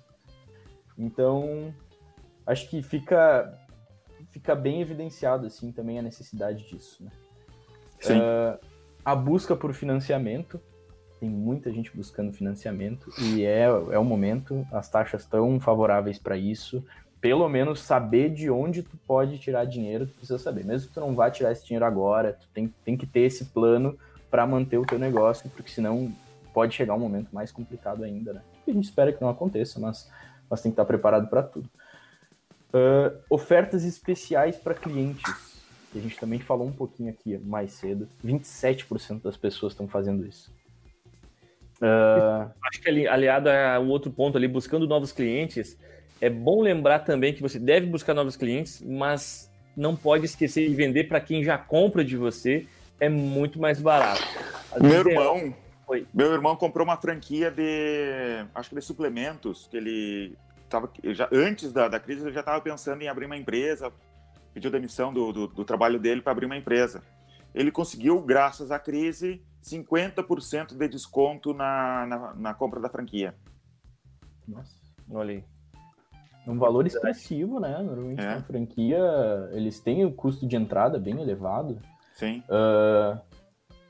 Então, 0.96 1.74
acho 2.46 2.68
que 2.68 2.82
fica, 2.82 3.56
fica 4.30 4.54
bem 4.54 4.80
evidenciado 4.80 5.46
assim 5.46 5.72
também 5.72 5.98
a 5.98 6.02
necessidade 6.02 6.68
disso. 6.68 7.04
Né? 7.04 7.10
Sim. 8.00 8.18
Uh, 8.18 8.58
a 9.04 9.14
busca 9.14 9.56
por 9.56 9.72
financiamento, 9.72 10.60
tem 11.20 11.28
muita 11.28 11.72
gente 11.72 11.94
buscando 11.94 12.32
financiamento 12.32 13.10
e 13.18 13.44
é, 13.44 13.64
é 13.64 13.98
o 13.98 14.04
momento, 14.04 14.66
as 14.72 14.88
taxas 14.88 15.22
estão 15.22 15.58
favoráveis 15.58 16.18
para 16.18 16.36
isso. 16.36 16.84
Pelo 17.20 17.48
menos 17.48 17.80
saber 17.80 18.30
de 18.30 18.48
onde 18.48 18.82
tu 18.82 18.96
pode 18.98 19.38
tirar 19.38 19.64
dinheiro, 19.64 20.06
tu 20.06 20.14
precisa 20.14 20.38
saber. 20.38 20.64
Mesmo 20.64 20.88
que 20.88 20.94
tu 20.94 21.00
não 21.00 21.16
vá 21.16 21.28
tirar 21.28 21.50
esse 21.50 21.64
dinheiro 21.64 21.84
agora, 21.84 22.34
tu 22.34 22.48
tem, 22.54 22.72
tem 22.84 22.96
que 22.96 23.06
ter 23.06 23.22
esse 23.22 23.46
plano 23.46 23.98
para 24.30 24.46
manter 24.46 24.78
o 24.78 24.86
teu 24.86 24.98
negócio, 24.98 25.50
porque 25.50 25.70
senão 25.70 26.12
pode 26.52 26.74
chegar 26.74 26.94
um 26.94 26.98
momento 26.98 27.28
mais 27.32 27.52
complicado 27.52 28.04
ainda, 28.04 28.32
né? 28.32 28.42
a 28.66 28.70
gente 28.70 28.84
espera 28.84 29.12
que 29.12 29.20
não 29.20 29.28
aconteça, 29.28 29.78
mas 29.78 30.10
mas 30.50 30.62
tem 30.62 30.70
que 30.70 30.74
estar 30.74 30.84
preparado 30.84 31.28
para 31.28 31.42
tudo. 31.42 31.68
Uh, 32.68 33.18
ofertas 33.30 33.84
especiais 33.84 34.56
para 34.56 34.74
clientes, 34.74 35.62
a 35.94 35.98
gente 35.98 36.18
também 36.18 36.38
falou 36.38 36.66
um 36.66 36.72
pouquinho 36.72 37.10
aqui 37.10 37.36
mais 37.38 37.72
cedo. 37.72 38.08
27% 38.24 39.22
das 39.22 39.36
pessoas 39.36 39.72
estão 39.72 39.88
fazendo 39.88 40.26
isso. 40.26 40.52
Uh... 41.80 42.50
Acho 42.64 42.82
que 42.82 42.88
ali, 42.88 43.06
aliado 43.06 43.48
a 43.48 43.78
um 43.78 43.88
outro 43.88 44.10
ponto 44.10 44.36
ali, 44.36 44.48
buscando 44.48 44.86
novos 44.86 45.12
clientes, 45.12 45.78
é 46.20 46.28
bom 46.28 46.60
lembrar 46.60 47.00
também 47.00 47.32
que 47.32 47.42
você 47.42 47.58
deve 47.58 47.86
buscar 47.86 48.14
novos 48.14 48.36
clientes, 48.36 48.82
mas 48.82 49.50
não 49.76 49.94
pode 49.96 50.24
esquecer 50.24 50.68
de 50.68 50.74
vender 50.74 51.04
para 51.04 51.20
quem 51.20 51.42
já 51.42 51.56
compra 51.56 52.04
de 52.04 52.16
você, 52.16 52.66
é 53.00 53.08
muito 53.08 53.60
mais 53.60 53.80
barato. 53.80 54.22
Meu 54.80 55.08
irmão, 55.08 55.54
Oi. 55.86 56.06
meu 56.12 56.32
irmão 56.32 56.56
comprou 56.56 56.84
uma 56.84 56.96
franquia 56.96 57.50
de, 57.50 58.44
acho 58.54 58.70
que 58.70 58.76
de 58.76 58.82
suplementos, 58.82 59.66
que 59.68 59.76
ele 59.76 60.38
tava, 60.68 60.90
já, 61.04 61.28
antes 61.32 61.72
da, 61.72 61.88
da 61.88 61.98
crise 61.98 62.24
ele 62.24 62.32
já 62.32 62.40
estava 62.40 62.60
pensando 62.60 63.02
em 63.02 63.08
abrir 63.08 63.26
uma 63.26 63.36
empresa, 63.36 63.92
pediu 64.52 64.70
demissão 64.70 65.12
do, 65.12 65.32
do, 65.32 65.46
do 65.46 65.64
trabalho 65.64 65.98
dele 65.98 66.20
para 66.20 66.32
abrir 66.32 66.46
uma 66.46 66.56
empresa. 66.56 67.02
Ele 67.54 67.70
conseguiu, 67.70 68.20
graças 68.20 68.70
à 68.70 68.78
crise, 68.78 69.42
50% 69.62 70.76
de 70.76 70.88
desconto 70.88 71.54
na, 71.54 72.06
na, 72.06 72.34
na, 72.34 72.54
compra 72.54 72.80
da 72.80 72.88
franquia. 72.88 73.34
Nossa, 74.46 74.76
olha 75.10 75.34
aí. 75.34 75.44
É 76.46 76.50
um 76.50 76.58
valor 76.58 76.86
expressivo, 76.86 77.60
né? 77.60 77.82
Normalmente 77.82 78.20
é. 78.20 78.34
na 78.34 78.42
franquia 78.42 78.98
eles 79.52 79.80
têm 79.80 80.04
o 80.04 80.12
custo 80.12 80.46
de 80.46 80.56
entrada 80.56 80.98
bem 80.98 81.20
elevado. 81.20 81.80
Sim. 82.18 82.42
Uh, 82.48 83.16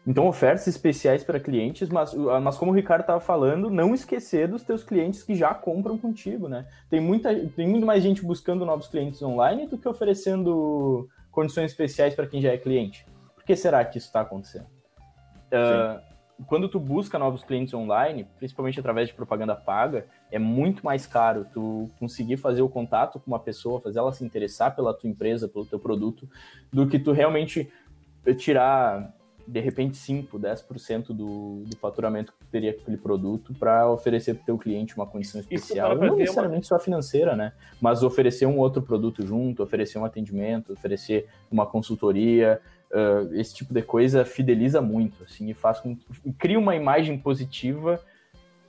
então, 0.06 0.26
ofertas 0.26 0.66
especiais 0.66 1.24
para 1.24 1.40
clientes, 1.40 1.88
mas, 1.88 2.12
mas 2.14 2.56
como 2.56 2.70
o 2.70 2.74
Ricardo 2.74 3.02
estava 3.02 3.20
falando, 3.20 3.70
não 3.70 3.94
esquecer 3.94 4.46
dos 4.48 4.62
teus 4.62 4.84
clientes 4.84 5.22
que 5.22 5.34
já 5.34 5.52
compram 5.54 5.96
contigo, 5.98 6.48
né? 6.48 6.66
Tem, 6.90 7.00
muita, 7.00 7.34
tem 7.50 7.66
muito 7.66 7.86
mais 7.86 8.02
gente 8.02 8.22
buscando 8.22 8.64
novos 8.64 8.88
clientes 8.88 9.22
online 9.22 9.66
do 9.66 9.78
que 9.78 9.88
oferecendo 9.88 11.08
condições 11.30 11.70
especiais 11.70 12.14
para 12.14 12.26
quem 12.26 12.40
já 12.40 12.52
é 12.52 12.58
cliente. 12.58 13.04
Por 13.34 13.44
que 13.44 13.56
será 13.56 13.84
que 13.84 13.98
isso 13.98 14.08
está 14.08 14.20
acontecendo? 14.20 14.66
Uh, 15.48 16.00
quando 16.46 16.68
tu 16.68 16.78
busca 16.78 17.18
novos 17.18 17.42
clientes 17.42 17.74
online, 17.74 18.26
principalmente 18.38 18.78
através 18.78 19.08
de 19.08 19.14
propaganda 19.14 19.56
paga, 19.56 20.06
é 20.30 20.38
muito 20.38 20.84
mais 20.84 21.06
caro 21.06 21.46
tu 21.52 21.90
conseguir 21.98 22.36
fazer 22.36 22.62
o 22.62 22.68
contato 22.68 23.18
com 23.18 23.30
uma 23.30 23.40
pessoa, 23.40 23.80
fazer 23.80 23.98
ela 23.98 24.12
se 24.12 24.24
interessar 24.24 24.74
pela 24.76 24.94
tua 24.94 25.10
empresa, 25.10 25.48
pelo 25.48 25.66
teu 25.66 25.78
produto, 25.78 26.28
do 26.72 26.86
que 26.86 26.98
tu 26.98 27.12
realmente 27.12 27.70
tirar 28.34 29.14
de 29.48 29.60
repente 29.60 29.96
5, 29.96 30.38
10% 30.38 31.06
do, 31.06 31.64
do 31.64 31.76
faturamento 31.78 32.34
que 32.38 32.44
teria 32.46 32.70
aquele 32.70 32.98
produto 32.98 33.54
para 33.54 33.90
oferecer 33.90 34.34
para 34.34 34.42
o 34.42 34.44
teu 34.44 34.58
cliente 34.58 34.94
uma 34.94 35.06
condição 35.06 35.40
especial, 35.40 35.96
não 35.96 36.16
necessariamente 36.16 36.70
uma... 36.70 36.78
só 36.78 36.78
financeira, 36.78 37.34
né? 37.34 37.52
Mas 37.80 38.02
oferecer 38.02 38.44
um 38.44 38.58
outro 38.58 38.82
produto 38.82 39.26
junto, 39.26 39.62
oferecer 39.62 39.98
um 39.98 40.04
atendimento, 40.04 40.74
oferecer 40.74 41.28
uma 41.50 41.64
consultoria, 41.64 42.60
uh, 42.90 43.34
esse 43.34 43.54
tipo 43.54 43.72
de 43.72 43.80
coisa 43.80 44.22
fideliza 44.22 44.82
muito, 44.82 45.24
assim, 45.24 45.48
e 45.48 45.54
faz 45.54 45.80
com 45.80 45.96
e 46.22 46.32
cria 46.32 46.58
uma 46.58 46.76
imagem 46.76 47.16
positiva 47.16 47.98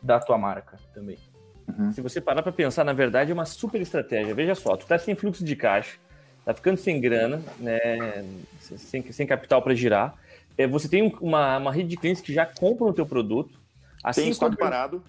da 0.01 0.18
tua 0.18 0.38
marca 0.38 0.78
também. 0.93 1.18
Uhum. 1.68 1.91
Se 1.91 1.99
você 1.99 2.22
parar 2.22 2.41
para 2.41 2.53
pensar, 2.53 2.86
na 2.86 2.93
verdade 2.93 3.32
é 3.32 3.34
uma 3.34 3.45
super 3.45 3.82
estratégia. 3.82 4.34
Veja 4.34 4.55
só, 4.55 4.78
tu 4.78 4.88
tá 4.88 4.97
sem 4.97 5.14
fluxo 5.14 5.43
de 5.43 5.57
caixa, 5.57 5.97
tá 6.54 6.54
ficando 6.56 6.78
sem 6.78 7.00
grana, 7.00 7.41
né, 7.60 8.26
sem, 8.60 9.12
sem 9.12 9.28
capital 9.28 9.62
para 9.62 9.74
girar 9.74 10.16
é, 10.60 10.68
você 10.68 10.89
tem 10.89 11.16
uma, 11.22 11.58
uma 11.58 11.72
rede 11.72 11.88
de 11.88 11.95
clientes 11.95 12.22
que 12.22 12.34
já 12.34 12.45
compram 12.45 12.89
o 12.89 12.93
teu 12.93 13.06
produto. 13.06 13.58
Assim 14.04 14.24
tem 14.24 14.32
estoque 14.32 14.58
como, 14.58 14.70
parado. 14.70 15.02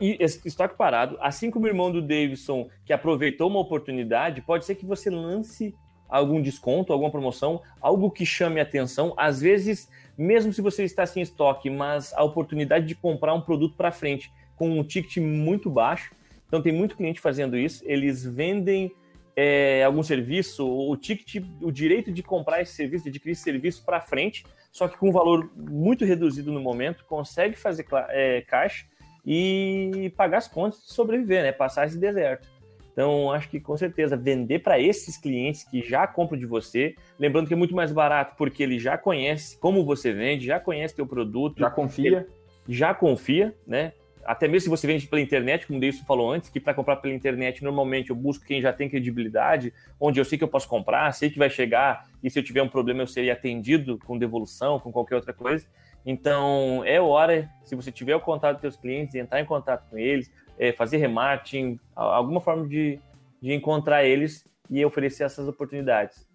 E, 0.00 0.16
estoque 0.22 0.74
parado. 0.74 1.18
Assim 1.20 1.50
como 1.50 1.66
o 1.66 1.68
irmão 1.68 1.92
do 1.92 2.00
Davidson, 2.00 2.70
que 2.82 2.94
aproveitou 2.94 3.50
uma 3.50 3.60
oportunidade, 3.60 4.40
pode 4.40 4.64
ser 4.64 4.74
que 4.74 4.86
você 4.86 5.10
lance 5.10 5.74
algum 6.08 6.40
desconto, 6.40 6.94
alguma 6.94 7.10
promoção, 7.10 7.60
algo 7.78 8.10
que 8.10 8.24
chame 8.24 8.58
atenção. 8.58 9.12
Às 9.18 9.38
vezes, 9.38 9.86
mesmo 10.16 10.50
se 10.50 10.62
você 10.62 10.84
está 10.84 11.04
sem 11.04 11.22
estoque, 11.22 11.68
mas 11.68 12.14
a 12.14 12.24
oportunidade 12.24 12.86
de 12.86 12.94
comprar 12.94 13.34
um 13.34 13.42
produto 13.42 13.76
para 13.76 13.92
frente 13.92 14.32
com 14.56 14.78
um 14.78 14.82
ticket 14.82 15.18
muito 15.18 15.68
baixo. 15.68 16.14
Então, 16.48 16.62
tem 16.62 16.72
muito 16.72 16.96
cliente 16.96 17.20
fazendo 17.20 17.58
isso. 17.58 17.84
Eles 17.84 18.24
vendem 18.24 18.90
é, 19.36 19.84
algum 19.84 20.02
serviço, 20.02 20.66
o 20.66 20.96
ticket, 20.96 21.44
o 21.60 21.70
direito 21.70 22.10
de 22.10 22.22
comprar 22.22 22.62
esse 22.62 22.72
serviço, 22.72 23.04
de 23.04 23.10
adquirir 23.10 23.32
esse 23.32 23.42
serviço 23.42 23.84
para 23.84 24.00
frente, 24.00 24.44
só 24.72 24.88
que 24.88 24.96
com 24.96 25.10
um 25.10 25.12
valor 25.12 25.50
muito 25.54 26.04
reduzido 26.04 26.50
no 26.50 26.60
momento, 26.60 27.04
consegue 27.04 27.54
fazer 27.54 27.86
é, 28.08 28.40
caixa 28.40 28.86
e 29.24 30.12
pagar 30.16 30.38
as 30.38 30.48
contas 30.48 30.78
e 30.78 30.92
sobreviver, 30.94 31.42
né? 31.42 31.52
Passar 31.52 31.86
esse 31.86 31.98
deserto. 31.98 32.48
Então, 32.92 33.30
acho 33.30 33.50
que 33.50 33.60
com 33.60 33.76
certeza 33.76 34.16
vender 34.16 34.60
para 34.60 34.80
esses 34.80 35.18
clientes 35.18 35.64
que 35.64 35.82
já 35.82 36.06
compram 36.06 36.38
de 36.38 36.46
você, 36.46 36.94
lembrando 37.18 37.46
que 37.46 37.52
é 37.52 37.56
muito 37.56 37.74
mais 37.74 37.92
barato 37.92 38.34
porque 38.38 38.62
ele 38.62 38.78
já 38.78 38.96
conhece 38.96 39.58
como 39.58 39.84
você 39.84 40.14
vende, 40.14 40.46
já 40.46 40.58
conhece 40.58 40.96
teu 40.96 41.06
produto, 41.06 41.58
já 41.58 41.68
confia, 41.68 42.26
já 42.66 42.94
confia, 42.94 43.54
né? 43.66 43.92
Até 44.26 44.48
mesmo 44.48 44.64
se 44.64 44.68
você 44.68 44.86
vende 44.86 45.06
pela 45.06 45.20
internet, 45.20 45.66
como 45.66 45.78
o 45.78 45.80
Deilson 45.80 46.04
falou 46.04 46.32
antes, 46.32 46.48
que 46.48 46.60
para 46.60 46.74
comprar 46.74 46.96
pela 46.96 47.14
internet, 47.14 47.62
normalmente 47.62 48.10
eu 48.10 48.16
busco 48.16 48.44
quem 48.44 48.60
já 48.60 48.72
tem 48.72 48.88
credibilidade, 48.88 49.72
onde 50.00 50.20
eu 50.20 50.24
sei 50.24 50.36
que 50.36 50.44
eu 50.44 50.48
posso 50.48 50.68
comprar, 50.68 51.12
sei 51.12 51.30
que 51.30 51.38
vai 51.38 51.48
chegar, 51.48 52.08
e 52.22 52.30
se 52.30 52.38
eu 52.38 52.42
tiver 52.42 52.62
um 52.62 52.68
problema 52.68 53.02
eu 53.02 53.06
serei 53.06 53.30
atendido 53.30 53.98
com 53.98 54.18
devolução, 54.18 54.80
com 54.80 54.92
qualquer 54.92 55.16
outra 55.16 55.32
coisa. 55.32 55.66
Então, 56.04 56.82
é 56.84 57.00
hora, 57.00 57.50
se 57.64 57.74
você 57.74 57.90
tiver 57.90 58.14
o 58.14 58.20
contato 58.20 58.54
dos 58.54 58.60
seus 58.60 58.76
clientes, 58.76 59.14
entrar 59.14 59.40
em 59.40 59.44
contato 59.44 59.88
com 59.90 59.98
eles, 59.98 60.30
é, 60.58 60.72
fazer 60.72 60.98
remarketing, 60.98 61.78
alguma 61.94 62.40
forma 62.40 62.66
de, 62.68 62.98
de 63.40 63.52
encontrar 63.52 64.04
eles 64.04 64.46
e 64.70 64.84
oferecer 64.84 65.24
essas 65.24 65.48
oportunidades. 65.48 66.26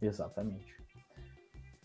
Exatamente. 0.00 0.74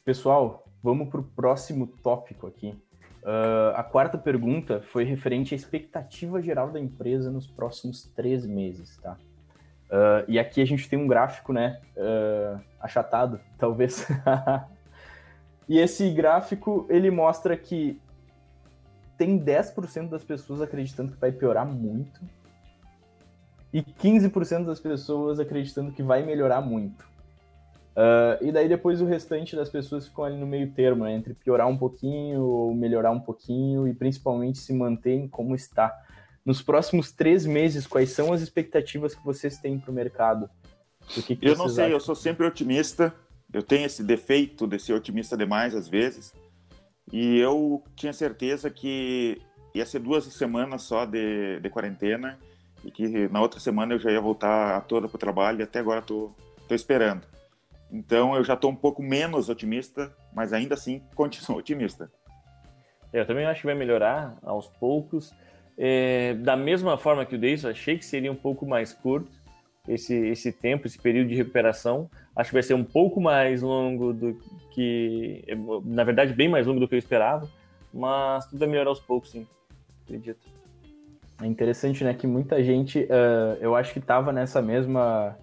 Pessoal, 0.04 0.66
vamos 0.84 1.10
para 1.10 1.22
o 1.22 1.24
próximo 1.24 1.88
tópico 1.88 2.48
aqui. 2.48 2.76
Uh, 3.24 3.76
a 3.76 3.84
quarta 3.84 4.18
pergunta 4.18 4.82
foi 4.82 5.04
referente 5.04 5.54
à 5.54 5.58
expectativa 5.58 6.42
geral 6.42 6.72
da 6.72 6.80
empresa 6.80 7.30
nos 7.30 7.46
próximos 7.46 8.06
três 8.16 8.46
meses, 8.46 8.98
tá? 8.98 9.16
Uh, 9.92 10.26
e 10.28 10.40
aqui 10.40 10.62
a 10.62 10.66
gente 10.66 10.90
tem 10.90 10.98
um 10.98 11.08
gráfico, 11.08 11.54
né, 11.54 11.80
uh, 11.98 12.60
achatado, 12.80 13.40
talvez. 13.60 14.08
e 15.70 15.78
esse 15.78 16.10
gráfico, 16.12 16.88
ele 16.90 17.12
mostra 17.12 17.56
que 17.56 18.02
tem 19.18 19.38
10% 19.38 20.10
das 20.10 20.24
pessoas 20.24 20.62
acreditando 20.62 21.12
que 21.12 21.20
vai 21.20 21.32
piorar 21.32 21.66
muito 21.66 22.22
e 23.72 23.84
15% 23.84 24.66
das 24.66 24.80
pessoas 24.80 25.40
acreditando 25.40 25.92
que 25.92 26.02
vai 26.02 26.24
melhorar 26.24 26.62
muito. 26.62 27.11
Uh, 27.92 28.46
e 28.46 28.52
daí 28.52 28.70
depois 28.70 29.02
o 29.02 29.06
restante 29.06 29.56
das 29.56 29.70
pessoas 29.70 30.08
ficam 30.08 30.24
ali 30.24 30.38
no 30.38 30.48
meio 30.48 30.72
termo, 30.72 31.04
né, 31.04 31.14
entre 31.14 31.34
piorar 31.34 31.68
um 31.68 31.78
pouquinho 31.78 32.42
ou 32.42 32.74
melhorar 32.74 33.12
um 33.12 33.20
pouquinho 33.20 33.86
e 33.88 33.94
principalmente 33.94 34.60
se 34.60 34.74
manter 34.74 35.28
como 35.30 35.54
está. 35.54 35.94
Nos 36.46 36.62
próximos 36.62 37.12
três 37.12 37.46
meses, 37.46 37.86
quais 37.86 38.12
são 38.12 38.32
as 38.34 38.42
expectativas 38.42 39.14
que 39.14 39.24
vocês 39.24 39.58
têm 39.58 39.78
para 39.78 39.92
o 39.92 39.94
mercado? 39.94 40.50
Que 41.08 41.36
que 41.36 41.48
eu 41.48 41.58
não 41.58 41.68
sei, 41.68 41.86
acham? 41.86 41.96
eu 41.96 42.00
sou 42.00 42.16
sempre 42.16 42.46
otimista. 42.46 43.14
Eu 43.54 43.62
tenho 43.62 43.86
esse 43.86 44.02
defeito 44.02 44.66
de 44.66 44.80
ser 44.80 44.94
otimista 44.94 45.36
demais 45.36 45.76
às 45.76 45.88
vezes. 45.88 46.34
E 47.12 47.38
eu 47.38 47.84
tinha 47.96 48.14
certeza 48.14 48.70
que 48.70 49.42
ia 49.76 49.86
ser 49.86 50.00
duas 50.00 50.24
semanas 50.26 50.84
só 50.84 51.06
de, 51.06 51.60
de 51.60 51.70
quarentena 51.70 52.40
e 52.84 52.90
que 52.90 53.28
na 53.28 53.42
outra 53.42 53.60
semana 53.60 53.94
eu 53.94 54.00
já 54.00 54.10
ia 54.12 54.22
voltar 54.22 54.82
toda 54.88 55.08
para 55.08 55.16
o 55.16 55.20
trabalho 55.20 55.60
e 55.60 55.64
até 55.64 55.80
agora 55.80 56.00
estou 56.00 56.34
esperando. 56.70 57.31
Então 57.92 58.36
eu 58.36 58.44
já 58.44 58.54
estou 58.54 58.72
um 58.72 58.76
pouco 58.76 59.04
menos 59.04 59.50
otimista, 59.50 60.16
mas 60.34 60.54
ainda 60.54 60.76
assim 60.76 61.02
continuo 61.14 61.60
otimista. 61.60 62.12
Eu 63.12 63.26
também 63.26 63.46
acho 63.46 63.62
que 63.62 63.68
vai 63.68 63.76
melhorar 63.76 64.38
aos 64.42 64.68
poucos. 64.68 65.34
É, 65.78 66.34
da 66.36 66.56
mesma 66.56 66.98
forma 66.98 67.26
que 67.26 67.36
o 67.36 67.40
Deis, 67.40 67.66
achei 67.66 67.98
que 67.98 68.06
seria 68.06 68.32
um 68.32 68.36
pouco 68.36 68.66
mais 68.66 68.94
curto 68.94 69.32
esse, 69.88 70.16
esse 70.16 70.52
tempo, 70.52 70.88
esse 70.88 70.98
período 70.98 71.30
de 71.30 71.36
recuperação. 71.36 72.10
Acho 72.36 72.50
que 72.50 72.54
vai 72.54 72.64
ser 72.64 72.74
um 72.74 72.84
pouco 72.84 73.20
mais 73.20 73.62
longo 73.62 74.14
do 74.14 74.38
que. 74.72 75.44
Na 75.84 76.04
verdade, 76.04 76.34
bem 76.34 76.48
mais 76.48 76.68
longo 76.68 76.80
do 76.80 76.88
que 76.88 76.96
eu 76.96 77.00
esperava. 77.00 77.50
Mas 77.94 78.46
tudo 78.46 78.60
vai 78.60 78.70
melhorar 78.70 78.90
aos 78.90 79.00
poucos, 79.00 79.32
sim. 79.32 79.46
Acredito. 80.04 80.48
É 81.42 81.48
interessante, 81.48 82.04
né? 82.04 82.14
Que 82.14 82.28
muita 82.28 82.64
gente, 82.64 83.00
uh, 83.00 83.58
eu 83.60 83.76
acho 83.76 83.92
que 83.92 84.00
estava 84.00 84.32
nessa 84.32 84.62
mesma 84.62 85.36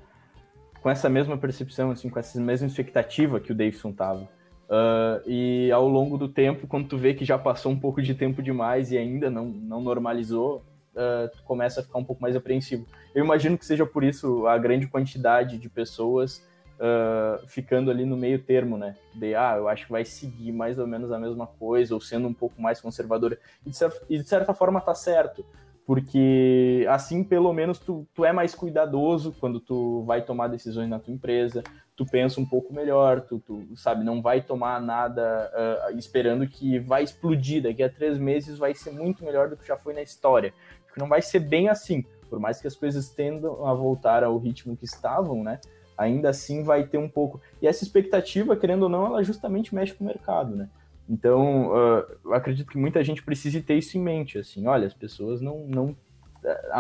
com 0.89 0.93
essa 0.93 1.11
mesma 1.11 1.37
percepção, 1.37 1.91
assim, 1.91 2.09
com 2.09 2.19
essa 2.19 2.41
mesma 2.41 2.67
expectativa 2.67 3.39
que 3.39 3.53
o 3.53 3.55
Davidson 3.55 3.93
tava. 3.93 4.23
Uh, 4.23 5.21
e 5.27 5.71
ao 5.71 5.87
longo 5.87 6.17
do 6.17 6.27
tempo, 6.27 6.67
quando 6.67 6.89
tu 6.89 6.97
vê 6.97 7.13
que 7.13 7.27
já 7.27 7.39
passou 7.39 7.71
um 7.71 7.79
pouco 7.79 8.01
de 8.01 8.15
tempo 8.15 8.43
demais 8.43 8.91
e 8.91 8.97
ainda 8.97 9.29
não, 9.29 9.45
não 9.45 9.83
normalizou, 9.83 10.65
uh, 10.95 11.29
tu 11.31 11.43
começa 11.43 11.81
a 11.81 11.83
ficar 11.83 11.99
um 11.99 12.05
pouco 12.05 12.23
mais 12.23 12.35
apreensivo. 12.35 12.87
Eu 13.15 13.23
imagino 13.23 13.59
que 13.59 13.67
seja 13.67 13.85
por 13.85 14.03
isso 14.03 14.47
a 14.47 14.57
grande 14.57 14.87
quantidade 14.87 15.59
de 15.59 15.69
pessoas 15.69 16.43
uh, 16.79 17.47
ficando 17.47 17.91
ali 17.91 18.07
no 18.07 18.17
meio 18.17 18.39
termo, 18.39 18.79
né? 18.79 18.95
De, 19.15 19.35
ah, 19.35 19.57
eu 19.59 19.69
acho 19.69 19.85
que 19.85 19.93
vai 19.93 20.07
seguir 20.07 20.53
mais 20.53 20.79
ou 20.79 20.87
menos 20.87 21.13
a 21.13 21.19
mesma 21.19 21.47
coisa, 21.47 21.93
ou 21.95 22.01
sendo 22.01 22.29
um 22.29 22.35
pouco 22.35 22.63
mais 22.63 22.81
conservadora. 22.81 23.39
E 23.67 23.69
de, 23.69 23.77
certa, 23.77 24.07
e 24.09 24.17
de 24.17 24.27
certa 24.27 24.55
forma 24.55 24.81
tá 24.81 24.95
certo 24.95 25.45
porque 25.89 26.85
assim 26.91 27.25
pelo 27.25 27.51
menos 27.51 27.79
tu, 27.79 28.07
tu 28.15 28.23
é 28.23 28.31
mais 28.31 28.55
cuidadoso 28.55 29.35
quando 29.41 29.59
tu 29.59 30.03
vai 30.03 30.21
tomar 30.21 30.49
decisões 30.49 30.87
na 30.87 30.99
tua 30.99 31.15
empresa, 31.15 31.65
tu 31.97 32.05
pensa 32.05 32.39
um 32.39 32.45
pouco 32.45 32.75
melhor, 32.75 33.23
tu, 33.23 33.39
tu 33.39 33.75
sabe, 33.75 34.05
não 34.05 34.21
vai 34.21 34.43
tomar 34.43 34.83
nada 34.83 35.51
uh, 35.91 35.97
esperando 35.97 36.47
que 36.47 36.79
vai 36.79 37.05
explodir, 37.05 37.63
daqui 37.63 37.83
a 37.83 37.89
três 37.89 38.19
meses 38.19 38.59
vai 38.59 38.75
ser 38.75 38.91
muito 38.91 39.25
melhor 39.25 39.49
do 39.49 39.57
que 39.57 39.67
já 39.67 39.79
foi 39.79 39.95
na 39.95 40.03
história, 40.03 40.53
não 40.95 41.09
vai 41.09 41.23
ser 41.23 41.39
bem 41.39 41.71
assim, 41.71 42.05
por 42.29 42.39
mais 42.39 42.61
que 42.61 42.67
as 42.67 42.77
coisas 42.77 43.09
tendam 43.09 43.67
a 43.67 43.73
voltar 43.73 44.23
ao 44.23 44.37
ritmo 44.37 44.77
que 44.77 44.85
estavam, 44.85 45.43
né, 45.43 45.59
ainda 45.97 46.29
assim 46.29 46.63
vai 46.63 46.87
ter 46.87 46.99
um 46.99 47.09
pouco. 47.09 47.41
E 47.63 47.67
essa 47.67 47.83
expectativa, 47.83 48.55
querendo 48.55 48.83
ou 48.83 48.89
não, 48.91 49.07
ela 49.07 49.25
justamente 49.25 49.75
mexe 49.75 49.95
com 49.95 50.05
o 50.05 50.07
mercado, 50.07 50.55
né? 50.55 50.69
Então, 51.09 51.71
uh, 51.71 52.05
eu 52.25 52.35
acredito 52.35 52.71
que 52.71 52.79
muita 52.79 53.03
gente 53.03 53.23
precise 53.23 53.63
ter 53.63 53.79
isso 53.79 53.97
em 53.97 54.03
mente, 54.03 54.39
assim, 54.39 54.67
olha, 54.67 54.87
as 54.87 54.95
pessoas 54.95 55.41
não, 55.41 55.61
não 55.67 55.97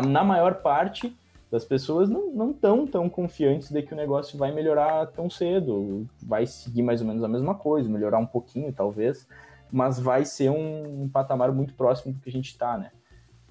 na 0.06 0.22
maior 0.22 0.56
parte 0.56 1.16
das 1.50 1.64
pessoas 1.64 2.10
não 2.10 2.50
estão 2.50 2.86
tão 2.86 3.08
confiantes 3.08 3.70
de 3.70 3.82
que 3.82 3.94
o 3.94 3.96
negócio 3.96 4.38
vai 4.38 4.52
melhorar 4.52 5.06
tão 5.06 5.30
cedo, 5.30 6.06
vai 6.22 6.46
seguir 6.46 6.82
mais 6.82 7.00
ou 7.00 7.06
menos 7.06 7.24
a 7.24 7.28
mesma 7.28 7.54
coisa, 7.54 7.88
melhorar 7.88 8.18
um 8.18 8.26
pouquinho 8.26 8.72
talvez, 8.72 9.26
mas 9.72 9.98
vai 9.98 10.24
ser 10.24 10.50
um, 10.50 11.04
um 11.04 11.08
patamar 11.08 11.50
muito 11.52 11.72
próximo 11.72 12.12
do 12.12 12.20
que 12.20 12.28
a 12.28 12.32
gente 12.32 12.50
está, 12.50 12.76
né? 12.76 12.90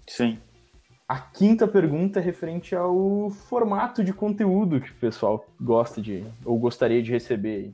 Sim. 0.06 0.38
A 1.08 1.20
quinta 1.20 1.68
pergunta 1.68 2.20
é 2.20 2.22
referente 2.22 2.76
ao 2.76 3.30
formato 3.32 4.04
de 4.04 4.14
conteúdo 4.14 4.80
que 4.80 4.92
o 4.92 4.96
pessoal 4.96 5.46
gosta 5.60 6.02
de, 6.02 6.24
ou 6.46 6.60
gostaria 6.60 7.02
de 7.02 7.12
receber. 7.12 7.74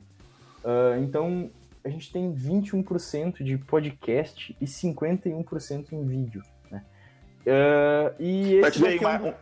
Uh, 0.63 1.01
então, 1.01 1.49
a 1.83 1.89
gente 1.89 2.11
tem 2.11 2.33
21% 2.33 3.43
de 3.43 3.57
podcast 3.57 4.55
e 4.59 4.65
51% 4.65 5.91
em 5.91 6.05
vídeo. 6.05 6.41
Né? 6.71 6.83
Uh, 7.45 8.21
e 8.21 8.55
esse 8.55 8.85
é 8.85 8.99
uma, 8.99 9.35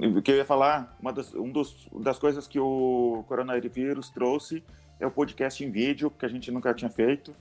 um, 0.00 0.18
o 0.18 0.22
que 0.22 0.30
eu 0.30 0.36
ia 0.36 0.44
falar, 0.44 0.96
uma 1.00 1.12
das, 1.12 1.34
um 1.34 1.50
dos, 1.50 1.88
das 2.00 2.18
coisas 2.18 2.46
que 2.46 2.58
o 2.58 3.24
coronavírus 3.26 4.10
trouxe 4.10 4.62
é 4.98 5.06
o 5.06 5.10
podcast 5.10 5.64
em 5.64 5.70
vídeo, 5.70 6.10
que 6.10 6.24
a 6.24 6.28
gente 6.28 6.50
nunca 6.50 6.72
tinha 6.74 6.90
feito. 6.90 7.34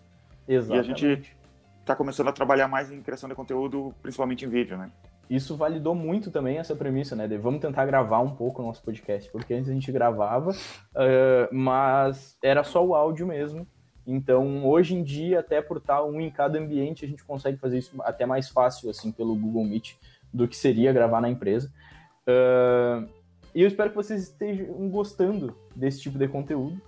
Exatamente. 0.47 0.87
E 0.87 1.05
a 1.05 1.15
gente 1.15 1.37
está 1.81 1.95
começando 1.95 2.27
a 2.27 2.33
trabalhar 2.33 2.67
mais 2.67 2.91
em 2.91 3.01
criação 3.01 3.29
de 3.29 3.35
conteúdo, 3.35 3.93
principalmente 4.01 4.45
em 4.45 4.49
vídeo, 4.49 4.77
né? 4.77 4.89
isso 5.29 5.55
validou 5.55 5.93
muito 5.93 6.31
também 6.31 6.57
essa 6.57 6.75
premissa, 6.75 7.15
né? 7.15 7.27
De 7.27 7.37
vamos 7.37 7.61
tentar 7.61 7.85
gravar 7.85 8.19
um 8.19 8.31
pouco 8.31 8.61
o 8.61 8.65
nosso 8.65 8.81
podcast, 8.81 9.31
porque 9.31 9.53
antes 9.53 9.69
a 9.69 9.73
gente 9.73 9.91
gravava, 9.91 10.51
uh, 10.51 11.55
mas 11.55 12.35
era 12.43 12.63
só 12.63 12.83
o 12.83 12.95
áudio 12.95 13.27
mesmo. 13.27 13.67
Então, 14.11 14.65
hoje 14.67 14.95
em 14.95 15.03
dia, 15.03 15.39
até 15.39 15.61
por 15.61 15.77
estar 15.77 16.03
um 16.03 16.19
em 16.19 16.31
cada 16.31 16.57
ambiente, 16.57 17.05
a 17.05 17.07
gente 17.07 17.23
consegue 17.23 17.57
fazer 17.57 17.77
isso 17.77 17.95
até 18.01 18.25
mais 18.25 18.49
fácil, 18.49 18.89
assim, 18.89 19.11
pelo 19.11 19.35
Google 19.35 19.63
Meet, 19.63 19.93
do 20.33 20.47
que 20.47 20.57
seria 20.57 20.91
gravar 20.91 21.21
na 21.21 21.29
empresa. 21.29 21.71
Uh, 22.27 23.07
e 23.53 23.61
eu 23.61 23.67
espero 23.67 23.91
que 23.91 23.95
vocês 23.95 24.23
estejam 24.23 24.89
gostando 24.89 25.55
desse 25.75 26.01
tipo 26.01 26.17
de 26.17 26.27
conteúdo. 26.27 26.81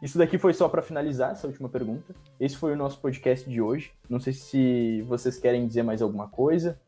Isso 0.00 0.16
daqui 0.16 0.38
foi 0.38 0.54
só 0.54 0.68
para 0.68 0.82
finalizar 0.82 1.32
essa 1.32 1.48
última 1.48 1.68
pergunta. 1.68 2.14
Esse 2.38 2.56
foi 2.56 2.72
o 2.72 2.76
nosso 2.76 3.00
podcast 3.00 3.50
de 3.50 3.60
hoje. 3.60 3.90
Não 4.08 4.20
sei 4.20 4.32
se 4.32 5.02
vocês 5.02 5.36
querem 5.36 5.66
dizer 5.66 5.82
mais 5.82 6.00
alguma 6.00 6.28
coisa. 6.28 6.80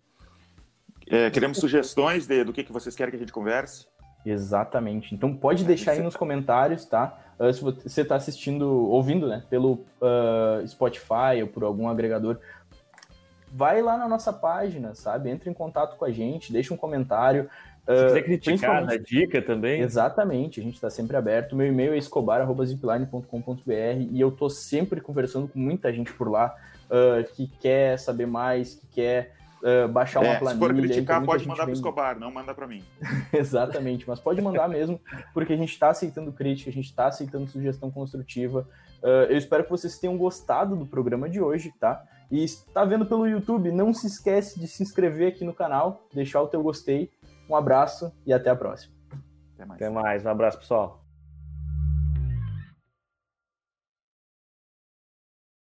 É, 1.08 1.28
queremos 1.30 1.58
sugestões 1.58 2.28
de, 2.28 2.44
do 2.44 2.52
que, 2.52 2.62
que 2.62 2.72
vocês 2.72 2.94
querem 2.94 3.10
que 3.10 3.16
a 3.16 3.20
gente 3.20 3.32
converse. 3.32 3.88
Exatamente. 4.24 5.14
Então 5.14 5.34
pode 5.34 5.64
deixar 5.64 5.92
aí 5.92 6.00
nos 6.00 6.16
comentários, 6.16 6.84
tá? 6.84 7.18
Uh, 7.38 7.52
se 7.52 7.62
você 7.62 8.02
está 8.02 8.16
assistindo, 8.16 8.68
ouvindo, 8.68 9.26
né, 9.26 9.42
pelo 9.48 9.84
uh, 10.00 10.66
Spotify 10.66 11.40
ou 11.40 11.48
por 11.48 11.64
algum 11.64 11.88
agregador, 11.88 12.38
vai 13.50 13.80
lá 13.80 13.96
na 13.96 14.06
nossa 14.06 14.32
página, 14.32 14.94
sabe? 14.94 15.30
Entre 15.30 15.48
em 15.48 15.54
contato 15.54 15.96
com 15.96 16.04
a 16.04 16.10
gente, 16.10 16.52
deixa 16.52 16.74
um 16.74 16.76
comentário. 16.76 17.48
Se 17.86 17.92
uh, 17.92 18.06
quiser 18.08 18.22
criticar, 18.22 18.84
dá 18.84 18.96
dica 18.98 19.40
também. 19.40 19.80
Exatamente, 19.80 20.60
a 20.60 20.62
gente 20.62 20.74
está 20.74 20.90
sempre 20.90 21.16
aberto. 21.16 21.56
Meu 21.56 21.66
e-mail 21.66 21.94
é 21.94 21.98
escobar.zipline.com.br 21.98 23.72
e 24.12 24.20
eu 24.20 24.30
tô 24.30 24.50
sempre 24.50 25.00
conversando 25.00 25.48
com 25.48 25.58
muita 25.58 25.90
gente 25.92 26.12
por 26.12 26.30
lá 26.30 26.54
que 27.36 27.46
quer 27.60 27.96
saber 28.00 28.26
mais, 28.26 28.74
que 28.74 28.84
quer 28.88 29.36
uh, 29.62 29.88
baixar 29.88 30.20
uma 30.20 30.34
é, 30.34 30.38
planilha. 30.38 30.68
Se 30.68 30.74
for 30.74 30.74
criticar, 30.74 31.24
pode 31.24 31.46
mandar 31.46 31.64
para 31.64 31.70
o 31.70 31.74
Escobar, 31.74 32.18
não 32.18 32.30
manda 32.30 32.54
para 32.54 32.66
mim. 32.66 32.82
Exatamente, 33.32 34.06
mas 34.08 34.20
pode 34.20 34.40
mandar 34.40 34.68
mesmo, 34.68 35.00
porque 35.32 35.52
a 35.52 35.56
gente 35.56 35.72
está 35.72 35.90
aceitando 35.90 36.32
crítica, 36.32 36.70
a 36.70 36.72
gente 36.72 36.86
está 36.86 37.06
aceitando 37.06 37.46
sugestão 37.46 37.90
construtiva. 37.90 38.66
Uh, 39.02 39.30
eu 39.30 39.36
espero 39.36 39.64
que 39.64 39.70
vocês 39.70 39.98
tenham 39.98 40.16
gostado 40.16 40.76
do 40.76 40.86
programa 40.86 41.28
de 41.28 41.40
hoje, 41.40 41.72
tá? 41.78 42.02
E 42.30 42.44
está 42.44 42.84
vendo 42.84 43.06
pelo 43.06 43.26
YouTube, 43.26 43.72
não 43.72 43.92
se 43.92 44.06
esquece 44.06 44.58
de 44.58 44.68
se 44.68 44.82
inscrever 44.82 45.28
aqui 45.28 45.44
no 45.44 45.52
canal, 45.52 46.06
deixar 46.12 46.40
o 46.42 46.48
teu 46.48 46.62
gostei. 46.62 47.10
Um 47.48 47.56
abraço 47.56 48.12
e 48.24 48.32
até 48.32 48.50
a 48.50 48.54
próxima. 48.54 48.94
Até 49.54 49.64
mais. 49.64 49.82
Até 49.82 49.90
mais. 49.90 50.24
Um 50.24 50.30
abraço, 50.30 50.58
pessoal. 50.58 50.99